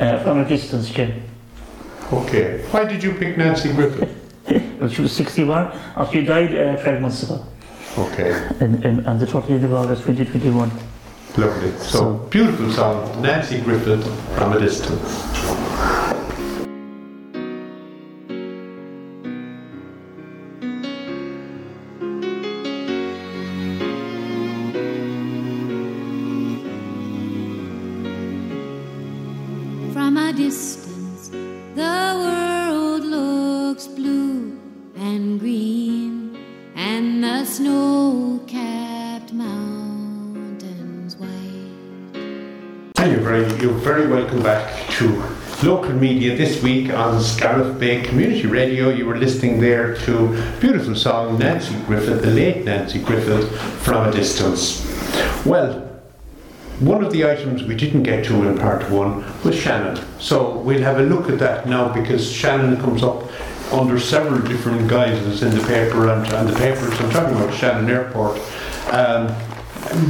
uh, 0.00 0.22
from 0.22 0.38
a 0.40 0.44
distance, 0.48 0.90
Jim. 0.90 1.22
Okay. 2.12 2.64
Why 2.70 2.84
did 2.84 3.02
you 3.02 3.12
pick 3.14 3.36
Nanci 3.36 3.74
Griffith? 3.74 4.14
Well, 4.80 4.88
she 4.88 5.02
was 5.02 5.12
61, 5.12 5.72
and 5.96 6.08
she 6.12 6.24
died 6.24 6.54
uh, 6.54 6.80
12 6.82 7.00
months 7.02 7.22
ago, 7.24 7.44
Okay, 7.98 8.30
in, 8.60 8.80
in, 8.84 9.04
on 9.06 9.18
the 9.18 9.26
30th 9.26 9.64
of 9.64 9.74
August 9.74 10.04
2021. 10.06 10.70
Lovely. 11.36 11.70
So, 11.78 11.88
So- 11.88 12.12
beautiful 12.30 12.72
song, 12.72 13.22
Nanci 13.22 13.62
Griffith 13.62 14.04
from 14.36 14.52
a 14.54 14.58
distance. 14.58 15.67
Week 46.62 46.92
on 46.92 47.20
Scariff 47.20 47.78
Bay 47.78 48.02
Community 48.02 48.46
Radio. 48.46 48.88
You 48.88 49.06
were 49.06 49.16
listening 49.16 49.60
there 49.60 49.96
to 49.98 50.28
beautiful 50.60 50.94
song 50.94 51.38
Nanci 51.38 51.84
Griffith, 51.86 52.22
the 52.22 52.30
late 52.30 52.64
Nanci 52.64 53.04
Griffith, 53.04 53.50
from 53.82 54.08
a 54.08 54.12
distance. 54.12 54.84
Well, 55.44 55.80
one 56.80 57.04
of 57.04 57.12
the 57.12 57.28
items 57.28 57.64
we 57.64 57.74
didn't 57.74 58.04
get 58.04 58.24
to 58.26 58.48
in 58.48 58.58
part 58.58 58.88
one 58.90 59.24
was 59.42 59.56
Shannon. 59.56 60.02
So 60.18 60.58
we'll 60.58 60.82
have 60.82 60.98
a 60.98 61.02
look 61.02 61.28
at 61.28 61.38
that 61.40 61.66
now 61.66 61.92
because 61.92 62.30
Shannon 62.30 62.76
comes 62.76 63.02
up 63.02 63.24
under 63.72 63.98
several 63.98 64.40
different 64.40 64.88
guises 64.88 65.42
in 65.42 65.50
the 65.50 65.64
paper 65.66 66.08
and, 66.08 66.26
and 66.32 66.48
the 66.48 66.56
papers. 66.56 66.98
I'm 67.00 67.10
talking 67.10 67.36
about 67.36 67.52
Shannon 67.54 67.90
Airport. 67.90 68.40
Um, 68.90 69.34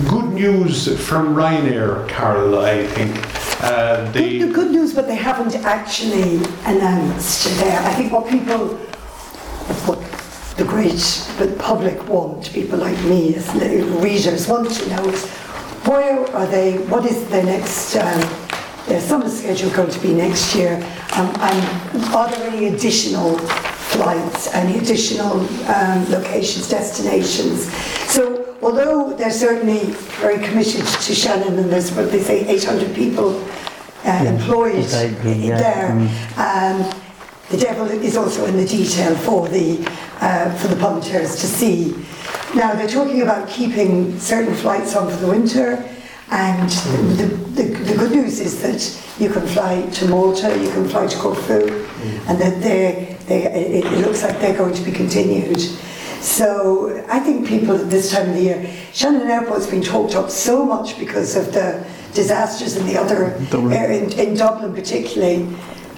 good 0.08 0.32
news 0.32 0.86
from 1.06 1.34
Ryanair, 1.34 2.08
Carol, 2.08 2.58
I 2.60 2.86
think. 2.86 3.47
Good, 3.60 4.12
the 4.12 4.38
the, 4.46 4.52
good 4.52 4.70
news, 4.70 4.94
but 4.94 5.08
they 5.08 5.16
haven't 5.16 5.54
actually 5.64 6.36
announced 6.64 7.44
there. 7.58 7.80
I 7.80 7.92
think 7.94 8.12
what 8.12 8.28
people, 8.28 8.76
what 9.86 9.98
the 10.56 10.64
great 10.64 10.98
the 11.38 11.54
public 11.58 12.08
want, 12.08 12.52
people 12.52 12.78
like 12.78 12.98
me 13.04 13.34
as 13.34 13.52
readers 13.54 14.46
want 14.46 14.70
to 14.70 14.88
know 14.90 15.08
is 15.08 15.26
where 15.86 16.24
are 16.36 16.46
they, 16.46 16.78
what 16.86 17.04
is 17.04 17.28
their 17.30 17.44
next, 17.44 17.96
um, 17.96 18.20
their 18.86 19.00
summer 19.00 19.28
schedule 19.28 19.70
going 19.70 19.90
to 19.90 20.00
be 20.00 20.14
next 20.14 20.54
year, 20.54 20.74
um, 21.16 21.28
and 21.40 22.04
are 22.14 22.30
there 22.30 22.50
any 22.50 22.66
additional 22.66 23.38
flights, 23.98 24.46
any 24.54 24.78
additional 24.78 25.40
um, 25.68 26.08
locations, 26.08 26.68
destinations? 26.68 27.72
So 28.14 28.56
although 28.62 29.12
they're 29.14 29.30
certainly 29.30 29.90
very 30.22 30.38
committed 30.46 30.86
to 30.86 31.14
Shannon 31.14 31.58
and 31.58 31.70
there's 31.70 31.90
what 31.92 32.12
they 32.12 32.20
say 32.20 32.46
800 32.46 32.94
people 32.94 33.44
uh, 34.04 34.24
employed 34.24 34.76
exactly, 34.76 35.48
yeah. 35.48 35.58
there. 35.58 35.90
Um, 36.36 37.02
the 37.50 37.56
devil 37.56 37.86
is 37.86 38.16
also 38.16 38.46
in 38.46 38.56
the 38.56 38.66
detail 38.66 39.16
for 39.16 39.48
the 39.48 39.84
uh, 40.20 40.54
for 40.58 40.68
the 40.68 40.76
punters 40.76 41.36
to 41.40 41.46
see. 41.46 41.94
Now 42.54 42.74
they're 42.74 42.88
talking 42.88 43.22
about 43.22 43.48
keeping 43.48 44.18
certain 44.18 44.54
flights 44.54 44.94
on 44.94 45.10
for 45.10 45.16
the 45.16 45.28
winter, 45.28 45.82
and 46.30 46.70
the, 47.18 47.26
the, 47.56 47.62
the 47.62 47.96
good 47.96 48.12
news 48.12 48.38
is 48.38 48.60
that 48.62 48.80
you 49.20 49.30
can 49.30 49.46
fly 49.46 49.82
to 49.82 50.06
Malta, 50.06 50.56
you 50.62 50.70
can 50.70 50.88
fly 50.88 51.06
to 51.06 51.16
Corfu, 51.16 51.86
and 52.28 52.38
that 52.38 52.60
they 52.62 53.17
they 53.28 53.44
it, 53.44 53.84
it 53.84 53.98
looks 54.06 54.22
like 54.22 54.40
they're 54.40 54.56
going 54.56 54.74
to 54.74 54.82
be 54.82 54.92
continued. 54.92 55.60
So 56.20 57.04
I 57.08 57.20
think 57.20 57.46
people 57.46 57.76
at 57.76 57.88
this 57.90 58.10
time 58.12 58.30
of 58.30 58.34
the 58.34 58.42
year, 58.42 58.70
Shannon 58.92 59.28
Airport's 59.30 59.66
been 59.68 59.82
talked 59.82 60.14
up 60.16 60.30
so 60.30 60.64
much 60.64 60.98
because 60.98 61.36
of 61.36 61.52
the 61.52 61.86
disasters 62.12 62.76
in 62.76 62.86
the 62.86 62.96
other 62.98 63.38
Dublin. 63.50 63.72
area, 63.72 64.02
in, 64.04 64.12
in 64.18 64.34
Dublin 64.36 64.74
particularly. 64.74 65.46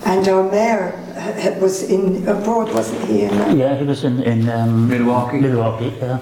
And 0.05 0.27
our 0.29 0.51
mayor 0.51 0.93
ha- 1.15 1.41
ha- 1.43 1.59
was 1.61 1.83
in 1.91 2.27
abroad, 2.27 2.73
wasn't 2.73 3.05
he? 3.07 3.23
In, 3.23 3.59
Yeah, 3.59 3.77
he 3.77 3.85
was 3.85 4.05
in, 4.05 4.23
in 4.23 4.49
um, 4.49 4.89
Milwaukee. 4.89 5.39
Milwaukee, 5.41 5.93
yeah. 6.01 6.19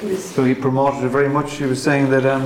he 0.00 0.06
was, 0.08 0.22
So 0.24 0.44
he 0.44 0.54
promoted 0.54 1.04
it 1.04 1.08
very 1.08 1.28
much. 1.30 1.52
He 1.54 1.64
was 1.64 1.82
saying 1.82 2.10
that 2.10 2.26
um, 2.26 2.44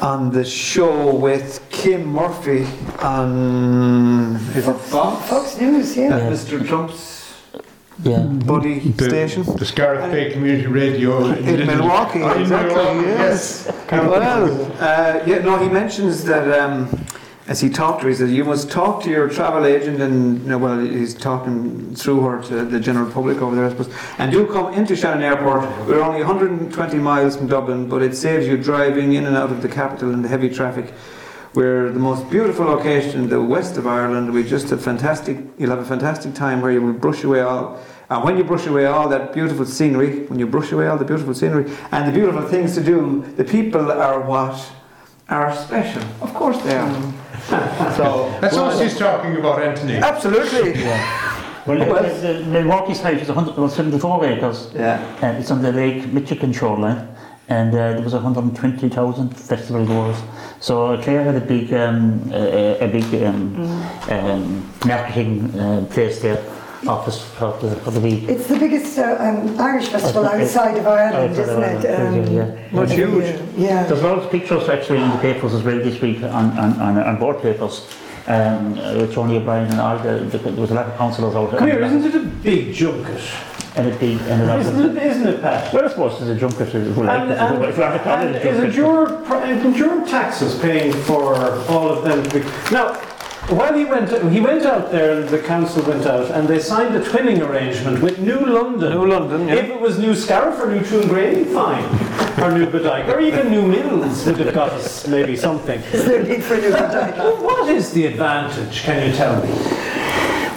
on 0.00 0.30
the 0.30 0.44
show 0.44 1.14
with 1.14 1.60
Kim 1.70 2.06
Murphy 2.06 2.64
on 3.00 4.38
Fox? 4.38 5.28
Fox 5.28 5.60
News, 5.60 5.96
yeah. 5.96 6.16
At 6.16 6.32
Mr. 6.32 6.66
Trump's 6.66 7.34
Yeah. 8.02 8.20
buddy 8.22 8.80
the, 8.80 9.08
station. 9.08 9.42
the 9.56 9.64
Scariff 9.64 10.10
Bay 10.10 10.30
Community 10.32 10.66
Radio 10.66 11.24
In 11.32 11.66
Milwaukee, 11.66 12.20
in 12.22 12.30
exactly. 12.42 12.74
Milwaukee, 12.74 13.08
yes. 13.08 13.72
Well, 13.90 14.72
uh, 14.80 15.22
yeah, 15.26 15.38
no, 15.38 15.56
he 15.58 15.68
mentions 15.68 16.24
that 16.24 16.46
um, 16.60 16.88
as 17.48 17.60
he 17.60 17.70
talked 17.70 18.00
to 18.00 18.04
her, 18.04 18.10
he 18.10 18.16
says, 18.16 18.32
You 18.32 18.44
must 18.44 18.70
talk 18.70 19.04
to 19.04 19.10
your 19.10 19.28
travel 19.28 19.66
agent, 19.66 20.00
and 20.00 20.42
you 20.42 20.48
know, 20.48 20.58
well, 20.58 20.80
he's 20.80 21.14
talking 21.14 21.94
through 21.94 22.20
her 22.22 22.42
to 22.44 22.64
the 22.64 22.80
general 22.80 23.10
public 23.10 23.38
over 23.38 23.54
there, 23.54 23.66
I 23.66 23.68
suppose. 23.70 23.92
And 24.18 24.32
do 24.32 24.46
come 24.46 24.74
into 24.74 24.96
Shannon 24.96 25.22
Airport. 25.22 25.62
We're 25.86 26.02
only 26.02 26.18
120 26.18 26.98
miles 26.98 27.36
from 27.36 27.46
Dublin, 27.46 27.88
but 27.88 28.02
it 28.02 28.16
saves 28.16 28.46
you 28.48 28.56
driving 28.56 29.12
in 29.12 29.26
and 29.26 29.36
out 29.36 29.52
of 29.52 29.62
the 29.62 29.68
capital 29.68 30.12
and 30.12 30.24
the 30.24 30.28
heavy 30.28 30.50
traffic. 30.50 30.92
We're 31.54 31.90
the 31.90 32.00
most 32.00 32.28
beautiful 32.28 32.66
location 32.66 33.20
in 33.20 33.28
the 33.28 33.40
west 33.40 33.76
of 33.76 33.86
Ireland. 33.86 34.32
We 34.32 34.42
just 34.42 34.68
have 34.70 34.82
fantastic. 34.82 35.38
You'll 35.56 35.70
have 35.70 35.78
a 35.78 35.84
fantastic 35.84 36.34
time 36.34 36.60
where 36.60 36.72
you 36.72 36.82
will 36.82 36.92
brush 36.92 37.22
away 37.22 37.40
all. 37.40 37.80
And 38.10 38.24
when 38.24 38.36
you 38.36 38.44
brush 38.44 38.66
away 38.66 38.86
all 38.86 39.08
that 39.08 39.32
beautiful 39.32 39.64
scenery, 39.64 40.26
when 40.26 40.38
you 40.38 40.46
brush 40.46 40.72
away 40.72 40.88
all 40.88 40.98
the 40.98 41.04
beautiful 41.04 41.32
scenery 41.32 41.70
and 41.92 42.08
the 42.08 42.12
beautiful 42.12 42.42
things 42.42 42.74
to 42.74 42.82
do, 42.82 43.24
the 43.36 43.44
people 43.44 43.90
are 43.90 44.20
what 44.20 44.70
are 45.28 45.54
special. 45.56 46.02
Of 46.20 46.34
course 46.34 46.60
they 46.62 46.76
are. 46.76 46.88
Mm. 46.88 47.15
So 47.48 48.36
That's 48.40 48.54
well, 48.54 48.66
what 48.66 48.78
she's 48.78 48.98
talking 48.98 49.36
about, 49.36 49.62
Anthony. 49.62 49.94
absolutely. 49.96 50.72
Well, 50.82 51.24
Well- 51.66 52.02
the, 52.02 52.32
the 52.32 52.44
Milwaukee 52.46 52.94
site 52.94 53.18
is 53.18 53.28
174 53.28 54.24
acres, 54.26 54.70
Yeah. 54.74 55.00
and 55.22 55.38
it's 55.38 55.50
on 55.50 55.62
the 55.62 55.72
Lake 55.72 56.06
Michigan 56.12 56.52
shoreline. 56.52 57.08
and 57.48 57.70
uh, 57.74 57.92
there 57.94 58.02
was 58.02 58.12
120,000 58.12 59.30
festival 59.36 59.86
goers. 59.86 60.16
So 60.58 61.00
Clare 61.02 61.22
had 61.22 61.36
a 61.36 61.40
big, 61.40 61.72
um, 61.72 62.28
a, 62.32 62.78
a 62.80 62.88
big 62.88 63.22
um, 63.22 63.54
um, 64.10 64.72
marketing 64.84 65.54
uh, 65.60 65.86
place 65.90 66.20
there, 66.22 66.38
office 66.86 67.22
for 67.22 67.56
the, 67.60 67.74
for 67.76 67.90
the 67.90 68.00
week. 68.00 68.28
It's 68.28 68.46
the 68.48 68.58
biggest 68.58 68.98
uh, 68.98 69.16
um, 69.18 69.58
Irish 69.60 69.88
festival 69.88 70.26
outside 70.26 70.76
of 70.78 70.86
Ireland, 70.86 71.38
Outside 71.38 71.42
isn't 71.48 71.62
it? 71.86 71.90
Ireland, 71.90 72.28
Um, 72.28 72.34
yeah, 72.34 72.44
yeah. 72.46 72.68
Much 72.72 72.90
every 72.90 73.04
huge. 73.04 73.24
year, 73.24 73.42
Yeah. 73.56 73.84
There's 73.86 74.02
lots 74.02 74.24
of 74.26 74.30
pictures 74.30 74.68
actually 74.68 75.00
in 75.02 75.10
the 75.10 75.18
papers 75.18 75.54
as 75.54 75.62
well 75.62 75.78
this 75.78 76.00
week 76.00 76.22
on, 76.22 76.56
on, 76.58 76.80
on, 76.80 76.98
on 76.98 77.18
board 77.18 77.40
papers. 77.42 77.86
Um, 78.28 78.76
uh, 78.76 78.94
with 78.96 79.14
Tony 79.14 79.36
O'Brien 79.36 79.70
and 79.70 79.80
all 79.80 79.98
the, 80.00 80.18
the, 80.24 80.38
there 80.38 80.52
was 80.54 80.72
a 80.72 80.74
lot 80.74 80.86
of 80.86 80.96
councillors 80.98 81.36
out 81.36 81.56
Come 81.56 81.68
here, 81.68 81.80
isn't 81.80 82.04
it 82.06 82.14
a 82.16 82.24
big 82.26 82.74
junket? 82.74 83.20
And 83.76 83.86
a 83.92 83.96
big, 83.98 84.18
and 84.22 84.60
isn't, 84.60 84.96
it, 84.96 85.02
isn't 85.02 85.28
it, 85.28 85.40
Pat? 85.42 85.72
well, 85.72 85.84
I 85.84 85.88
suppose 85.88 86.18
there's 86.18 86.36
a 86.36 86.40
junket 86.40 86.68
who 86.70 87.04
like 87.04 87.20
And, 87.20 87.30
and, 87.30 87.62
if 87.64 87.76
you 87.76 87.82
want 87.82 88.06
and 88.06 88.34
it 88.34 88.44
is 88.44 88.56
junket. 88.56 88.70
it 88.70 88.74
your, 88.74 89.44
isn't 89.46 89.76
your 89.76 90.06
taxes 90.08 90.58
paying 90.58 90.92
for 90.92 91.36
all 91.70 91.88
of 91.90 92.02
them 92.04 92.24
to. 92.30 92.40
Now, 92.72 93.00
while 93.48 93.74
he 93.74 93.84
went, 93.84 94.10
he 94.32 94.40
went 94.40 94.64
out 94.66 94.90
there 94.90 95.20
and 95.20 95.28
the 95.28 95.38
council 95.38 95.82
went 95.84 96.04
out 96.06 96.30
and 96.32 96.48
they 96.48 96.58
signed 96.58 96.94
a 96.96 97.00
twinning 97.00 97.40
arrangement 97.46 98.02
with 98.02 98.18
New 98.18 98.44
London. 98.44 98.90
New 98.92 99.06
London, 99.06 99.46
yeah. 99.46 99.54
If 99.54 99.70
it 99.70 99.80
was 99.80 99.98
New 99.98 100.14
Scariff 100.14 100.58
or 100.60 100.70
New 100.70 100.80
Tuamgraney, 100.80 101.46
fine. 101.52 101.84
Or 102.42 102.56
New 102.56 102.66
Bodyke, 102.66 103.08
or 103.08 103.20
even 103.20 103.50
New 103.50 103.66
Mills 103.66 104.26
would 104.26 104.38
have 104.38 104.54
got 104.54 104.72
us 104.72 105.06
maybe 105.06 105.36
something. 105.36 105.80
Is 105.92 106.04
there 106.04 106.22
need 106.22 106.42
for 106.42 106.56
new 106.56 106.70
Bodyke? 106.70 107.16
Well, 107.18 107.42
what 107.42 107.68
is 107.70 107.92
the 107.92 108.06
advantage, 108.06 108.82
can 108.82 109.08
you 109.08 109.16
tell 109.16 109.40
me? 109.42 109.48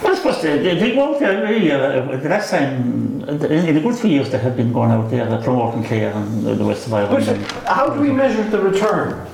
Well, 0.02 0.14
I 0.14 0.16
suppose 0.16 0.42
they, 0.42 0.58
they, 0.60 0.80
they 0.80 0.96
won't 0.96 1.20
there 1.20 1.44
really. 1.44 1.72
Uh, 1.72 2.18
the 2.18 2.30
last 2.30 2.50
time, 2.50 3.22
in, 3.30 3.52
in 3.52 3.78
a 3.78 3.82
good 3.82 3.96
few 3.98 4.10
years, 4.10 4.30
they 4.30 4.40
have 4.40 4.58
been 4.58 4.74
going 4.74 4.92
out 4.92 5.10
there 5.12 5.30
uh, 5.30 5.42
promoting 5.44 5.84
Clare 5.84 6.12
and 6.12 6.48
uh, 6.48 6.56
the 6.56 6.66
West 6.66 6.88
of 6.88 6.94
Ireland. 6.94 7.26
But 7.26 7.36
and 7.36 7.46
how 7.68 7.90
do 7.90 8.02
we 8.02 8.12
measure 8.12 8.44
the 8.50 8.60
return? 8.60 9.28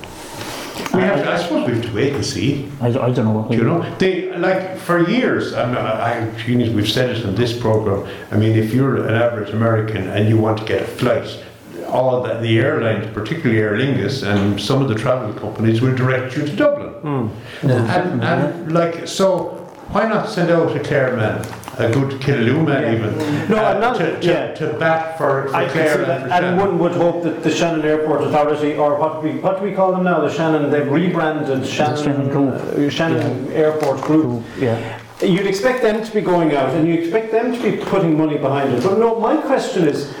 We 0.94 1.00
have 1.00 1.22
to, 1.24 1.30
I 1.30 1.38
suppose 1.38 1.66
we 1.68 1.74
have 1.74 1.84
to 1.84 1.94
wait 1.94 2.14
and 2.14 2.24
see. 2.24 2.70
I, 2.80 2.88
I 2.88 3.10
don't 3.10 3.16
know. 3.16 3.46
You 3.50 3.64
know, 3.64 3.96
they 3.98 4.36
like 4.36 4.78
for 4.78 5.08
years. 5.08 5.52
I, 5.52 5.66
mean, 5.66 5.76
I, 5.76 6.20
I 6.20 6.72
we've 6.72 6.88
said 6.88 7.10
it 7.10 7.24
in 7.24 7.34
this 7.34 7.58
program. 7.58 8.06
I 8.30 8.36
mean, 8.36 8.56
if 8.56 8.72
you're 8.72 9.06
an 9.06 9.14
average 9.14 9.50
American 9.50 10.08
and 10.08 10.28
you 10.28 10.38
want 10.38 10.58
to 10.58 10.64
get 10.64 10.82
a 10.82 10.86
flight, 10.86 11.42
all 11.88 12.22
the, 12.22 12.34
the 12.40 12.58
airlines, 12.58 13.12
particularly 13.14 13.60
Aer 13.60 13.76
Lingus 13.76 14.22
and 14.22 14.60
some 14.60 14.82
of 14.82 14.88
the 14.88 14.94
travel 14.94 15.32
companies, 15.34 15.80
will 15.80 15.94
direct 15.94 16.36
you 16.36 16.44
to 16.44 16.56
Dublin. 16.56 16.92
Hmm. 16.94 17.68
And, 17.68 18.24
and 18.24 18.72
like 18.72 19.06
so, 19.06 19.48
why 19.92 20.08
not 20.08 20.28
send 20.28 20.50
out 20.50 20.76
a 20.76 20.80
Clare 20.80 21.16
man, 21.16 21.46
a 21.78 21.90
good 21.92 22.20
Killaloe 22.20 22.68
Yeah. 22.68 22.92
even, 22.94 23.48
No, 23.50 23.56
uh, 23.58 23.60
I'm 23.74 23.80
not- 23.80 23.96
to, 23.98 24.18
to, 24.20 24.26
yeah. 24.26 24.54
to 24.54 24.66
bat 24.78 25.18
for, 25.18 25.48
for 25.48 25.54
I 25.54 25.64
can 25.64 25.72
Clare 25.72 25.94
see 25.94 25.98
and 26.00 26.06
for 26.06 26.12
and 26.12 26.30
Shannon. 26.30 26.56
one 26.58 26.78
would 26.78 26.92
hope 26.92 27.22
that 27.24 27.42
the 27.42 27.50
Shannon 27.50 27.84
Airport 27.84 28.22
Authority, 28.22 28.76
or 28.76 28.94
what 28.96 29.22
we 29.22 29.30
what 29.32 29.58
do 29.58 29.64
we 29.64 29.72
call 29.72 29.92
them 29.92 30.04
now, 30.04 30.20
the 30.20 30.30
Shannon, 30.32 30.70
they've 30.70 30.90
rebranded 30.90 31.66
Shannon, 31.66 31.96
Shannon 32.02 32.28
Group. 32.30 32.54
uh, 32.54 32.88
Shannon 32.90 33.52
Airport 33.52 34.00
Group. 34.02 34.42
Yeah. 34.58 34.98
You'd 35.22 35.46
expect 35.46 35.82
them 35.82 36.04
to 36.04 36.12
be 36.12 36.20
going 36.20 36.54
out, 36.54 36.70
and 36.74 36.86
you 36.88 36.94
expect 36.94 37.30
them 37.32 37.52
to 37.54 37.62
be 37.62 37.76
putting 37.84 38.16
money 38.18 38.36
behind 38.38 38.72
it. 38.74 38.82
But 38.82 38.98
no, 38.98 39.18
my 39.18 39.36
question 39.36 39.86
is, 39.88 40.12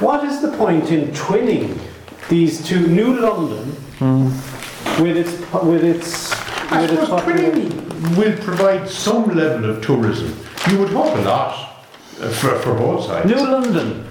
what 0.00 0.24
is 0.24 0.40
the 0.42 0.52
point 0.58 0.90
in 0.90 1.08
twinning 1.12 1.78
these 2.28 2.62
two 2.66 2.86
New 2.86 3.18
London 3.20 3.64
with 5.00 5.16
its 5.16 5.32
with 5.62 5.84
its 5.84 6.32
I 6.72 6.80
with 6.82 6.90
its 6.92 7.02
suppose 7.02 7.20
population? 7.22 7.70
twinning 7.70 8.16
will 8.16 8.36
provide 8.44 8.88
some 8.88 9.34
level 9.34 9.70
of 9.70 9.82
tourism. 9.84 10.36
You 10.70 10.78
would 10.78 10.90
hope 10.90 11.16
a 11.16 11.20
lot 11.22 11.84
uh, 12.20 12.30
for, 12.30 12.56
for 12.60 12.74
both 12.74 13.06
sides. 13.06 13.28
New 13.28 13.36
London. 13.36 14.06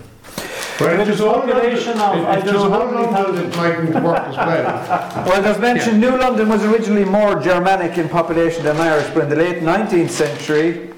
Well, 0.79 0.97
with 0.97 1.01
if 1.01 1.09
its 1.09 1.19
there's 1.19 1.21
all 1.21 1.41
population 1.41 1.97
London, 1.97 2.25
of, 2.25 2.29
I 2.29 2.41
don't 2.41 2.53
know 2.53 2.69
how 2.69 2.91
many 2.91 3.07
London, 3.11 3.45
it 3.45 3.55
mightn't 3.55 4.03
work 4.03 4.19
as 4.19 4.35
well. 4.35 5.25
Well, 5.27 5.45
as 5.45 5.59
mentioned, 5.59 6.01
New 6.01 6.17
London 6.17 6.49
was 6.49 6.63
originally 6.63 7.05
more 7.05 7.39
Germanic 7.39 7.97
in 7.97 8.09
population 8.09 8.63
than 8.63 8.77
Irish, 8.77 9.07
but 9.13 9.23
in 9.23 9.29
the 9.29 9.35
late 9.35 9.61
19th 9.61 10.09
century, 10.09 10.90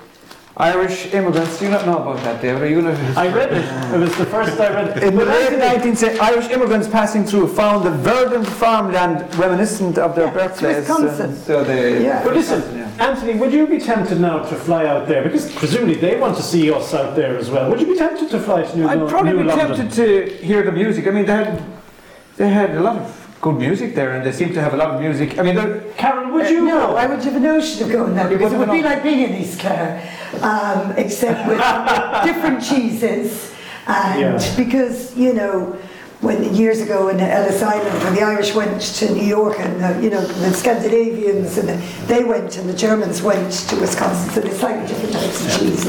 Irish 0.56 1.12
immigrants, 1.16 1.58
do 1.58 1.66
you 1.66 1.72
not 1.72 1.88
know 1.88 1.98
about 1.98 2.18
that, 2.24 2.40
David? 2.40 2.62
Are 2.62 2.68
you 2.70 2.82
gonna... 2.84 3.14
I 3.18 3.28
read 3.34 3.52
it. 3.54 3.94
It 3.96 3.98
was 3.98 4.16
the 4.18 4.26
first 4.28 4.60
I 4.60 4.70
read. 4.72 5.02
In 5.02 5.16
the 5.16 5.26
late 5.26 5.52
Anthony- 5.52 5.92
19th 5.94 5.98
century, 5.98 6.20
Irish 6.20 6.50
immigrants 6.52 6.88
passing 6.88 7.24
through 7.26 7.48
found 7.48 7.84
the 7.84 7.90
verdant 7.90 8.46
farmland 8.46 9.34
reminiscent 9.36 9.98
of 9.98 10.16
their 10.16 10.28
Yeah, 10.28 10.34
birthplace. 10.34 10.76
Wisconsin. 10.88 11.36
So 11.36 11.64
they, 11.64 12.04
Yeah. 12.04 12.24
But 12.24 12.36
listen, 12.36 12.62
Yeah. 12.78 12.88
Anthony, 13.10 13.34
would 13.40 13.52
you 13.52 13.66
be 13.66 13.80
tempted 13.80 14.20
now 14.22 14.44
to 14.44 14.56
fly 14.56 14.86
out 14.86 15.08
there? 15.08 15.24
Because 15.24 15.52
presumably 15.56 15.96
they 15.96 16.18
want 16.20 16.38
to 16.38 16.44
see 16.44 16.72
us 16.72 16.94
out 16.94 17.16
there 17.16 17.36
as 17.36 17.50
well. 17.50 17.72
Would 17.72 17.82
you 17.82 17.88
be 17.88 17.98
tempted 17.98 18.30
to 18.30 18.40
fly 18.40 18.62
to 18.62 18.76
New, 18.76 18.84
York? 18.84 18.92
I'd 18.94 19.00
Lo- 19.00 19.10
probably 19.10 19.32
New 19.32 19.40
be 19.40 19.44
London? 19.46 19.68
tempted 19.90 19.92
to 19.94 20.46
hear 20.46 20.62
the 20.62 20.72
music. 20.72 21.08
I 21.08 21.10
mean, 21.10 21.26
they 21.26 21.34
had, 21.34 21.64
they 22.38 22.50
had 22.50 22.76
a 22.76 22.80
lot 22.80 22.98
of 22.98 23.23
good 23.44 23.58
music 23.60 23.94
there, 23.94 24.14
and 24.14 24.26
they 24.26 24.32
seem 24.32 24.54
to 24.54 24.62
have 24.62 24.74
a 24.74 24.78
lot 24.78 24.92
of 24.92 25.02
music. 25.02 25.38
I 25.38 25.44
mean, 25.44 25.58
Carol, 25.98 26.32
would 26.32 26.50
you? 26.50 26.66
No. 26.66 26.96
I 26.96 27.06
would 27.06 27.22
have 27.22 27.36
a 27.36 27.40
notion 27.40 27.84
of 27.84 27.92
going 27.92 28.16
there 28.16 28.30
because 28.30 28.54
it 28.54 28.58
would 28.58 28.72
be 28.72 28.82
like 28.82 29.04
being 29.04 29.20
in 29.30 29.34
East 29.42 29.60
Clare, 29.60 30.02
um, 30.42 30.94
except 30.96 31.46
with 31.50 31.60
different 32.30 32.64
cheeses. 32.64 33.54
And 33.86 34.22
Yeah. 34.42 34.56
because, 34.56 35.14
you 35.18 35.34
know, 35.34 35.78
when 36.24 36.56
years 36.56 36.80
ago 36.80 37.10
in 37.10 37.20
Ellis 37.20 37.62
Island, 37.62 38.02
when 38.04 38.16
the 38.16 38.22
Irish 38.22 38.56
went 38.56 38.82
to 38.82 39.14
New 39.14 39.26
York 39.26 39.60
and, 39.60 39.84
uh, 39.84 40.00
you 40.00 40.10
know, 40.10 40.22
the 40.26 40.54
Scandinavians 40.54 41.58
and 41.58 41.68
the, 41.68 41.76
they 42.08 42.24
went 42.24 42.58
and 42.58 42.70
the 42.70 42.74
Germans 42.74 43.22
went 43.22 43.52
to 43.52 43.76
Wisconsin, 43.76 44.30
so 44.34 44.40
there's 44.40 44.58
slightly 44.58 44.88
different 44.88 45.14
types 45.14 45.46
of 45.46 45.60
cheese. 45.60 45.86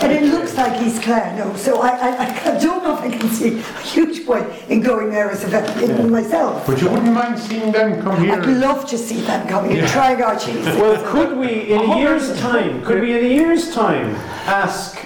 And 0.00 0.12
it 0.12 0.22
looks 0.32 0.56
like 0.56 0.80
East 0.80 1.02
Clare, 1.02 1.36
no, 1.36 1.54
so 1.56 1.82
I, 1.82 1.88
I, 1.88 2.54
I 2.54 2.60
don't 2.60 2.84
know 2.84 2.96
if 2.96 3.00
I 3.00 3.10
can 3.10 3.28
see 3.28 3.58
a 3.58 3.62
huge 3.82 4.24
point 4.24 4.48
in 4.68 4.80
going 4.80 5.10
there 5.10 5.30
as 5.32 5.42
a 5.42 5.48
veteran 5.48 6.10
myself. 6.12 6.64
But 6.64 6.80
you 6.80 6.88
wouldn't 6.88 7.12
mind 7.12 7.36
seeing 7.36 7.72
them 7.72 8.00
come 8.02 8.22
here. 8.22 8.34
I'd 8.34 8.46
love 8.46 8.88
to 8.88 8.96
see 8.96 9.20
them 9.22 9.48
coming 9.48 9.76
and 9.76 9.88
trying 9.88 10.22
our 10.22 10.38
cheese. 10.38 10.64
Well, 10.64 11.04
could 11.10 11.36
we, 11.36 11.72
in 11.72 11.80
a 11.80 11.98
year's 11.98 12.38
time, 12.38 12.84
could 12.84 13.00
we 13.02 13.18
in 13.18 13.24
a 13.24 13.34
year's 13.34 13.74
time 13.74 14.14
ask 14.46 15.04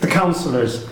the 0.00 0.06
councillors, 0.06 0.86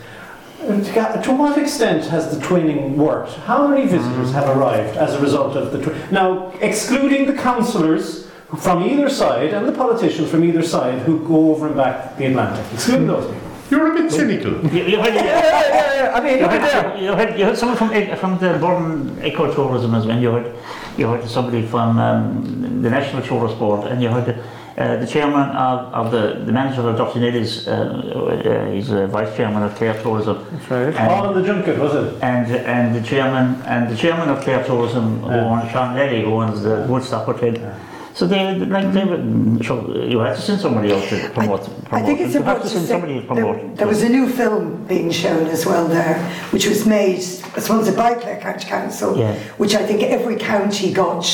to 0.58 1.20
to 1.22 1.32
what 1.32 1.56
extent 1.58 2.04
has 2.06 2.36
the 2.36 2.44
twinning 2.44 2.96
worked? 2.96 3.34
How 3.46 3.66
many 3.66 3.86
visitors 3.86 4.32
have 4.32 4.48
arrived 4.56 4.96
as 4.96 5.14
a 5.14 5.20
result 5.20 5.56
of 5.56 5.72
the 5.72 5.78
twinning? 5.78 6.10
Now, 6.12 6.50
excluding 6.60 7.26
the 7.26 7.34
councillors 7.34 8.28
from 8.58 8.82
either 8.82 9.08
side 9.08 9.52
and 9.52 9.68
the 9.68 9.72
politicians 9.72 10.30
from 10.30 10.42
either 10.44 10.62
side 10.62 11.00
who 11.00 11.26
go 11.26 11.50
over 11.52 11.66
and 11.66 11.76
back 11.76 12.16
the 12.16 12.26
Atlantic, 12.26 12.64
excluding 12.72 13.06
those 13.06 13.26
people. 13.26 13.48
You're 13.70 13.92
a 13.92 13.94
bit 13.94 14.10
cynical. 14.10 14.52
You, 14.72 14.84
you 14.84 14.96
had, 14.96 15.14
yeah, 15.14 15.24
yeah, 15.24 15.94
yeah. 15.94 16.12
I 16.14 16.20
mean, 16.22 16.38
you 16.38 16.42
look 16.44 16.52
had, 16.52 16.98
you 16.98 17.12
had, 17.12 17.38
you 17.38 17.44
had 17.44 17.58
someone 17.58 17.76
from, 17.76 17.92
Ec- 17.92 18.18
from 18.18 18.38
the 18.38 18.56
Burren 18.58 19.14
Ecotourism 19.16 19.94
as 19.94 20.06
well. 20.06 20.18
You 20.18 20.30
had, 20.30 20.54
you 20.96 21.06
had 21.06 21.28
somebody 21.28 21.66
from 21.66 21.98
um, 21.98 22.80
the 22.82 22.88
National 22.88 23.20
Tourist 23.22 23.58
Board, 23.58 23.86
and 23.86 24.02
you 24.02 24.08
had 24.08 24.42
uh, 24.78 24.96
the 24.96 25.06
chairman 25.06 25.48
of, 25.56 25.92
of 25.92 26.12
the, 26.12 26.44
the 26.46 26.52
manager 26.52 26.88
of 26.88 26.96
Durty 26.96 27.18
Nelly's, 27.20 27.66
uh, 27.66 27.72
uh, 27.72 28.70
he's 28.72 28.90
a 28.90 29.06
vice 29.08 29.36
chairman 29.36 29.62
of 29.64 29.74
Clare 29.74 30.00
Tourism. 30.02 30.46
That's 30.52 30.70
right. 30.70 30.94
And- 30.94 31.12
All 31.12 31.32
in 31.36 31.42
the 31.42 31.46
junket, 31.46 31.78
was 31.78 31.94
it? 31.94 32.22
and 32.22 32.46
and 32.74 32.94
the 32.94 33.02
chairman 33.02 33.60
and 33.66 33.90
the 33.90 33.96
chairman 33.96 34.28
of 34.28 34.40
Clare 34.44 34.64
Tourism, 34.64 35.20
who 35.22 35.30
Yeah. 35.30 35.44
owns 35.50 35.70
Sean 35.72 35.94
Lely, 35.96 36.22
who 36.22 36.32
owns 36.42 36.62
the 36.62 36.86
Woodstock 36.88 37.24
Hotel. 37.26 37.54
So 38.18 38.26
they 38.26 38.52
like 38.56 38.92
they 38.92 39.04
would, 39.04 39.20
mm, 39.20 39.64
so 39.64 39.94
you 40.12 40.18
have 40.18 40.34
to 40.34 40.42
send 40.42 40.60
somebody 40.60 40.90
else 40.90 41.08
to 41.10 41.30
promote. 41.30 41.62
promote. 41.62 41.92
I 41.92 42.02
think 42.04 42.18
it's 42.18 42.34
you 42.34 42.40
important 42.40 42.64
to 42.64 42.70
to 42.70 42.74
send 42.74 42.86
say 42.88 42.92
somebody 42.94 43.14
to 43.14 43.20
there, 43.20 43.44
promote. 43.44 43.76
there 43.76 43.86
was 43.86 44.02
a 44.02 44.08
new 44.08 44.26
film 44.28 44.84
being 44.88 45.12
shown 45.12 45.46
as 45.46 45.64
well 45.64 45.86
there, 45.86 46.18
which 46.50 46.66
was 46.66 46.84
made, 46.84 47.20
sponsored 47.22 47.94
by 47.94 48.14
Clare 48.14 48.40
County 48.40 48.66
Council, 48.66 49.16
Yeah. 49.16 49.34
which 49.62 49.76
I 49.76 49.86
think 49.86 50.02
every 50.02 50.34
county 50.34 50.92
got 50.92 51.24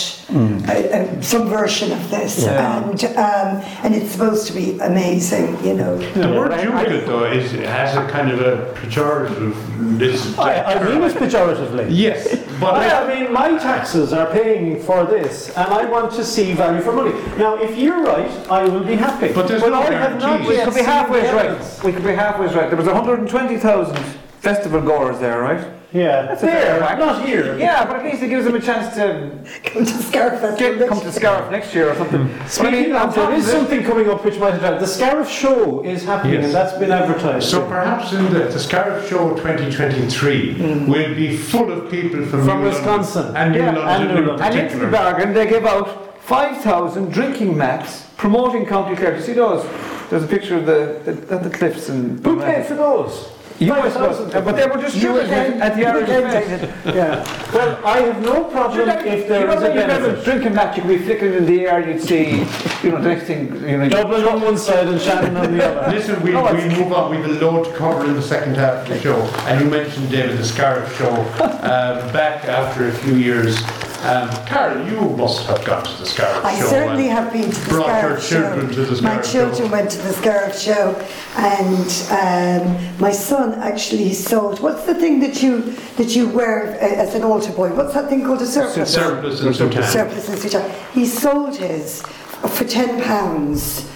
a, 0.69 1.09
a, 1.17 1.23
some 1.23 1.49
version 1.49 1.91
of 1.91 2.03
this, 2.11 2.45
Yeah. 2.45 2.83
and 2.85 3.03
um, 3.29 3.51
and 3.83 3.95
it's 3.95 4.13
supposed 4.13 4.47
to 4.49 4.53
be 4.53 4.79
amazing, 4.81 5.57
you 5.65 5.73
know. 5.81 5.97
The 5.97 6.29
word 6.39 6.51
but 6.51 6.59
I- 6.61 6.65
junket, 6.65 7.07
though, 7.07 7.25
is, 7.25 7.51
has 7.53 7.97
a 7.97 8.07
kind 8.11 8.31
of 8.31 8.41
a 8.43 8.75
pejorative. 8.79 9.55
This, 9.99 10.37
I, 10.39 10.63
I 10.75 10.85
mean 10.85 11.03
it 11.03 11.15
pejoratively. 11.15 11.87
yes, 11.89 12.21
but 12.61 12.75
I, 12.75 12.89
I, 12.89 13.03
I 13.03 13.03
mean, 13.15 13.33
my 13.33 13.57
taxes 13.59 14.13
are 14.13 14.27
paying 14.31 14.81
for 14.83 15.05
this, 15.07 15.49
and 15.57 15.69
I 15.81 15.85
want 15.87 16.13
to 16.19 16.25
see 16.25 16.53
value 16.53 16.74
for 16.83 16.93
money. 16.93 17.13
Now, 17.37 17.57
if 17.57 17.77
you're 17.77 18.03
right, 18.03 18.31
I 18.51 18.65
will 18.65 18.85
be 18.85 18.95
happy. 18.97 19.33
But 19.33 19.49
there's 19.49 19.63
no 19.63 19.75
I 19.75 19.93
have 19.93 20.21
not 20.21 20.21
guarantees. 20.21 20.49
We 20.49 20.65
could 20.65 20.75
be 20.75 20.83
halfway 20.83 21.21
the 21.23 21.35
right. 21.35 21.85
We 21.85 21.93
could 21.93 22.05
be 22.05 22.13
halfway 22.13 22.47
right. 22.47 22.69
There 22.69 22.77
was 22.77 22.87
120,000 22.87 23.97
festival 24.41 24.81
goers 24.81 25.19
there, 25.19 25.41
right? 25.41 25.65
Yeah, 25.95 26.23
That's 26.23 26.43
a 26.43 26.47
fair 26.49 26.81
there, 26.81 26.99
not 26.99 27.25
here. 27.25 27.57
Yeah, 27.57 27.85
but 27.85 27.97
at 27.97 28.05
least 28.05 28.21
it 28.21 28.29
gives 28.29 28.45
them 28.45 28.57
a 28.57 28.61
chance 28.61 28.97
to 28.97 29.31
Come 29.63 29.85
to 29.85 29.93
Scariff 30.03 30.41
Festival 30.41 30.79
get, 30.79 30.89
come 30.89 30.99
next 30.99 31.07
to 31.07 31.13
Scariff 31.13 31.51
next 31.53 31.73
year 31.73 31.89
or 31.89 31.95
something. 31.95 32.27
Hmm. 32.27 32.63
But 32.63 32.67
I 32.67 32.71
mean, 32.73 32.93
of, 32.93 33.15
there 33.15 33.27
top 33.27 33.33
is 33.33 33.47
of 33.47 33.55
it- 33.55 33.59
something 33.59 33.85
coming 33.85 34.11
up 34.11 34.25
which 34.25 34.37
might 34.41 34.55
have 34.55 34.81
The 34.81 34.89
Scariff 34.89 35.29
Show 35.29 35.85
is 35.85 36.05
happening, 36.05 36.35
Yes. 36.35 36.47
and 36.47 36.55
that's 36.55 36.77
been 36.79 36.91
advertised. 36.91 37.49
so 37.49 37.65
perhaps 37.69 38.13
in 38.13 38.25
the, 38.33 38.41
the 38.41 38.59
Scariff 38.59 39.09
Show 39.09 39.37
2023 39.37 40.55
hmm. 40.55 40.91
will 40.91 41.15
be 41.15 41.37
full 41.37 41.71
of 41.71 41.89
people 41.89 42.27
from, 42.27 42.45
From 42.45 42.61
New 42.61 42.71
Wisconsin. 42.71 43.33
London 43.33 43.37
and 43.37 43.53
New 43.53 43.59
Yeah, 43.61 43.73
London 43.73 43.87
and 43.87 44.15
New 44.15 44.21
in 44.21 44.27
London. 44.27 44.47
And 44.47 44.59
into 44.59 44.79
the 44.85 44.91
bargain, 44.91 45.33
they 45.33 45.47
give 45.47 45.65
out 45.65 46.14
5,000 46.25 47.13
drinking 47.13 47.55
mats 47.57 48.07
promoting 48.17 48.65
County 48.65 48.97
Clare. 48.97 49.13
Do 49.13 49.19
you 49.19 49.23
see 49.23 49.33
those? 49.35 49.63
There's 50.09 50.25
a 50.25 50.27
picture 50.27 50.57
of 50.57 50.65
the, 50.65 51.01
the, 51.05 51.37
the 51.39 51.51
cliffs 51.51 51.91
and. 51.91 52.25
Who 52.25 52.41
paid 52.41 52.65
for 52.67 52.75
those? 52.75 53.31
You 53.61 53.73
were 53.73 53.89
supposed 53.89 54.33
to, 54.33 54.41
but 54.41 54.57
they 54.57 54.67
were 54.67 54.79
just 54.79 54.97
You 54.97 55.21
again, 55.21 55.63
at 55.63 55.75
the 55.75 55.83
you 55.83 55.87
Irish 55.87 56.09
again, 56.09 56.59
Fest. 56.59 56.87
Yeah. 56.97 57.53
Well, 57.55 57.87
I 57.87 58.01
have 58.01 58.21
no 58.23 58.45
problem 58.45 58.89
if 58.89 59.29
there 59.29 59.49
is 59.49 59.63
a 59.63 59.73
you 59.73 59.81
have 59.81 60.03
a 60.03 60.07
benefit. 60.07 60.25
drinking 60.25 60.55
match, 60.55 60.77
you 60.77 60.83
could 60.83 60.89
be 60.89 61.05
flicking 61.05 61.35
in 61.35 61.47
the 61.47 61.67
air, 61.67 61.89
you'd 61.89 62.03
see, 62.03 62.39
you 62.83 62.91
know, 62.91 63.01
the 63.01 63.09
next 63.11 63.27
thing, 63.27 63.55
you 63.69 63.79
know. 63.79 63.89
Dublin 63.89 64.25
on 64.25 64.41
one 64.41 64.59
side 64.59 64.89
and 64.89 65.01
Shannon 65.01 65.37
on 65.37 65.57
the 65.57 65.65
other. 65.65 65.95
Listen, 65.97 66.21
we, 66.23 66.33
No, 66.33 66.53
we 66.53 66.65
move 66.69 66.93
on. 66.93 67.11
We've 67.11 67.25
a 67.25 67.29
load 67.29 67.67
to 67.67 67.73
cover 67.75 68.07
in 68.07 68.15
the 68.15 68.23
second 68.23 68.57
half 68.57 68.83
of 68.83 68.89
the 68.89 69.01
show. 69.01 69.21
And 69.47 69.63
you 69.63 69.71
mentioned, 69.71 70.11
David, 70.11 70.39
the 70.39 70.45
Scariff 70.45 70.97
Show 70.97 71.13
um, 71.15 72.13
back 72.13 72.47
after 72.47 72.89
a 72.89 72.93
few 72.93 73.15
years. 73.15 73.63
Um, 74.05 74.29
Carol, 74.45 74.87
you 74.87 75.01
must 75.17 75.47
have 75.47 75.65
gone 75.65 75.83
to 75.83 75.93
the 75.99 76.05
Scariff 76.05 76.45
I 76.45 76.59
Show. 76.61 76.67
certainly 76.67 77.07
have 77.07 77.33
been 77.33 77.51
to 77.51 77.61
the 77.61 77.71
brought 77.71 78.03
your 78.03 78.19
children 78.21 78.69
Show. 78.69 78.85
to 78.85 78.95
the 78.97 79.03
my 79.03 79.19
children 79.23 79.71
went 79.71 79.91
to 79.93 79.99
the 80.03 80.13
Scariff 80.13 80.59
Show, 80.59 80.91
and 81.39 81.89
um, 82.13 82.99
my 83.01 83.11
son 83.11 83.55
actually 83.63 84.13
sold. 84.13 84.61
What's 84.61 84.85
the 84.85 84.95
thing 84.95 85.21
that 85.21 85.43
you 85.43 85.73
that 85.97 86.15
you 86.15 86.29
wear 86.29 86.75
uh, 86.75 87.03
as 87.03 87.15
an 87.15 87.23
altar 87.23 87.53
boy? 87.53 87.73
What's 87.75 87.95
that 87.95 88.11
thing 88.11 88.25
called? 88.27 88.43
A 88.43 88.47
surplice. 88.47 88.93
Surplus 88.93 89.41
and 89.41 89.55
soutane. 89.55 89.85
Surplice 89.85 90.29
and 90.29 90.39
soutane. 90.39 90.71
He 90.93 91.07
sold 91.07 91.57
his 91.57 92.03
for 92.03 92.65
ten 92.65 93.01
pounds. 93.03 93.91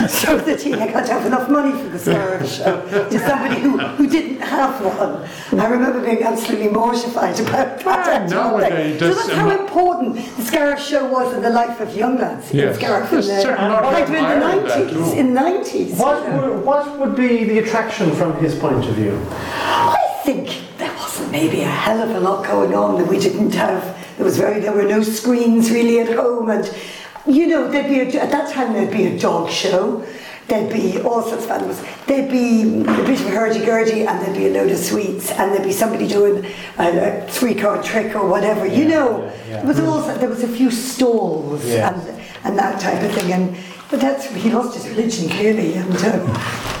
so 0.08 0.38
that 0.38 0.60
he 0.62 0.70
got 0.70 1.06
to 1.06 1.12
have 1.12 1.26
enough 1.26 1.48
money 1.50 1.72
for 1.72 1.88
the 1.88 1.98
Scariff 1.98 2.48
Show 2.50 2.80
to 3.10 3.18
somebody 3.18 3.60
who, 3.60 3.78
who 3.78 4.08
didn't 4.08 4.40
have 4.40 4.82
one. 4.84 5.60
I 5.60 5.66
remember 5.68 6.00
being 6.04 6.22
absolutely 6.22 6.68
mortified 6.68 7.38
about 7.40 7.80
that. 7.80 7.86
Ah, 7.86 8.26
nowadays, 8.30 8.98
so 8.98 9.08
that's 9.08 9.26
that's 9.26 9.38
how 9.38 9.50
am- 9.50 9.60
important 9.60 10.14
the 10.36 10.42
Scariff 10.42 10.80
Show 10.80 11.06
was 11.08 11.34
in 11.34 11.42
the 11.42 11.50
life 11.50 11.80
of 11.80 11.94
young 11.96 12.18
lads 12.18 12.52
Yes. 12.52 12.74
in 12.76 12.80
Scariff 12.82 13.12
in 13.12 13.18
Yes, 13.18 13.26
the, 13.28 13.42
certain 13.42 13.68
Northern 13.68 13.92
right, 13.92 14.08
in 14.08 14.40
the 14.40 14.70
90s. 14.70 15.12
too. 15.12 15.18
In 15.18 15.34
90s. 15.34 15.98
What 15.98 16.32
would, 16.32 16.64
what 16.64 16.98
would 16.98 17.16
be 17.16 17.44
the 17.44 17.58
attraction 17.58 18.10
from 18.12 18.36
his 18.38 18.54
point 18.58 18.84
of 18.86 18.94
view? 18.94 19.20
I 19.30 20.20
think 20.24 20.62
there 20.78 20.92
wasn't 20.94 21.30
maybe 21.32 21.60
a 21.62 21.66
hell 21.66 22.00
of 22.02 22.10
a 22.16 22.20
lot 22.20 22.44
going 22.46 22.74
on 22.74 22.98
that 22.98 23.08
we 23.08 23.18
didn't 23.18 23.52
have. 23.54 23.82
There 24.16 24.24
was 24.24 24.36
very 24.38 24.60
there 24.60 24.72
were 24.72 24.82
no 24.84 25.02
screens 25.02 25.70
really 25.70 26.00
at 26.00 26.14
home, 26.14 26.50
and 26.50 26.64
you 27.26 27.46
know 27.46 27.70
there'd 27.70 27.88
be 27.88 28.00
a, 28.00 28.22
at 28.22 28.30
that 28.30 28.52
time 28.52 28.72
there'd 28.72 28.90
be 28.92 29.06
a 29.06 29.18
dog 29.18 29.50
show. 29.50 30.04
There'd 30.48 30.72
be 30.72 31.00
all 31.02 31.22
sorts 31.22 31.44
of 31.44 31.50
animals. 31.52 31.80
There'd 32.06 32.28
be 32.28 32.62
a 32.80 33.04
bit 33.04 33.20
of 33.20 33.28
hurdy-gurdy 33.28 34.04
and 34.04 34.20
there'd 34.20 34.36
be 34.36 34.46
a 34.48 34.50
load 34.52 34.72
of 34.72 34.78
sweets 34.78 35.30
and 35.30 35.52
there'd 35.52 35.62
be 35.62 35.70
somebody 35.70 36.08
doing 36.08 36.44
a, 36.76 37.22
a 37.24 37.26
three-card 37.30 37.84
trick 37.84 38.16
or 38.16 38.26
whatever. 38.26 38.66
you 38.66 38.86
know, 38.88 39.22
yeah, 39.22 39.32
yeah. 39.48 39.56
there 39.58 39.66
was 39.66 39.78
also 39.78 40.18
there 40.18 40.28
was 40.28 40.42
a 40.42 40.48
few 40.48 40.68
stalls 40.72 41.64
Yeah. 41.64 41.94
and, 41.94 42.22
and 42.42 42.58
that 42.58 42.80
type 42.80 43.00
of 43.00 43.12
thing. 43.12 43.32
And 43.32 43.56
but 43.92 44.00
that's 44.00 44.26
he 44.34 44.50
lost 44.50 44.74
his 44.76 44.88
religion 44.88 45.28
clearly, 45.28 45.74
and 45.74 45.96
um, 46.04 46.26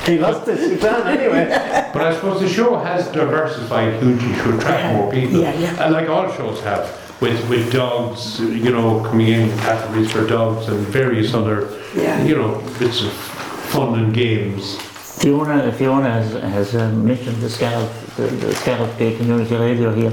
He 0.04 0.18
lost 0.18 0.48
it, 0.48 0.58
soutane, 0.80 1.06
anyway. 1.06 1.46
But 1.92 2.02
I 2.02 2.14
suppose 2.14 2.40
the 2.40 2.48
show 2.48 2.76
has 2.76 3.06
diversified 3.12 4.02
hugely 4.02 4.32
to 4.32 4.56
attract 4.58 4.96
more 4.96 5.12
people. 5.12 5.40
Yeah, 5.42 5.54
yeah. 5.58 5.84
And 5.84 5.92
like 5.92 6.08
all 6.08 6.28
shows 6.32 6.60
have, 6.62 6.86
with, 7.20 7.48
with 7.48 7.72
dogs, 7.72 8.40
you 8.40 8.70
know, 8.70 9.02
coming 9.04 9.28
in, 9.28 9.50
categories 9.58 10.10
for 10.10 10.26
dogs 10.26 10.68
and 10.68 10.78
various 10.86 11.34
other, 11.34 11.68
Yeah. 11.94 12.22
you 12.24 12.36
know, 12.36 12.62
bits 12.78 13.02
of 13.02 13.12
fun 13.12 13.98
and 13.98 14.14
games. 14.14 14.76
Fiona, 15.20 15.70
Fiona 15.72 16.10
has, 16.10 16.32
has 16.32 16.74
um, 16.76 17.04
mentioned 17.06 17.36
the 17.42 17.50
Scariff, 17.50 18.16
the, 18.16 18.22
the 18.22 18.54
Scariff 18.54 18.96
Bay 18.98 19.14
Community 19.16 19.54
Radio 19.54 19.92
here. 19.92 20.12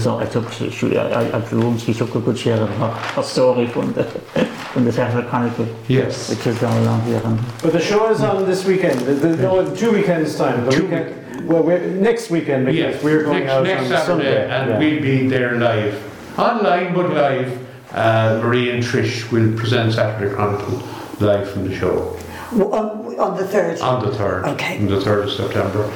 So 0.00 0.18
I 0.18 0.24
took, 0.24 0.50
she, 0.52 0.70
she, 0.70 0.96
I, 0.96 1.06
I, 1.22 1.24
at 1.38 1.46
the 1.50 1.56
room, 1.56 1.76
she 1.78 1.92
took 1.94 2.14
a 2.14 2.20
good 2.20 2.36
share 2.38 2.60
of 2.60 2.68
her, 2.70 2.88
her 2.90 3.22
story 3.22 3.66
from 3.68 3.92
the, 3.92 4.04
from 4.72 4.86
the 4.86 4.92
Saturday 4.92 5.28
Chronicle, 5.28 5.68
Yes. 5.86 6.30
which 6.30 6.46
is 6.46 6.58
down 6.60 6.76
along 6.78 7.02
here. 7.02 7.20
And 7.24 7.38
But 7.62 7.72
the 7.74 7.80
show 7.80 8.10
is 8.10 8.22
on 8.22 8.46
this 8.46 8.64
weekend, 8.64 9.00
the, 9.00 9.14
the, 9.14 9.36
no, 9.36 9.60
in 9.60 9.76
two 9.76 9.92
weekends' 9.92 10.34
time. 10.36 10.64
The 10.64 10.70
Two 10.70 10.82
weekend, 10.84 11.46
well, 11.46 11.62
we're, 11.62 11.78
next 11.90 12.30
weekend 12.30 12.64
because 12.66 12.94
Yes, 12.94 13.02
we're 13.04 13.22
going 13.22 13.40
next, 13.44 13.52
out 13.52 13.64
next 13.64 13.82
on 13.82 13.88
Saturday, 13.88 14.06
Sunday. 14.06 14.50
and 14.50 14.70
Yeah. 14.70 14.78
we'll 14.78 15.02
be 15.02 15.28
there 15.28 15.54
live, 15.56 15.94
online 16.38 16.94
but 16.94 17.10
live. 17.12 17.66
Uh, 17.92 18.40
Marie 18.42 18.70
and 18.70 18.82
Trish 18.82 19.30
will 19.32 19.56
present 19.58 19.92
Saturday 19.94 20.34
Chronicle 20.34 20.82
live 21.20 21.50
from 21.50 21.66
the 21.68 21.74
show 21.74 22.16
on, 22.52 23.18
on 23.18 23.36
the 23.36 23.46
third. 23.46 23.80
on 23.80 24.04
the 24.04 24.14
third, 24.14 24.44
Okay. 24.44 24.78
on 24.78 24.86
the 24.86 25.00
third 25.00 25.24
of 25.24 25.30
September. 25.30 25.90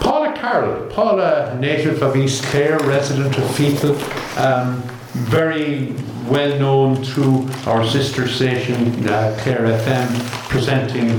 Paula 0.00 0.32
Carroll, 0.36 0.86
Paula, 0.90 1.56
native 1.60 2.02
of 2.02 2.16
East 2.16 2.42
Clare, 2.44 2.78
resident 2.80 3.36
of 3.38 3.44
Feakle, 3.56 3.94
um, 4.38 4.82
very 5.14 5.92
well 6.28 6.58
known 6.58 7.02
through 7.04 7.48
our 7.66 7.86
sister 7.86 8.26
station 8.28 9.08
uh, 9.08 9.36
Clare 9.40 9.66
FM, 9.78 10.08
presenting 10.48 11.10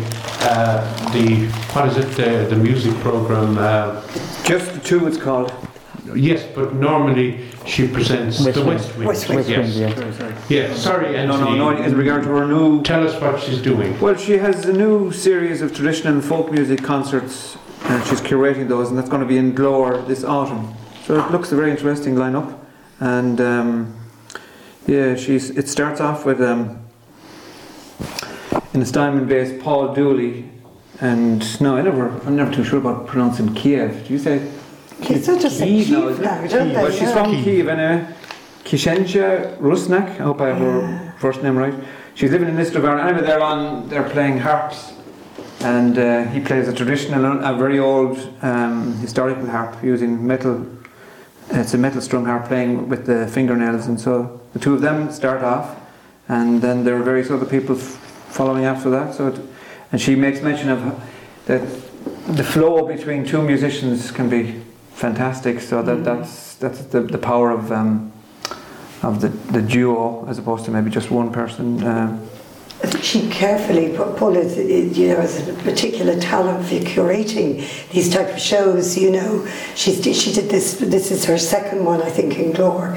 uh, 0.41 1.11
the 1.13 1.47
what 1.73 1.87
is 1.87 1.97
it 1.97 2.09
the, 2.15 2.47
the 2.53 2.55
music 2.61 2.93
program. 2.99 3.57
Uh, 3.57 4.01
Just 4.43 4.73
the 4.73 4.79
two, 4.81 5.07
it's 5.07 5.17
called. 5.17 5.51
Yes, 6.15 6.45
but 6.55 6.73
normally 6.73 7.45
she 7.65 7.87
presents 7.87 8.39
West 8.43 8.53
the 8.57 8.63
Wing. 8.65 8.77
West 8.77 8.95
Wing. 8.97 9.07
West 9.07 9.27
Wing. 9.29 9.37
West 9.37 9.49
yes. 9.49 9.75
Wind, 9.97 10.15
yeah. 10.49 10.67
Yeah, 10.67 10.73
sorry, 10.75 11.11
No, 11.11 11.33
Anthony. 11.33 11.57
no, 11.57 11.71
no, 11.71 11.83
in 11.83 11.95
regard 11.97 12.23
to 12.23 12.29
her 12.29 12.47
new 12.47 12.81
Tell 12.83 13.05
us 13.07 13.19
what 13.21 13.41
she's 13.41 13.61
doing. 13.61 13.99
Well, 13.99 14.15
she 14.15 14.33
has 14.37 14.65
a 14.65 14.73
new 14.73 15.11
series 15.11 15.61
of 15.61 15.75
traditional 15.75 16.13
and 16.13 16.23
folk 16.23 16.51
music 16.51 16.83
concerts, 16.83 17.57
and 17.85 18.03
she's 18.05 18.21
curating 18.21 18.67
those, 18.67 18.89
and 18.89 18.97
that's 18.97 19.09
going 19.09 19.21
to 19.21 19.27
be 19.27 19.37
in 19.37 19.53
Glór 19.53 20.05
this 20.07 20.23
autumn. 20.23 20.73
So 21.05 21.19
it 21.23 21.31
looks 21.31 21.51
a 21.51 21.55
very 21.55 21.71
interesting 21.71 22.15
lineup, 22.15 22.57
and 22.99 23.39
um, 23.41 23.95
yeah, 24.85 25.15
she's. 25.15 25.49
It 25.51 25.67
starts 25.69 25.99
off 25.99 26.25
with 26.25 26.41
um, 26.41 26.85
in 28.73 28.79
the 28.79 28.85
Steinman 28.85 29.27
based 29.27 29.59
Paul 29.61 29.93
Dooley, 29.93 30.49
and 30.99 31.61
no, 31.61 31.77
I 31.77 31.81
never. 31.81 32.09
I'm 32.25 32.35
never 32.35 32.53
too 32.53 32.63
sure 32.63 32.79
about 32.79 33.07
pronouncing 33.07 33.53
Kiev. 33.53 34.07
Do 34.07 34.13
you 34.13 34.19
say? 34.19 34.51
Kids 35.01 35.29
are 35.29 35.37
just 35.39 35.61
a 35.61 35.65
Kyiv 35.65 35.89
now, 35.91 36.07
is 36.07 36.19
it? 36.19 36.23
now, 36.23 36.47
don't 36.47 36.69
they? 36.69 36.75
Well, 36.75 36.91
she's 36.91 37.01
Yeah. 37.01 37.13
from 37.23 37.43
Kiev, 37.43 37.67
anyway. 37.67 38.07
Kishencha 38.65 39.57
Rusnak. 39.59 40.09
I 40.19 40.23
hope 40.23 40.41
I 40.41 40.47
have 40.49 40.57
her 40.57 41.13
first 41.19 41.41
name 41.43 41.57
right. 41.57 41.73
She's 42.15 42.31
living 42.31 42.49
in 42.49 42.55
Lisdovan. 42.57 42.99
Anyway, 43.03 43.25
they're 43.25 43.41
on. 43.41 43.87
They're 43.89 44.09
playing 44.09 44.39
harps, 44.39 44.93
and 45.61 45.97
uh, 45.97 46.23
he 46.25 46.39
plays 46.39 46.67
a 46.67 46.73
traditional, 46.73 47.43
a 47.45 47.53
very 47.55 47.79
old 47.79 48.17
um, 48.41 48.93
historical 48.97 49.45
harp 49.47 49.81
using 49.83 50.25
metal. 50.25 50.65
It's 51.51 51.73
a 51.73 51.77
metal 51.77 52.01
strung 52.01 52.25
harp 52.25 52.45
playing 52.47 52.89
with 52.89 53.05
the 53.05 53.27
fingernails, 53.27 53.87
and 53.87 54.01
so 54.01 54.41
the 54.53 54.59
two 54.59 54.73
of 54.73 54.81
them 54.81 55.11
start 55.11 55.43
off, 55.43 55.75
and 56.27 56.61
then 56.61 56.83
there 56.83 56.97
are 56.97 57.03
various 57.03 57.29
other 57.31 57.45
people 57.45 57.75
f- 57.75 57.81
following 58.29 58.65
after 58.65 58.89
that. 58.89 59.13
So, 59.13 59.27
it, 59.27 59.39
and 59.93 60.01
she 60.01 60.15
makes 60.15 60.41
mention 60.41 60.69
of 60.69 60.81
that 61.45 61.61
the 62.35 62.43
flow 62.43 62.85
between 62.85 63.25
two 63.25 63.41
musicians 63.41 64.11
can 64.11 64.27
be 64.29 64.61
fantastic. 64.97 65.61
So 65.61 65.81
that 65.81 66.03
that's 66.03 66.55
that's 66.55 66.81
the, 66.85 67.01
the 67.01 67.17
power 67.17 67.51
of 67.51 67.71
um, 67.71 68.11
of 69.03 69.21
the, 69.21 69.29
the 69.29 69.61
duo 69.61 70.25
as 70.27 70.37
opposed 70.39 70.65
to 70.65 70.71
maybe 70.71 70.89
just 70.89 71.11
one 71.11 71.31
person. 71.31 71.83
Um, 71.83 72.19
think 72.19 72.36
she 73.01 73.27
carefully 73.29 73.95
put 73.95 74.17
Paul 74.17 74.35
is, 74.35 74.57
you 74.97 75.09
know, 75.09 75.21
has 75.21 75.47
a 75.47 75.53
particular 75.63 76.19
talent 76.19 76.65
for 76.67 76.75
curating 76.75 77.65
these 77.91 78.13
type 78.13 78.29
of 78.29 78.39
shows. 78.39 78.97
You 78.97 79.11
know, 79.11 79.47
she's 79.75 80.03
she 80.15 80.31
did 80.31 80.49
this. 80.49 80.75
This 80.75 81.11
is 81.11 81.25
her 81.25 81.37
second 81.37 81.85
one, 81.85 82.01
I 82.01 82.09
think, 82.09 82.37
in 82.37 82.53
Glór, 82.53 82.95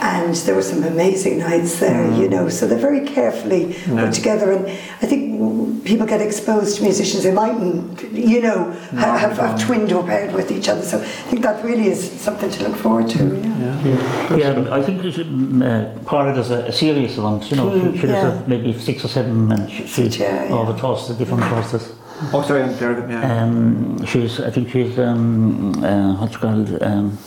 and 0.00 0.34
there 0.34 0.54
were 0.54 0.62
some 0.62 0.82
amazing 0.84 1.38
nights 1.38 1.80
there. 1.80 2.04
You 2.12 2.28
mm. 2.28 2.30
know, 2.30 2.48
so 2.48 2.66
they're 2.66 2.78
very 2.78 3.06
carefully 3.06 3.74
Yeah. 3.86 4.04
put 4.04 4.14
together, 4.14 4.52
and 4.52 4.66
I 4.66 5.06
think 5.06 5.84
people 5.84 6.06
get 6.06 6.20
exposed 6.20 6.76
to 6.76 6.82
musicians 6.82 7.22
they 7.24 7.32
mightn't, 7.32 8.02
you 8.12 8.40
know, 8.42 8.70
ha- 8.94 9.16
have, 9.16 9.38
have 9.38 9.60
twinned 9.60 9.92
or 9.92 10.02
paired 10.04 10.32
with 10.34 10.50
each 10.50 10.68
other. 10.68 10.82
So 10.82 11.00
I 11.00 11.04
think 11.04 11.42
that 11.42 11.64
really 11.64 11.88
is 11.88 12.10
something 12.20 12.50
to 12.50 12.68
look 12.68 12.76
forward 12.76 13.08
to. 13.10 13.18
Yeah. 13.18 13.51
Yeah, 13.62 14.36
yeah. 14.36 14.74
I 14.74 14.82
think 14.82 15.02
she, 15.14 15.22
uh, 15.22 15.98
Paula 16.04 16.34
does 16.34 16.50
a, 16.50 16.66
a 16.66 16.72
series 16.72 17.16
of 17.18 17.24
ones, 17.24 17.50
you 17.50 17.56
know, 17.56 17.92
she, 17.92 17.98
she 18.00 18.06
does 18.06 18.24
yeah. 18.24 18.44
a, 18.44 18.48
maybe 18.48 18.78
six 18.78 19.04
or 19.04 19.08
seven 19.08 19.50
and 19.52 19.70
she, 19.70 19.86
she 19.86 20.02
Yeah, 20.20 20.44
yeah. 20.44 20.52
over 20.52 20.78
toss 20.78 21.08
the 21.08 21.14
different 21.14 21.44
courses. 21.44 21.94
oh, 22.32 22.42
sorry, 22.42 22.62
I'm 22.62 22.76
there. 22.76 23.08
Yeah. 23.08 23.42
Um, 23.42 24.04
she's, 24.06 24.40
I 24.40 24.50
think 24.50 24.70
she's, 24.70 24.98
um, 24.98 25.82
uh, 25.84 26.20
what's 26.20 26.34
it 26.34 26.38
called, 26.38 26.82
um, 26.82 27.18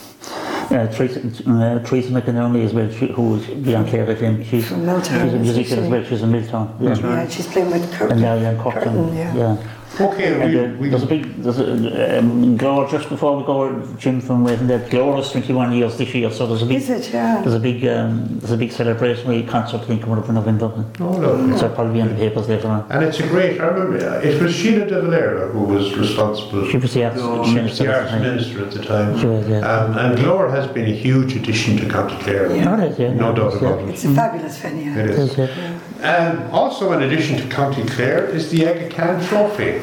uh, 0.72 0.88
Teresa, 0.88 1.20
uh, 1.20 1.80
Teresa 1.86 2.10
McInerney 2.10 2.66
as 2.66 2.74
well, 2.74 2.90
she, 2.92 3.08
who's 3.08 3.46
beyond 3.48 3.88
Clare 3.90 4.08
FM. 4.08 4.44
She's, 4.46 4.68
From 4.68 4.86
Milltown, 4.86 5.26
she's 5.26 5.34
a 5.34 5.40
musician 5.40 5.80
as 5.80 5.90
well, 5.90 6.04
she's 6.04 6.22
in 6.22 6.32
Milltown. 6.32 6.78
Yeah. 6.82 6.96
Yeah, 6.98 7.30
she's 7.30 7.48
playing 7.48 7.72
with 7.72 7.92
Curtin. 7.94 8.24
And 8.24 8.60
Curtin. 8.60 8.94
Curtin, 8.94 9.16
yeah. 9.16 9.36
yeah. 9.36 9.68
Okay, 10.00 10.42
And 10.42 10.54
we, 10.54 10.60
uh, 10.60 10.68
we, 10.82 10.90
there's 10.90 11.04
a 11.04 11.08
big, 11.08 11.36
there's 11.42 11.60
a, 11.60 12.20
um, 12.20 12.58
Glór, 12.58 12.90
just 12.90 13.08
before 13.10 13.38
we 13.38 13.44
go, 13.46 13.86
Jim 13.98 14.20
from 14.20 14.44
Waving 14.44 14.68
Dead, 14.68 14.90
Glór 14.92 15.20
is 15.20 15.32
21 15.32 15.72
years 15.74 15.98
this 15.98 16.14
year, 16.14 16.30
so 16.32 16.46
there's 16.48 16.62
a 16.64 16.66
big, 16.66 16.78
Is 16.78 16.90
it? 16.90 17.14
Yeah. 17.14 17.42
there's 17.42 17.54
a 17.56 17.60
big, 17.60 17.86
um, 17.86 18.40
there's 18.40 18.52
a 18.52 18.58
big 18.58 18.72
celebratory 18.72 19.48
concert 19.48 19.86
thing 19.86 20.00
coming 20.00 20.18
up 20.18 20.28
in 20.28 20.36
November. 20.36 20.66
oh, 21.00 21.04
lovely. 21.12 21.58
So 21.58 21.66
it'll 21.66 21.76
probably 21.76 21.94
be 21.94 22.00
in 22.02 22.10
the 22.10 22.16
papers 22.16 22.50
later 22.50 22.68
on. 22.68 22.92
And 22.92 23.04
it's 23.06 23.20
a 23.20 23.28
great, 23.28 23.62
I 23.62 23.68
remember, 23.68 23.98
it 24.22 24.42
was 24.42 24.54
Síle 24.54 24.88
de 24.88 25.02
Valera 25.02 25.48
who 25.50 25.60
was 25.64 25.96
responsible. 25.98 26.68
She 26.70 26.78
was 26.78 26.94
the 26.94 27.06
arts 27.06 27.18
She 27.22 27.26
was 27.28 27.54
minister 27.54 27.84
the 27.86 27.96
at 27.96 28.04
the 28.04 28.10
time. 28.10 28.22
minister 28.22 28.66
at 28.66 28.72
the 28.72 28.84
time. 28.84 29.20
She 29.20 29.26
was, 29.28 29.48
yeah. 29.48 29.60
Um, 29.60 29.98
and 29.98 30.18
Glore 30.20 30.50
has 30.52 30.68
been 30.68 30.86
a 30.88 30.96
huge 30.96 31.36
addition 31.36 31.78
to 31.78 31.88
County 31.90 32.18
Clare. 32.24 32.50
No, 32.50 32.74
it 32.84 32.92
is, 32.92 33.00
yeah. 33.00 33.14
No 33.14 33.34
doubt 33.34 33.54
yeah. 33.54 33.58
about 33.60 33.80
it. 33.80 33.90
It's 33.90 34.04
a 34.04 34.14
fabulous 34.14 34.58
venue. 34.58 34.92
It 34.92 34.98
It 34.98 35.10
is. 35.12 35.32
is, 35.32 35.38
yeah. 35.38 35.75
Um, 36.02 36.50
also, 36.52 36.92
in 36.94 37.04
addition 37.04 37.38
to 37.38 37.48
County 37.48 37.84
Clare, 37.86 38.26
is 38.26 38.52
the 38.52 38.68
Aga 38.68 38.90
Khan 38.90 39.24
Trophy. 39.26 39.80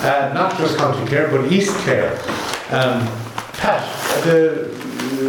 Uh, 0.00 0.32
not 0.32 0.56
just 0.56 0.76
County 0.78 1.04
Clare, 1.06 1.28
but 1.28 1.50
East 1.52 1.74
Clare. 1.78 2.12
Um, 2.70 3.06
Pat, 3.54 3.82
the, 4.24 4.70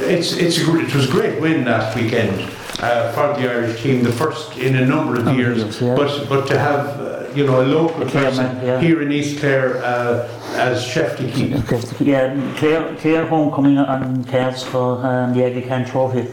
it's, 0.07 0.33
it's 0.33 0.59
a, 0.59 0.79
it 0.79 0.93
was 0.93 1.09
a 1.09 1.11
great 1.11 1.41
win 1.41 1.65
last 1.65 1.95
weekend 1.95 2.49
uh, 2.81 3.11
for 3.11 3.39
the 3.39 3.49
Irish 3.49 3.81
team, 3.81 4.03
the 4.03 4.11
first 4.11 4.57
in 4.57 4.75
a 4.75 4.85
number 4.85 5.19
of 5.19 5.35
years. 5.35 5.57
years, 5.57 5.81
yeah. 5.81 5.95
But 5.95 6.29
but 6.29 6.47
to 6.47 6.57
have 6.57 6.99
uh, 6.99 7.29
you 7.35 7.45
know 7.45 7.61
a 7.61 7.65
local 7.65 8.05
Clare 8.05 8.25
person 8.25 8.45
man, 8.45 8.65
yeah. 8.65 8.79
here 8.79 9.01
in 9.01 9.11
East 9.11 9.39
Clare 9.39 9.77
uh, 9.83 10.27
as 10.53 10.83
chef 10.83 11.17
d'equipe. 11.17 11.99
Yeah, 11.99 12.35
Clare, 12.57 12.95
Clare 12.95 13.25
homecoming 13.27 13.77
on 13.77 14.23
cards 14.25 14.63
for 14.63 15.05
um, 15.05 15.33
the 15.33 15.45
Aga 15.45 15.67
Khan 15.67 15.85
Trophy. 15.85 16.27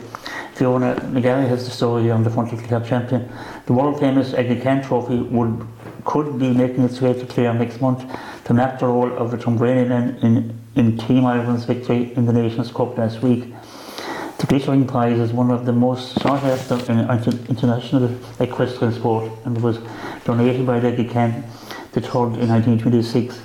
Fiona 0.56 0.94
McGarry 1.12 1.46
has 1.46 1.66
the 1.66 1.70
story 1.70 2.10
on 2.10 2.24
the 2.24 2.30
front 2.30 2.50
of 2.50 2.62
the 2.62 2.66
club 2.66 2.86
champion. 2.86 3.30
The 3.66 3.74
world 3.74 4.00
famous 4.00 4.32
Aga 4.32 4.58
Khan 4.62 4.82
Trophy 4.82 5.18
would 5.18 5.66
could 6.06 6.38
be 6.38 6.50
making 6.50 6.82
its 6.84 6.98
way 7.02 7.12
to 7.12 7.26
Clare 7.26 7.52
next 7.52 7.82
month 7.82 8.02
to 8.44 8.54
map 8.54 8.78
the 8.78 8.86
role 8.86 9.12
of 9.18 9.30
the 9.30 9.36
Tumbranian 9.36 9.90
in, 9.90 10.16
in, 10.24 10.60
in 10.76 10.96
Team 10.96 11.26
Ireland's 11.26 11.64
victory 11.66 12.14
in 12.14 12.24
the 12.24 12.32
Nations 12.32 12.72
Cup 12.72 12.96
last 12.96 13.20
week. 13.20 13.52
The 14.38 14.46
glittering 14.46 14.86
prize 14.86 15.18
is 15.18 15.30
one 15.30 15.50
of 15.50 15.66
the 15.66 15.72
most 15.74 16.18
sought 16.20 16.42
after 16.44 16.76
in 16.90 17.00
international 17.50 18.16
equestrian 18.40 18.94
sport 18.94 19.30
and 19.44 19.62
was 19.62 19.78
donated 20.24 20.66
by 20.66 20.80
the 20.80 20.88
Aga 20.88 21.12
Khan 21.12 21.44
the 21.92 22.00
third 22.00 22.38
in 22.40 22.48
1926. 22.48 23.42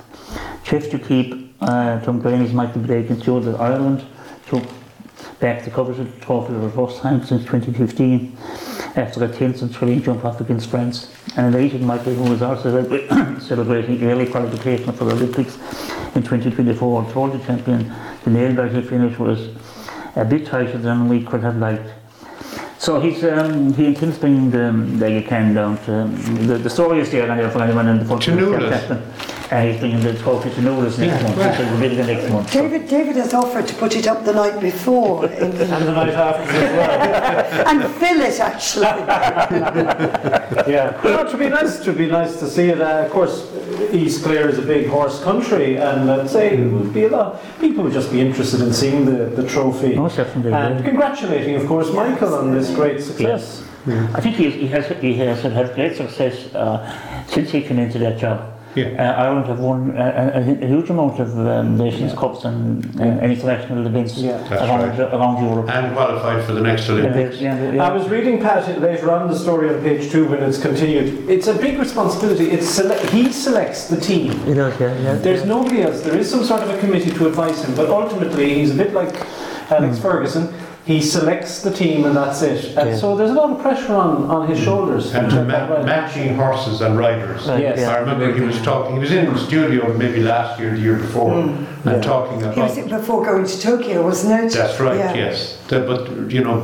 Chef 0.63 0.89
d'equipe 0.89 1.33
uh, 1.59 1.99
Tuamgraney's 1.99 2.53
Michael 2.53 2.83
Blake 2.83 3.09
ensured 3.09 3.43
that 3.43 3.59
Ireland 3.59 4.05
took 4.47 4.63
back 5.41 5.65
the 5.65 5.71
coveted 5.71 6.21
trophy 6.21 6.53
for 6.53 6.59
the 6.59 6.69
first 6.69 7.01
time 7.01 7.25
since 7.25 7.41
2015 7.41 8.37
after 8.95 9.23
a 9.25 9.27
tense 9.27 9.61
and 9.61 9.75
thrilling 9.75 10.01
jump 10.01 10.23
off 10.23 10.39
against 10.39 10.69
France. 10.69 11.11
And 11.35 11.53
elated 11.53 11.81
Michael, 11.81 12.13
who 12.13 12.29
was 12.29 12.41
also 12.41 12.69
celebrating 13.39 14.03
early 14.03 14.27
qualification 14.27 14.93
for 14.93 15.05
the 15.05 15.13
Olympics 15.13 15.55
in 16.15 16.23
2024, 16.23 17.11
told 17.11 17.33
the 17.33 17.39
champion 17.45 17.91
the 18.23 18.29
nail-biting 18.29 18.83
finish 18.83 19.17
was 19.17 19.49
a 20.15 20.23
bit 20.23 20.45
tighter 20.45 20.77
than 20.77 21.09
we 21.09 21.23
could 21.23 21.41
have 21.41 21.57
liked. 21.57 21.89
So 22.77 22.99
he's 22.99 23.23
um, 23.23 23.73
he 23.73 23.85
intends 23.85 24.17
bringing 24.17 24.49
the, 24.49 24.71
the 24.97 25.21
can 25.21 25.53
down 25.53 25.77
to 25.85 26.01
um, 26.01 26.47
the, 26.47 26.57
the 26.57 26.69
story 26.69 26.99
is 26.99 27.11
there 27.11 27.29
and 27.29 27.51
for 27.51 27.61
anyone 27.61 27.87
in 27.87 27.99
the 27.99 28.05
To 28.17 29.01
Newlands. 29.51 29.71
he's 29.73 29.79
bringing 29.81 29.99
the 30.01 30.13
trophy 30.21 30.49
to 30.49 30.61
Newlands 30.61 30.97
next 30.97 31.21
Yeah, 31.21 31.23
month. 31.27 31.37
right. 31.37 31.57
So 31.57 31.63
we'll 31.71 31.81
be 31.81 31.95
there 31.95 32.05
next 32.07 32.31
month. 32.31 32.51
David, 32.51 32.87
David 32.87 33.15
has 33.17 33.33
offered 33.33 33.67
to 33.67 33.75
put 33.75 33.95
it 33.95 34.07
up 34.07 34.23
the 34.25 34.33
night 34.33 34.59
before 34.61 35.25
in, 35.31 35.43
And 35.43 35.53
the 35.53 35.91
night 35.91 36.09
after 36.13 36.43
as 36.43 36.71
well. 36.77 37.67
and 37.67 37.95
fill 37.95 38.21
it 38.21 38.39
actually. 38.39 38.85
Yeah, 40.67 40.99
no, 41.03 41.21
it 41.21 41.27
would 41.27 41.39
be 41.39 41.49
nice. 41.49 41.79
It 41.79 41.87
would 41.87 41.97
be 41.97 42.07
nice 42.07 42.37
to 42.39 42.47
see 42.47 42.69
it. 42.69 42.81
Uh, 42.81 43.03
of 43.05 43.11
course, 43.11 43.49
East 43.91 44.23
Clare 44.23 44.47
is 44.49 44.59
a 44.59 44.61
big 44.61 44.87
horse 44.87 45.21
country, 45.23 45.77
and 45.77 46.09
I'd 46.11 46.29
say 46.29 46.57
it 46.57 46.71
would 46.71 46.93
be 46.93 47.05
a 47.05 47.09
lot. 47.09 47.41
People 47.59 47.83
would 47.85 47.93
just 47.93 48.11
be 48.11 48.21
interested 48.21 48.61
in 48.61 48.73
seeing 48.73 49.05
the, 49.05 49.25
the 49.25 49.47
trophy 49.47 49.95
Most 49.95 50.17
definitely. 50.17 50.53
and 50.53 50.79
yeah. 50.79 50.85
congratulating, 50.85 51.55
of 51.55 51.65
course, 51.67 51.91
Michael 51.93 52.35
on 52.35 52.51
this 52.51 52.69
great 52.75 53.01
success. 53.01 53.63
I 53.87 54.21
think 54.21 54.35
he, 54.35 54.51
he 54.51 54.67
has 54.67 54.87
he 55.01 55.15
has 55.15 55.41
had 55.41 55.73
great 55.73 55.95
success 55.97 56.53
uh, 56.53 57.25
since 57.27 57.49
he 57.49 57.61
came 57.61 57.79
into 57.79 57.97
that 57.99 58.19
job. 58.19 58.53
Yeah. 58.75 58.85
Uh, 58.97 59.23
Ireland 59.23 59.47
have 59.47 59.59
won 59.59 59.97
a, 59.97 60.31
a, 60.35 60.39
a 60.63 60.67
huge 60.67 60.89
amount 60.89 61.19
of 61.19 61.37
um, 61.39 61.77
Nations 61.77 62.13
Cups 62.13 62.45
and, 62.45 62.83
and 63.01 63.19
international 63.31 63.85
events 63.85 64.17
Yeah. 64.17 64.37
Around, 64.53 64.97
right. 64.97 65.13
around 65.13 65.43
Europe. 65.45 65.69
And 65.69 65.93
qualified 65.93 66.45
for 66.45 66.53
the 66.53 66.61
next 66.61 66.89
Olympics. 66.89 67.37
they- 67.37 67.43
yeah, 67.43 67.71
yeah. 67.71 67.83
I 67.83 67.91
was 67.91 68.07
reading 68.07 68.39
Pat 68.39 68.79
later 68.81 69.11
on 69.11 69.29
the 69.29 69.37
story 69.37 69.69
on 69.73 69.81
page 69.81 70.09
two 70.11 70.25
when 70.27 70.41
it's 70.43 70.61
continued. 70.61 71.29
It's 71.29 71.47
a 71.47 71.53
big 71.53 71.79
responsibility. 71.79 72.49
It's 72.51 72.67
sele- 72.69 72.97
he 73.07 73.31
selects 73.31 73.87
the 73.89 73.99
team. 73.99 74.31
It 74.47 74.57
is, 74.57 74.79
yeah, 74.79 74.97
yeah. 75.01 75.15
There's 75.15 75.45
nobody 75.45 75.81
else. 75.81 76.01
There 76.01 76.17
is 76.17 76.29
some 76.29 76.43
sort 76.43 76.61
of 76.61 76.69
a 76.69 76.77
committee 76.79 77.11
to 77.11 77.27
advise 77.27 77.63
him, 77.63 77.75
but 77.75 77.89
ultimately 77.89 78.53
he's 78.53 78.71
a 78.71 78.77
bit 78.77 78.93
like 78.93 79.13
Alex 79.69 79.99
Ferguson. 79.99 80.53
He 80.83 80.99
selects 80.99 81.61
the 81.61 81.69
team 81.71 82.05
and 82.05 82.15
that's 82.15 82.41
it. 82.41 82.75
And 82.75 82.89
Yeah. 82.89 82.97
so 82.97 83.15
there's 83.15 83.29
a 83.29 83.33
lot 83.35 83.51
of 83.51 83.61
pressure 83.61 83.93
on, 83.93 84.25
on 84.31 84.47
his 84.47 84.59
shoulders. 84.59 85.13
And 85.13 85.29
to 85.29 85.43
ma- 85.43 85.83
matching 85.83 86.35
horses 86.35 86.81
and 86.81 86.97
riders. 86.97 87.47
Right, 87.47 87.61
Yes. 87.61 87.79
yeah. 87.79 87.91
I 87.91 87.97
remember 87.99 88.33
he 88.33 88.41
was 88.41 88.59
talking, 88.61 88.95
he 88.95 88.99
was 88.99 89.11
in 89.11 89.31
the 89.31 89.37
studio 89.37 89.93
maybe 89.95 90.21
last 90.23 90.59
year, 90.59 90.71
the 90.71 90.79
year 90.79 90.95
before, 90.95 91.33
mm. 91.33 91.55
and 91.85 91.95
Yeah. 91.97 92.01
talking 92.01 92.39
He 92.51 92.59
was 92.61 92.77
before 92.79 93.23
going 93.23 93.45
to 93.45 93.61
Tokyo, 93.61 94.01
wasn't 94.03 94.43
it? 94.43 94.53
That's 94.53 94.79
right, 94.79 94.97
Yeah. 94.97 95.13
yes. 95.13 95.57
The- 95.67 95.81
but, 95.81 96.31
you 96.31 96.43
know, 96.43 96.63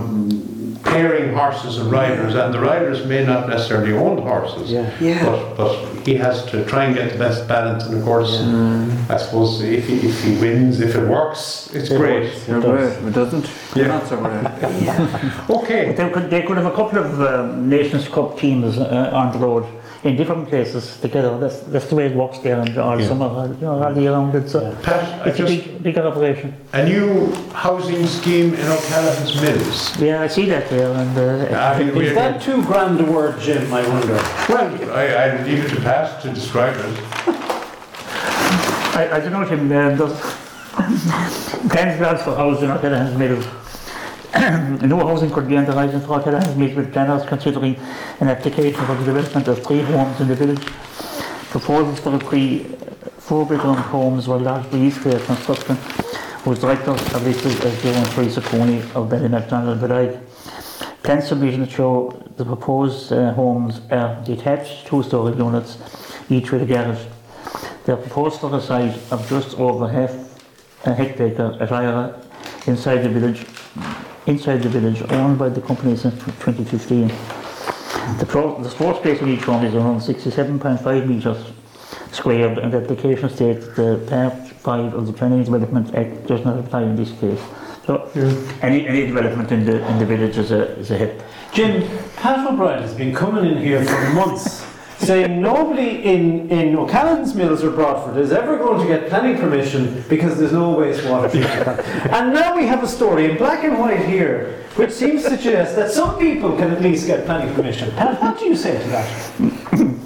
pairing 0.91 1.33
horses 1.33 1.77
and 1.77 1.91
riders, 1.91 2.33
and 2.35 2.53
the 2.53 2.59
riders 2.59 3.05
may 3.05 3.25
not 3.25 3.47
necessarily 3.49 3.93
own 3.93 4.15
the 4.17 4.21
horses. 4.21 4.71
Yeah. 4.71 4.89
Yeah. 4.99 5.25
But, 5.25 5.55
but 5.57 6.07
he 6.07 6.15
has 6.15 6.45
to 6.51 6.63
try 6.65 6.85
and 6.85 6.95
get 6.95 7.11
the 7.13 7.19
best 7.19 7.47
balance, 7.47 7.83
and 7.85 7.97
of 7.97 8.03
course, 8.03 8.31
I 9.09 9.17
suppose 9.17 9.61
if 9.61 9.88
he, 9.88 9.95
if 10.07 10.23
he 10.23 10.31
wins, 10.39 10.79
if 10.79 10.95
it 10.95 11.07
works, 11.07 11.69
it's 11.73 11.89
It 11.91 11.97
great. 11.97 12.23
works. 12.23 12.47
It 12.47 12.51
does. 12.53 12.63
great. 12.63 12.93
If 13.01 13.07
it 13.07 13.13
doesn't, 13.21 13.45
you're 13.75 13.88
not 13.88 14.07
so 14.07 14.17
great. 14.17 14.43
Yeah. 14.88 15.45
Okay. 15.49 15.93
They 15.93 16.09
could, 16.09 16.29
they 16.29 16.41
could 16.43 16.57
have 16.57 16.65
a 16.73 16.75
couple 16.75 16.99
of 16.99 17.21
um, 17.21 17.69
Nations 17.69 18.07
Cup 18.07 18.38
teams 18.38 18.77
uh, 18.77 19.11
on 19.13 19.31
the 19.33 19.39
road 19.39 19.65
in 20.03 20.15
different 20.15 20.47
places 20.47 20.99
together. 21.01 21.37
That's, 21.39 21.59
that's 21.61 21.87
the 21.87 21.95
way 21.95 22.05
it 22.05 22.15
works 22.15 22.39
there 22.39 22.59
and 22.59 22.77
all 22.77 22.99
Yeah. 22.99 23.07
summer, 23.07 23.25
uh, 23.25 23.47
you 23.47 23.57
know, 23.61 23.83
all 23.83 23.97
year 23.97 24.11
round. 24.11 24.35
It's 24.35 24.53
a, 24.55 24.77
Pat, 24.83 25.27
it's 25.27 25.39
a 25.39 25.45
just, 25.47 25.65
big, 25.65 25.83
big 25.83 25.97
operation. 25.97 26.53
a 26.73 26.85
new 26.85 27.33
housing 27.53 28.05
scheme 28.05 28.53
in 28.53 28.67
O'Callaghan's 28.67 29.41
Mills. 29.41 29.97
Yeah, 29.99 30.21
I 30.21 30.27
see 30.27 30.45
that 30.45 30.69
there. 30.69 30.91
And 30.91 31.17
uh, 31.17 31.57
I 31.57 31.83
mean, 31.83 31.97
Is 32.03 32.13
that 32.15 32.41
too 32.41 32.63
grand 32.65 32.99
a 33.01 33.05
word, 33.05 33.39
Jim, 33.39 33.73
I 33.73 33.87
wonder? 33.89 34.13
Well, 34.49 34.91
I, 34.91 35.05
I 35.07 35.43
leave 35.43 35.65
it 35.65 35.69
to 35.75 35.81
Pat 35.81 36.21
to 36.21 36.29
describe 36.33 36.75
it. 36.77 37.03
I, 38.95 39.09
I 39.15 39.19
don't 39.19 39.31
know 39.31 39.45
Jim, 39.45 39.71
uh, 39.71 39.95
there's 39.95 40.19
plans 41.71 41.97
plans 41.97 42.21
for 42.21 42.35
housing 42.35 42.69
at 42.69 42.77
O'Callaghan's 42.77 43.17
Mill. 43.17 43.41
No 44.34 45.07
housing 45.07 45.32
could 45.32 45.47
be 45.47 45.55
underwritten 45.57 46.01
for 46.01 46.19
O'Callaghan's 46.19 46.55
Mill 46.55 46.75
with 46.75 46.91
planners 46.91 47.25
considering 47.25 47.75
an 48.19 48.28
application 48.28 48.86
for 48.86 48.95
the 48.95 49.05
development 49.05 49.47
of 49.47 49.65
three 49.65 49.82
homes 49.82 50.19
in 50.19 50.28
the 50.28 50.36
village. 50.36 50.65
Proposals 51.49 51.99
for 51.99 52.11
the 52.11 52.19
three 52.19 52.63
four-bedroom 53.19 53.78
homes 53.78 54.28
were 54.28 54.38
largely 54.38 54.82
East 54.88 55.01
Clare 55.01 55.19
Construction, 55.19 55.75
whose 56.43 56.59
directors 56.59 57.01
are 57.13 57.19
listed 57.21 57.63
as 57.65 57.82
Joe 57.82 57.91
and 57.91 58.07
Teresa 58.07 58.41
Coney 58.41 58.82
of 58.95 59.09
Benny 59.09 59.28
McDonald 59.30 59.80
Belag. 59.80 60.21
Plan 61.03 61.21
submissions 61.21 61.71
show 61.71 62.11
the 62.36 62.43
proposed 62.43 63.13
uh, 63.13 63.34
homes 63.34 63.82
are 63.91 64.21
detached 64.23 64.88
two-storey 64.88 65.38
units, 65.38 65.78
each 66.30 66.51
with 66.51 66.63
a 66.63 66.65
garage. 66.65 67.05
They 67.86 67.93
are 67.93 67.97
proposed 67.97 68.41
for 68.41 68.53
a 68.53 68.61
site 68.61 68.95
of 69.11 69.28
just 69.30 69.57
over 69.57 69.88
half 69.88 70.13
a 70.86 70.93
hectare 70.93 71.57
at 71.61 71.71
Ira 71.71 72.21
inside 72.65 72.97
the 72.97 73.09
village, 73.09 73.45
inside 74.28 74.61
the 74.61 74.69
village, 74.69 75.01
owned 75.11 75.39
by 75.39 75.49
the 75.49 75.61
company 75.61 75.95
since 75.95 76.13
2015. 76.15 77.07
The, 78.19 78.25
pro, 78.25 78.61
the 78.61 78.69
floor 78.69 78.95
space 78.95 79.21
of 79.21 79.28
each 79.28 79.43
home 79.43 79.65
is 79.65 79.73
around 79.73 79.99
67.5 79.99 81.07
metres 81.07 81.53
squared, 82.11 82.57
and 82.57 82.71
the 82.71 82.82
application 82.82 83.30
states 83.30 83.65
that 83.67 83.75
the 83.75 84.05
Part 84.07 84.34
5 84.34 84.93
of 84.93 85.07
the 85.07 85.13
Planning 85.13 85.43
Development 85.43 85.93
Act 85.95 86.28
does 86.28 86.43
not 86.45 86.59
apply 86.59 86.84
in 86.84 86.95
this 86.95 87.11
case. 87.19 87.41
So, 87.86 88.09
any, 88.61 88.86
any 88.88 89.07
development 89.07 89.51
in 89.51 89.65
the, 89.65 89.88
in 89.88 89.97
the 89.97 90.05
village 90.05 90.38
is 90.38 90.51
a, 90.51 90.78
is 90.78 90.91
a 90.91 90.97
hit. 90.97 91.23
Jim, 91.53 91.88
Pat 92.17 92.45
O'Brien 92.45 92.82
has 92.82 92.93
been 92.93 93.15
coming 93.15 93.49
in 93.49 93.57
here 93.57 93.84
for 93.84 94.09
months 94.09 94.65
saying 94.97 95.41
nobody 95.41 96.03
in, 96.03 96.49
in 96.49 96.75
O'Callaghan's 96.75 97.35
Mills 97.35 97.63
or 97.63 97.71
Broadford 97.71 98.17
is 98.17 98.31
ever 98.31 98.57
going 98.57 98.81
to 98.81 98.87
get 98.87 99.09
planning 99.09 99.37
permission 99.37 100.03
because 100.09 100.37
there's 100.37 100.53
no 100.53 100.75
wastewater 100.75 101.31
treatment. 101.31 101.79
And 102.11 102.33
now 102.33 102.55
we 102.55 102.65
have 102.65 102.83
a 102.83 102.87
story 102.87 103.29
in 103.29 103.37
black 103.37 103.63
and 103.63 103.79
white 103.79 104.05
here 104.05 104.63
which 104.77 104.91
seems 104.91 105.23
to 105.23 105.31
suggest 105.31 105.75
that 105.75 105.91
some 105.91 106.17
people 106.19 106.55
can 106.55 106.71
at 106.71 106.81
least 106.81 107.07
get 107.07 107.25
planning 107.25 107.53
permission. 107.55 107.89
Pat, 107.91 108.21
what 108.21 108.37
do 108.37 108.45
you 108.45 108.55
say 108.55 108.79
to 108.81 108.87
that? 108.89 109.97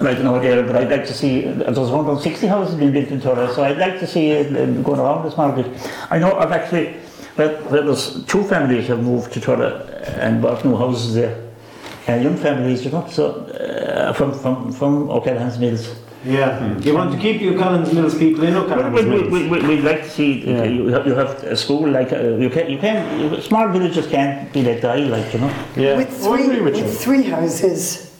I 0.00 0.14
don't 0.14 0.24
know 0.24 0.40
there, 0.40 0.62
but 0.62 0.76
I'd 0.76 0.90
like 0.90 1.06
to 1.06 1.14
see, 1.14 1.42
there's 1.42 1.78
160 1.78 2.46
houses 2.46 2.74
being 2.76 2.92
built 2.92 3.08
in 3.08 3.20
Torres, 3.20 3.54
so 3.54 3.62
I'd 3.62 3.78
like 3.78 3.98
to 4.00 4.06
see 4.06 4.30
it 4.30 4.56
uh, 4.56 4.66
going 4.82 5.00
around 5.00 5.24
this 5.24 5.36
market. 5.36 5.66
I 6.10 6.18
know 6.18 6.36
I've 6.38 6.52
actually, 6.52 6.96
well, 7.36 7.62
there 7.70 7.84
was 7.84 8.24
two 8.24 8.42
families 8.44 8.88
have 8.88 9.02
moved 9.02 9.32
to 9.34 9.40
Torres 9.40 9.88
and 10.16 10.40
bought 10.40 10.64
new 10.64 10.76
houses 10.76 11.14
there. 11.14 11.42
Uh, 12.08 12.14
young 12.14 12.36
families, 12.36 12.84
you 12.84 12.90
know, 12.90 13.06
so 13.08 13.32
uh, 13.32 13.85
from, 14.12 14.32
from, 14.32 14.72
from 14.72 15.10
O'Callaghan's 15.10 15.58
Mills. 15.58 15.94
Yeah. 16.24 16.76
You 16.80 16.94
want 16.94 17.12
to 17.14 17.18
keep 17.18 17.40
your 17.40 17.54
O'Callaghan's 17.54 17.92
Mills 17.92 18.14
people 18.18 18.42
in 18.44 18.54
Well, 18.54 18.64
O'Callaghan's 18.64 19.04
we, 19.04 19.10
Mills? 19.10 19.30
we, 19.32 19.48
we, 19.48 19.58
we'd 19.68 19.84
like 19.84 20.02
to 20.02 20.10
see, 20.10 20.30
uh, 20.44 20.50
Yeah. 20.50 20.64
you, 20.64 20.86
have, 20.88 21.06
you 21.06 21.14
have 21.14 21.30
a 21.44 21.56
school 21.56 21.88
like, 21.88 22.12
uh, 22.12 22.20
you 22.36 22.50
can, 22.50 22.68
you 22.70 22.78
can, 22.78 23.20
you, 23.20 23.40
small 23.40 23.68
villages 23.68 24.06
can't 24.08 24.52
be 24.52 24.62
let 24.62 24.82
die, 24.82 25.04
like, 25.16 25.32
you 25.32 25.40
know. 25.40 25.52
Yeah. 25.76 25.96
With 25.96 26.10
Oh, 26.24 26.36
three, 26.36 26.60
with 26.60 27.00
three 27.00 27.22
houses, 27.22 28.10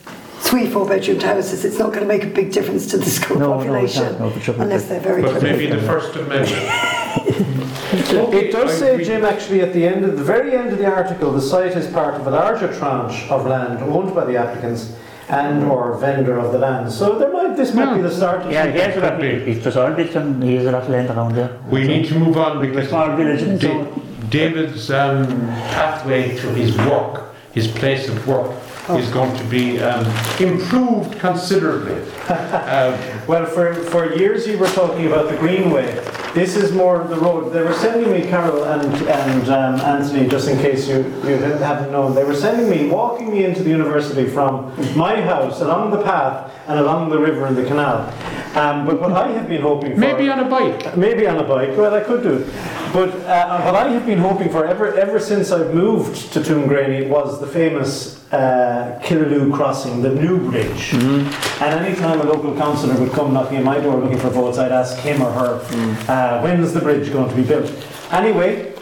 three 0.40 0.68
four-bedroom 0.68 1.18
houses, 1.20 1.64
it's 1.64 1.78
not 1.78 1.88
going 1.88 2.02
to 2.02 2.06
make 2.06 2.22
a 2.22 2.28
big 2.40 2.52
difference 2.52 2.86
to 2.92 2.98
the 2.98 3.10
school 3.10 3.38
No, 3.40 3.48
no, 3.48 3.56
population 3.58 4.04
not. 4.04 4.20
No, 4.20 4.28
it 4.28 4.48
unless 4.48 4.84
they're 4.88 5.00
very 5.00 5.22
But 5.22 5.30
close. 5.32 5.42
maybe 5.42 5.66
the 5.66 5.82
First 5.82 6.14
Amendment. 6.16 6.52
It 7.92 8.52
does 8.52 8.70
I 8.76 8.78
say, 8.78 8.92
agree. 8.94 9.04
Jim, 9.04 9.24
actually, 9.24 9.60
at 9.62 9.72
the 9.72 9.86
end 9.86 10.04
of 10.04 10.16
the 10.18 10.24
very 10.24 10.54
end 10.56 10.70
of 10.72 10.78
the 10.78 10.86
article, 10.86 11.32
the 11.32 11.40
site 11.40 11.76
is 11.76 11.86
part 11.92 12.14
of 12.14 12.26
a 12.26 12.30
larger 12.30 12.68
tranche 12.78 13.28
of 13.30 13.46
land 13.46 13.78
owned 13.84 14.14
by 14.14 14.24
the 14.24 14.36
applicants, 14.36 14.92
and 15.28 15.64
or 15.64 15.96
vendor 15.98 16.38
of 16.38 16.52
the 16.52 16.58
land. 16.58 16.90
So 16.92 17.18
there 17.18 17.32
might 17.32 17.56
this 17.56 17.74
might 17.74 17.94
be 17.96 18.02
the 18.02 18.10
start 18.10 18.42
of 18.42 18.52
Yeah, 18.52 18.62
something. 18.64 18.74
he 18.76 18.80
has 18.82 18.96
a 18.96 19.00
lot, 19.00 19.22
he's 19.22 19.64
just 19.64 19.76
all 19.76 19.92
bits 19.92 20.14
and 20.14 20.42
he 20.42 20.54
has 20.56 20.66
a 20.66 20.72
lot 20.72 20.82
of 20.82 20.88
land 20.88 21.10
around 21.10 21.34
there. 21.34 21.50
We 21.70 21.86
need 21.86 22.06
to 22.08 22.18
move 22.18 22.36
on 22.36 22.60
because 22.60 22.88
small 22.88 23.16
village 23.16 23.42
and 23.42 23.60
Da- 23.60 23.68
so, 23.84 24.02
David's 24.30 24.90
um, 24.90 25.26
pathway 25.74 26.36
to 26.36 26.46
his 26.54 26.76
work, 26.78 27.34
his 27.52 27.66
place 27.68 28.08
of 28.08 28.26
work, 28.26 28.50
is 28.90 29.08
going 29.10 29.36
to 29.36 29.44
be 29.44 29.80
um, 29.80 30.06
improved 30.40 31.18
considerably. 31.18 32.02
Um, 32.26 32.98
Well, 33.28 33.46
for, 33.46 33.74
for 33.74 34.12
years 34.14 34.46
you 34.46 34.58
were 34.58 34.68
talking 34.68 35.06
about 35.06 35.30
the 35.30 35.36
Greenway. 35.36 35.94
This 36.34 36.56
is 36.56 36.72
more 36.72 37.04
the 37.04 37.16
road. 37.16 37.50
They 37.52 37.62
were 37.62 37.72
sending 37.74 38.10
me, 38.12 38.22
Carol 38.22 38.64
and, 38.64 38.92
and 39.08 39.48
um, 39.48 39.80
Anthony, 39.80 40.28
just 40.28 40.48
in 40.48 40.58
case 40.58 40.88
you, 40.88 40.98
you 41.24 41.38
haven't 41.38 41.92
known, 41.92 42.14
they 42.14 42.24
were 42.24 42.34
sending 42.34 42.68
me, 42.68 42.90
walking 42.90 43.30
me 43.30 43.44
into 43.44 43.62
the 43.62 43.70
university 43.70 44.28
from 44.28 44.74
my 44.96 45.20
house 45.20 45.60
along 45.60 45.92
the 45.92 46.02
path 46.02 46.52
and 46.66 46.78
along 46.78 47.10
the 47.10 47.18
river 47.18 47.46
and 47.46 47.56
the 47.56 47.64
canal. 47.64 48.12
Um, 48.56 48.86
but 48.86 49.00
what 49.00 49.12
I 49.12 49.28
have 49.32 49.48
been 49.48 49.62
hoping 49.62 49.94
for. 49.94 50.00
maybe 50.00 50.28
on 50.28 50.40
a 50.40 50.48
bike. 50.48 50.96
Maybe 50.96 51.26
on 51.26 51.38
a 51.38 51.44
bike, 51.44 51.76
well, 51.76 51.94
I 51.94 52.00
could 52.00 52.22
do 52.22 52.34
it. 52.38 52.46
But 52.92 53.10
uh, 53.26 53.62
what 53.62 53.74
I 53.74 53.88
have 53.90 54.06
been 54.06 54.18
hoping 54.18 54.48
for 54.50 54.66
ever, 54.66 54.94
ever 54.94 55.18
since 55.20 55.50
I've 55.52 55.74
moved 55.74 56.32
to 56.32 56.40
Tuamgraney 56.40 57.08
was 57.08 57.40
the 57.40 57.46
famous 57.46 58.16
uh, 58.32 58.75
Killaloe 59.02 59.52
crossing, 59.52 60.02
the 60.02 60.10
new 60.10 60.50
bridge. 60.50 60.90
Mm-hmm. 60.92 61.62
And 61.64 61.84
any 61.84 61.94
time 61.96 62.20
a 62.20 62.24
local 62.24 62.54
councillor 62.56 62.98
would 63.00 63.12
come 63.12 63.32
knocking 63.34 63.58
at 63.58 63.64
my 63.64 63.78
door 63.80 63.96
looking 63.96 64.18
for 64.18 64.30
votes, 64.30 64.58
I'd 64.58 64.72
ask 64.72 64.96
him 64.98 65.22
or 65.22 65.30
her, 65.32 65.58
Mm. 65.70 66.08
uh, 66.08 66.40
when's 66.42 66.72
the 66.72 66.80
bridge 66.80 67.12
going 67.12 67.28
to 67.28 67.34
be 67.36 67.42
built? 67.42 67.70
Anyway, 68.12 68.72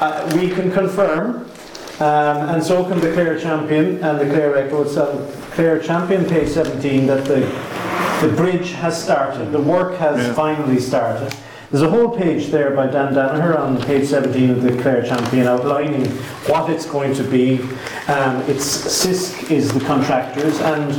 uh, 0.00 0.30
we 0.34 0.48
can 0.50 0.70
confirm, 0.70 1.48
um, 2.00 2.36
and 2.52 2.62
so 2.62 2.84
can 2.84 3.00
the 3.00 3.12
Clare 3.12 3.38
Champion 3.38 4.02
and 4.04 4.18
the 4.20 4.26
Clare 4.26 4.50
Record, 4.52 4.88
so 4.88 5.04
Clare 5.52 5.78
Champion, 5.80 6.24
page 6.26 6.48
17, 6.48 7.06
that 7.06 7.24
the, 7.24 7.40
the 8.26 8.32
bridge 8.36 8.72
has 8.72 9.00
started, 9.02 9.50
the 9.52 9.60
work 9.60 9.96
has 9.98 10.18
Yeah. 10.26 10.34
finally 10.34 10.78
started. 10.80 11.34
There's 11.70 11.82
a 11.82 11.90
whole 11.90 12.16
page 12.16 12.46
there 12.52 12.70
by 12.70 12.86
Dan 12.86 13.12
Danaher 13.12 13.58
on 13.58 13.82
page 13.82 14.06
17 14.08 14.50
of 14.50 14.62
the 14.62 14.80
Clare 14.82 15.02
Champion 15.02 15.48
outlining 15.48 16.06
what 16.46 16.70
it's 16.70 16.86
going 16.86 17.12
to 17.14 17.24
be. 17.24 17.60
Um, 18.06 18.40
it's 18.42 18.64
Sisk 18.64 19.50
is 19.50 19.72
the 19.72 19.80
contractors, 19.80 20.60
and 20.60 20.92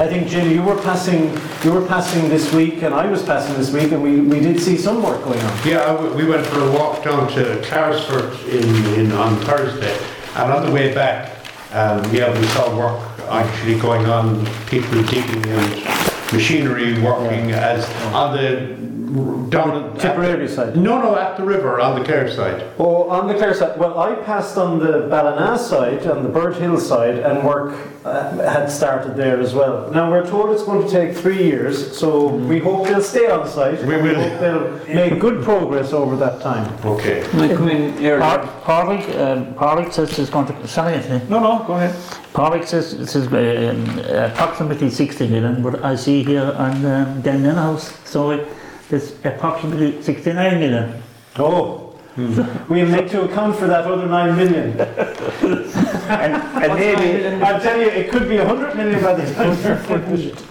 I 0.00 0.06
think 0.06 0.28
Jill, 0.28 0.46
you 0.46 0.62
were 0.62 0.80
passing, 0.82 1.36
you 1.64 1.72
were 1.72 1.84
passing 1.88 2.28
this 2.28 2.52
week, 2.54 2.82
and 2.84 2.94
I 2.94 3.06
was 3.08 3.24
passing 3.24 3.56
this 3.56 3.72
week, 3.72 3.90
and 3.90 4.00
we, 4.00 4.20
we 4.20 4.38
did 4.38 4.60
see 4.60 4.76
some 4.76 5.02
work 5.02 5.24
going 5.24 5.40
on. 5.40 5.66
Yeah, 5.66 5.82
I 5.82 5.86
w- 5.88 6.14
we 6.14 6.24
went 6.24 6.46
for 6.46 6.60
a 6.60 6.70
walk 6.70 7.02
down 7.02 7.28
to 7.32 7.60
Clarisford 7.64 8.32
in, 8.48 9.00
in, 9.00 9.12
on 9.12 9.34
Thursday, 9.40 9.98
and 10.36 10.52
on 10.52 10.64
the 10.64 10.70
way 10.70 10.94
back, 10.94 11.30
um, 11.72 11.98
yeah, 12.14 12.32
we 12.38 12.46
saw 12.48 12.76
work 12.78 13.02
actually 13.28 13.76
going 13.80 14.06
on, 14.06 14.46
people 14.66 15.02
digging 15.02 15.44
and 15.46 15.84
machinery 16.32 17.00
working 17.02 17.50
as 17.50 17.88
on 18.14 18.36
the 18.36 18.76
down 19.12 19.70
at- 19.94 19.98
Tipperary 20.00 20.48
side. 20.48 20.76
No, 20.76 21.00
no, 21.00 21.16
at 21.16 21.36
the 21.36 21.44
river 21.44 21.80
on 21.80 21.98
the 21.98 22.04
Clare 22.04 22.30
side. 22.30 22.64
Oh, 22.78 23.08
on 23.10 23.28
the 23.28 23.34
Clare 23.34 23.54
side, 23.54 23.78
well, 23.78 23.98
I 23.98 24.14
passed 24.14 24.56
on 24.56 24.78
the 24.78 25.06
Ballina 25.10 25.58
side, 25.58 26.02
and 26.02 26.24
the 26.24 26.30
Birdhill 26.30 26.80
side, 26.80 27.18
and 27.18 27.44
work 27.44 27.74
uh, 28.04 28.30
had 28.38 28.70
started 28.70 29.14
there 29.16 29.38
as 29.40 29.54
well. 29.54 29.90
Now, 29.92 30.10
we're 30.10 30.26
told 30.26 30.50
it's 30.50 30.64
going 30.64 30.82
to 30.84 30.90
take 30.90 31.16
three 31.16 31.42
years, 31.44 31.96
so 31.96 32.26
we 32.28 32.58
hope 32.58 32.86
they'll 32.88 33.02
stay 33.02 33.28
on 33.30 33.46
site. 33.48 33.80
We 33.84 33.96
will. 33.96 34.02
We 34.02 34.14
hope 34.14 34.40
they'll 34.40 34.94
make 34.94 35.20
good 35.20 35.44
progress 35.44 35.92
over 35.92 36.16
that 36.16 36.40
time. 36.40 36.66
Okay. 36.84 37.22
Can 37.30 37.40
I 37.40 37.54
come 37.54 37.68
in 37.68 37.94
earlier? 37.98 38.18
Páraic, 38.64 39.04
um, 39.20 39.54
Páraic 39.54 39.92
says 39.92 40.18
it's 40.18 40.30
going 40.30 40.46
to, 40.46 40.68
sorry 40.68 40.94
Anthony, 40.94 41.22
No, 41.28 41.38
no, 41.38 41.64
go 41.66 41.74
ahead. 41.74 41.94
Páraic 42.32 42.66
says 42.66 42.94
it 42.94 43.06
says 43.08 43.26
um, 43.26 43.98
approximately 44.32 44.88
60 44.90 45.28
million, 45.28 45.62
but 45.62 45.84
I 45.84 45.94
see 45.96 46.24
here 46.24 46.52
on 46.56 46.84
um, 46.86 47.20
Dan 47.20 47.44
House, 47.44 47.92
so 48.08 48.30
it- 48.30 48.48
there's 48.92 49.14
approximately 49.24 50.02
69 50.02 50.60
million. 50.60 51.02
Oh, 51.36 51.96
hmm. 52.14 52.42
we'll 52.68 52.86
need 52.86 53.08
to 53.08 53.22
account 53.22 53.56
for 53.56 53.66
that 53.66 53.86
other 53.86 54.06
nine 54.06 54.36
million. 54.36 54.76
And, 56.12 56.34
and 56.34 56.74
maybe, 56.74 57.42
I'll 57.42 57.58
tell 57.58 57.80
you, 57.80 57.86
it 57.86 58.10
could 58.10 58.28
be 58.28 58.36
a 58.36 58.46
hundred 58.46 58.76
million 58.76 59.02
by 59.02 59.14
the 59.14 59.32
time 59.32 59.48
we're 59.48 60.04
finished. 60.04 60.44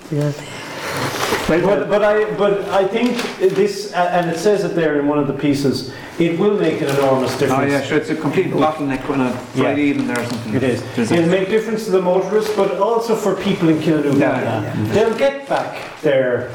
Yeah. 1.32 1.60
But, 1.62 1.90
but 1.90 2.04
I, 2.04 2.34
but 2.36 2.62
I 2.70 2.88
think 2.88 3.18
this, 3.40 3.92
and 3.94 4.30
it 4.30 4.38
says 4.38 4.64
it 4.64 4.76
there 4.76 5.00
in 5.00 5.08
one 5.08 5.20
of 5.20 5.28
the 5.28 5.34
pieces, 5.34 5.94
it 6.20 6.38
will 6.40 6.58
make 6.58 6.82
an 6.82 6.90
enormous 6.90 7.32
difference. 7.38 7.64
Oh, 7.64 7.66
yeah, 7.66 7.82
sure, 7.82 7.98
it's 7.98 8.10
a 8.10 8.16
complete 8.16 8.48
bottleneck 8.48 9.10
on 9.10 9.22
a 9.22 9.32
Friday 9.56 9.84
evening 9.84 10.08
there 10.08 10.20
or 10.20 10.26
something. 10.26 10.54
It 10.56 10.64
is. 10.64 10.84
There's 10.96 11.12
It'll 11.12 11.26
a- 11.26 11.28
make 11.28 11.50
difference 11.50 11.86
to 11.86 11.92
the 11.92 12.02
motorists, 12.02 12.56
but 12.56 12.78
also 12.80 13.16
for 13.16 13.36
people 13.36 13.70
in 13.70 13.80
Killaloe. 13.80 14.18
Yeah, 14.20 14.74
They'll 14.94 15.18
get 15.18 15.48
back 15.50 16.00
their 16.02 16.52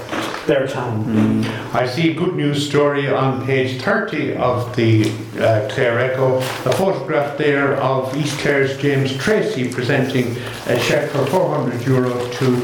their 0.47 0.68
town. 0.68 1.45
I 1.72 1.87
see 1.89 2.12
a 2.12 2.14
good 2.14 2.37
news 2.37 2.64
story 2.68 3.09
on 3.09 3.45
page 3.45 3.83
30 3.83 4.37
of 4.37 4.77
the 4.77 5.11
uh, 5.41 5.68
Clare 5.72 5.99
Echo, 5.99 6.37
a 6.39 6.72
photograph 6.72 7.37
there 7.37 7.74
of 7.79 8.16
East 8.16 8.39
Clare's 8.39 8.79
James 8.79 9.16
Tracy 9.16 9.68
presenting 9.68 10.37
a 10.68 10.79
cheque 10.79 11.11
for 11.11 11.27
400 11.27 11.85
euro 11.85 12.12
to 12.35 12.57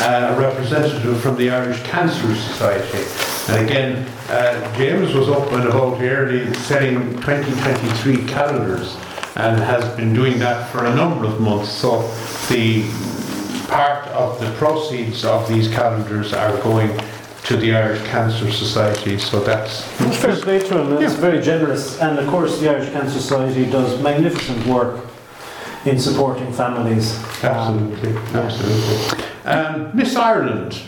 uh, 0.00 0.34
a 0.34 0.40
representative 0.40 1.20
from 1.20 1.36
the 1.36 1.50
Irish 1.50 1.82
Cancer 1.82 2.34
Society. 2.34 3.04
And 3.52 3.68
again, 3.68 4.06
uh, 4.28 4.76
James 4.76 5.12
was 5.14 5.28
up 5.28 5.50
and 5.52 5.64
about 5.68 6.00
early 6.00 6.52
selling 6.54 7.14
2023 7.20 8.26
calendars 8.26 8.96
and 9.36 9.60
has 9.60 9.84
been 9.96 10.12
doing 10.14 10.38
that 10.38 10.70
for 10.70 10.84
a 10.84 10.94
number 10.94 11.26
of 11.26 11.40
months. 11.40 11.70
So 11.70 12.02
the 12.48 12.84
part 13.68 14.06
of 14.08 14.40
the 14.40 14.50
proceeds 14.58 15.24
of 15.24 15.48
these 15.48 15.68
calendars 15.68 16.32
are 16.32 16.56
going 16.62 16.90
to 17.44 17.56
the 17.56 17.74
Irish 17.74 18.02
Cancer 18.08 18.50
Society, 18.50 19.18
so 19.18 19.40
that's 19.40 19.86
It's 20.00 20.16
fair 20.18 20.36
play 20.36 20.58
to 20.58 20.74
them. 20.74 20.92
It's 20.98 21.14
Yeah. 21.14 21.20
very 21.20 21.40
generous, 21.40 21.98
and 22.00 22.18
of 22.18 22.26
course, 22.28 22.58
the 22.60 22.68
Irish 22.68 22.90
Cancer 22.90 23.18
Society 23.18 23.64
does 23.64 23.98
magnificent 24.02 24.66
work 24.66 24.96
in 25.84 25.98
supporting 25.98 26.52
families. 26.52 27.16
Um, 27.42 27.50
absolutely, 27.50 28.14
absolutely. 28.34 29.24
Um, 29.44 29.90
Miss 29.96 30.16
Ireland, 30.16 30.80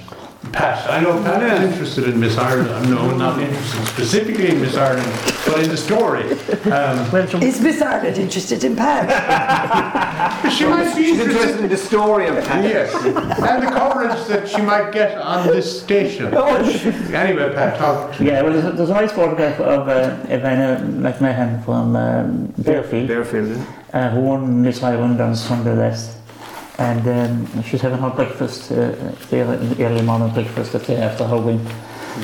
Pat, 0.52 0.90
I 0.90 1.00
know 1.00 1.22
Pat 1.22 1.42
is 1.42 1.70
interested 1.72 2.08
in 2.08 2.20
Miss 2.20 2.36
Ireland, 2.36 2.90
no, 2.90 3.16
not 3.16 3.40
interested 3.40 3.86
specifically 3.86 4.48
in 4.50 4.60
Miss 4.60 4.76
Ireland, 4.76 5.10
but 5.46 5.62
in 5.62 5.70
the 5.70 5.76
story. 5.76 6.24
Um, 6.64 7.10
well, 7.10 7.26
so 7.26 7.38
Is 7.38 7.60
Miss 7.60 7.80
Ireland 7.80 8.18
interested 8.18 8.62
in 8.64 8.76
Pat? 8.76 9.08
she 10.52 10.64
might 10.66 10.94
be 10.94 11.04
She's 11.04 11.18
interested, 11.20 11.30
interested 11.30 11.64
in 11.64 11.70
the 11.70 11.76
story 11.76 12.26
of 12.26 12.44
Pat. 12.44 12.64
yes, 12.64 12.92
and 13.04 13.62
the 13.62 13.70
coverage 13.70 14.26
that 14.26 14.48
she 14.48 14.60
might 14.60 14.92
get 14.92 15.16
on 15.16 15.46
this 15.46 15.82
station. 15.82 16.26
Anyway, 16.34 17.54
Pat, 17.54 17.78
talk 17.78 18.14
to 18.16 18.24
yeah, 18.24 18.42
well, 18.42 18.52
there's, 18.52 18.76
there's 18.76 18.90
a 18.90 18.94
nice 18.94 19.12
photograph 19.12 19.58
of 19.60 19.88
uh, 19.88 20.16
Ivanna 20.28 20.84
McMahon 20.86 21.64
from 21.64 21.96
um, 21.96 22.52
Barefield. 22.58 23.08
Barefield, 23.08 23.66
uh, 23.92 24.10
who 24.10 24.20
won 24.20 24.60
Miss 24.60 24.82
Ireland 24.82 25.20
on 25.20 25.34
Sunday 25.36 25.74
last. 25.74 26.18
And 26.82 27.06
um, 27.06 27.62
she's 27.62 27.80
having 27.80 27.98
her 28.00 28.10
breakfast, 28.10 28.72
uh, 28.72 28.90
there, 29.30 29.46
early 29.78 30.02
morning 30.02 30.34
breakfast 30.34 30.72
the 30.72 30.80
day 30.80 30.96
after 30.96 31.24
her 31.24 31.36
win. 31.38 31.64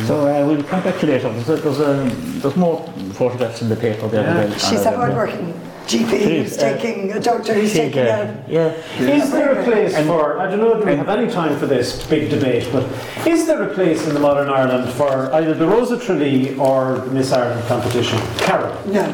So 0.07 0.27
uh, 0.27 0.45
we'll 0.47 0.65
congratulate 0.65 1.23
her. 1.23 1.31
There's, 1.33 1.49
a, 1.49 1.57
there's, 1.57 1.79
a, 1.79 1.95
there's 2.41 2.57
more 2.57 2.85
photographs 3.13 3.63
in 3.63 3.69
the 3.69 3.77
paper 3.77 4.09
there. 4.09 4.23
Yeah. 4.23 4.43
about- 4.45 4.61
She's 4.61 4.85
a 4.85 4.91
her, 4.91 4.97
hardworking 4.97 5.55
GP 5.87 6.11
She 6.11 6.39
who's 6.39 6.59
uh, 6.59 6.77
taking, 6.77 7.13
a 7.13 7.21
doctor 7.21 7.55
who's 7.55 7.71
She's, 7.71 7.79
taking 7.79 8.01
a 8.01 8.11
uh, 8.11 8.43
yeah, 8.49 8.75
Is 8.99 9.31
there 9.31 9.59
a 9.59 9.65
place 9.65 9.97
for, 10.07 10.39
I 10.41 10.51
don't 10.51 10.59
know, 10.59 10.77
if 10.77 10.85
we 10.85 10.97
have 10.97 11.09
any 11.09 11.31
time 11.31 11.57
for 11.59 11.67
this 11.67 12.05
big 12.09 12.29
debate, 12.29 12.69
but 12.73 12.85
is 13.27 13.47
there 13.47 13.63
a 13.63 13.73
place 13.73 14.07
in 14.09 14.13
the 14.13 14.21
modern 14.21 14.49
Ireland 14.51 14.93
for 14.93 15.33
either 15.35 15.55
the 15.55 15.67
Rose 15.67 15.93
of 15.93 16.03
Tralee 16.03 16.57
or 16.59 17.07
Miss 17.07 17.33
Ireland 17.33 17.65
competition? 17.69 18.19
Carol? 18.39 18.75
No. 18.89 19.07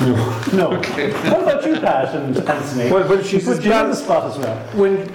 No. 0.00 0.80
What 1.28 1.42
about 1.42 1.66
you, 1.66 1.74
Pat 1.80 2.14
and 2.14 2.36
Anthony? 2.36 2.90
Well, 2.90 3.06
but 3.08 3.24
she's 3.26 3.44
Put 3.44 3.58
as 3.58 3.64
you 3.64 3.72
on 3.72 3.90
the 3.90 3.94
balanced- 3.94 4.04
spot 4.04 4.30
as 4.30 4.38
well. 4.38 4.56
When 4.76 5.12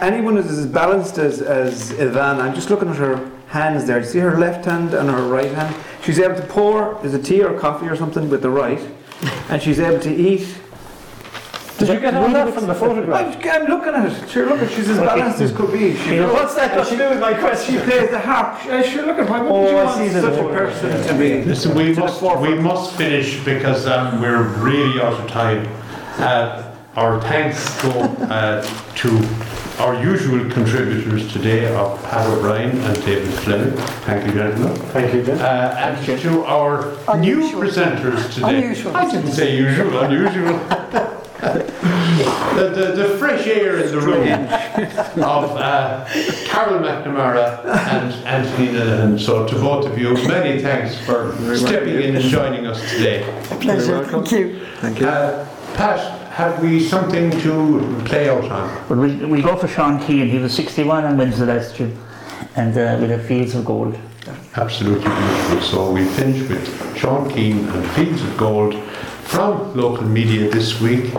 anyone 0.00 0.36
is 0.38 0.50
as 0.58 0.66
balanced 0.66 1.18
as, 1.18 1.40
as 1.42 1.92
Ivan, 1.92 2.40
I'm 2.40 2.54
just 2.54 2.68
looking 2.70 2.88
at 2.90 2.96
her 2.96 3.30
hands 3.48 3.86
there. 3.86 3.98
You 3.98 4.04
see 4.04 4.18
her 4.18 4.38
left 4.38 4.64
hand 4.64 4.92
and 4.94 5.08
her 5.10 5.22
right 5.26 5.50
hand? 5.52 5.74
She's 6.04 6.18
able 6.18 6.36
to 6.36 6.42
pour, 6.46 6.98
is 7.04 7.14
it 7.14 7.24
tea 7.24 7.42
or 7.42 7.58
coffee 7.58 7.86
or 7.88 7.96
something 7.96 8.28
with 8.28 8.42
the 8.42 8.50
right, 8.50 8.80
and 9.48 9.62
she's 9.62 9.80
able 9.80 10.00
to 10.00 10.14
eat. 10.14 10.46
Did 11.78 11.88
you 11.88 12.00
get 12.00 12.14
all 12.14 12.28
that 12.30 12.54
from 12.54 12.66
the 12.66 12.74
photograph? 12.74 13.36
I'm, 13.36 13.50
I'm 13.50 13.66
looking 13.68 13.92
at 13.94 14.10
it. 14.10 14.30
Sure, 14.30 14.48
look 14.48 14.60
at 14.60 14.70
she's 14.70 14.88
as 14.88 14.98
balanced 14.98 15.40
as 15.42 15.52
could 15.52 15.70
be. 15.72 15.94
She, 15.96 16.20
What's 16.20 16.54
that 16.54 16.74
got 16.74 16.86
to 16.86 16.96
do 16.96 17.10
with 17.10 17.20
my 17.20 17.34
question? 17.34 17.74
she 17.74 17.80
plays 17.82 18.10
the 18.10 18.18
harp. 18.18 18.64
Uh, 18.64 18.82
Sure, 18.82 19.04
look 19.04 19.18
at 19.18 19.28
why 19.28 19.40
would 19.42 19.52
Oh, 19.52 19.70
you 19.70 19.76
I 19.76 19.84
want 19.84 19.98
see 19.98 20.08
such 20.08 20.24
a 20.24 20.36
photograph, 20.36 20.72
person 20.72 20.90
yeah. 20.90 21.06
to 21.06 21.18
be? 21.18 21.44
Listen, 21.44 21.74
we 21.74 21.94
to 21.94 22.00
must, 22.00 22.22
we 22.40 22.54
must 22.54 22.94
finish 22.96 23.44
because 23.44 23.86
um, 23.86 24.22
we're 24.22 24.42
really 24.58 25.00
out 25.02 25.12
of 25.20 25.30
time. 25.30 25.68
Uh, 26.18 26.72
our 26.94 27.20
thanks 27.20 27.82
go 27.82 27.90
uh, 28.30 28.62
to 28.94 29.08
our 29.78 30.02
usual 30.02 30.50
contributors 30.50 31.30
today 31.30 31.66
of 31.74 32.02
Pat 32.04 32.26
O'Brien 32.26 32.70
and 32.70 33.04
David 33.04 33.34
Fleming. 33.40 33.76
Thank 34.06 34.26
you, 34.26 34.32
gentlemen. 34.32 34.74
Thank 34.92 35.12
you, 35.12 35.22
Jim. 35.22 35.38
Uh, 35.38 35.42
and 35.76 36.06
to 36.20 36.44
our 36.46 37.18
new 37.18 37.42
presenters 37.50 38.32
today. 38.32 38.64
Unusual. 38.64 38.96
I 38.96 39.10
didn't 39.10 39.32
say 39.32 39.54
usual, 39.58 39.98
unusual. 39.98 40.58
the, 42.16 42.72
the, 42.74 43.02
the 43.02 43.18
fresh 43.18 43.46
air 43.46 43.78
in 43.80 43.90
the 43.90 44.00
room 44.00 44.28
of 45.22 45.50
uh, 45.56 46.04
Carol 46.46 46.80
McNamara 46.80 47.64
and 47.64 48.12
Anthony 48.26 48.68
Nillahan. 48.68 49.20
So 49.20 49.46
to 49.46 49.54
both 49.56 49.86
of 49.86 49.98
you, 49.98 50.14
many 50.28 50.60
thanks 50.60 50.98
for 51.04 51.34
stepping 51.56 52.00
in 52.02 52.16
and 52.16 52.24
joining 52.24 52.66
us 52.66 52.80
today. 52.92 53.22
Pleasure. 53.60 54.00
welcome. 54.00 54.24
Thank 54.24 54.30
you. 54.32 54.66
Thank 54.76 55.00
you. 55.00 55.08
Uh, 55.08 55.48
Pat, 55.74 56.30
have 56.30 56.62
we 56.62 56.80
something 56.80 57.30
to 57.40 58.02
play 58.04 58.28
out 58.28 58.44
on? 58.50 58.84
But 58.88 58.98
we, 58.98 59.16
we 59.26 59.42
go 59.42 59.56
for 59.56 59.68
Sean 59.68 59.98
Keane. 60.04 60.28
He 60.28 60.38
was 60.38 60.54
61 60.54 61.04
on 61.04 61.16
Wednesday 61.16 61.46
last 61.46 61.78
year. 61.78 61.90
And 62.56 62.76
uh, 62.76 62.98
we 63.00 63.08
have 63.08 63.24
Fields 63.26 63.54
of 63.54 63.64
Gold. 63.64 63.98
Absolutely 64.54 65.04
beautiful. 65.04 65.60
So 65.60 65.92
we 65.92 66.04
finish 66.04 66.48
with 66.48 66.96
Sean 66.96 67.28
Keane 67.30 67.68
and 67.68 67.90
Fields 67.90 68.22
of 68.22 68.36
Gold 68.36 68.74
from 69.24 69.76
local 69.76 70.04
media 70.04 70.50
this 70.50 70.80
week. 70.80 71.12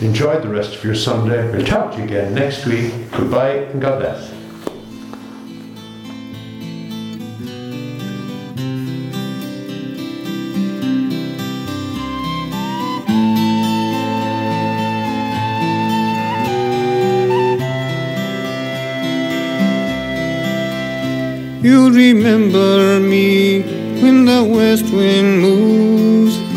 Enjoy 0.00 0.40
the 0.40 0.48
rest 0.48 0.74
of 0.74 0.82
your 0.82 0.96
Sunday. 0.96 1.48
We'll 1.52 1.64
talk 1.64 1.92
to 1.92 1.98
you 1.98 2.04
again 2.04 2.34
next 2.34 2.66
week. 2.66 2.92
Goodbye 3.12 3.58
and 3.70 3.80
God 3.80 4.00
bless. 4.00 4.32
You'll 21.62 21.92
remember 21.92 22.98
me 22.98 23.62
when 24.02 24.24
the 24.24 24.42
west 24.44 24.92
wind 24.92 25.40
moves 25.40 25.83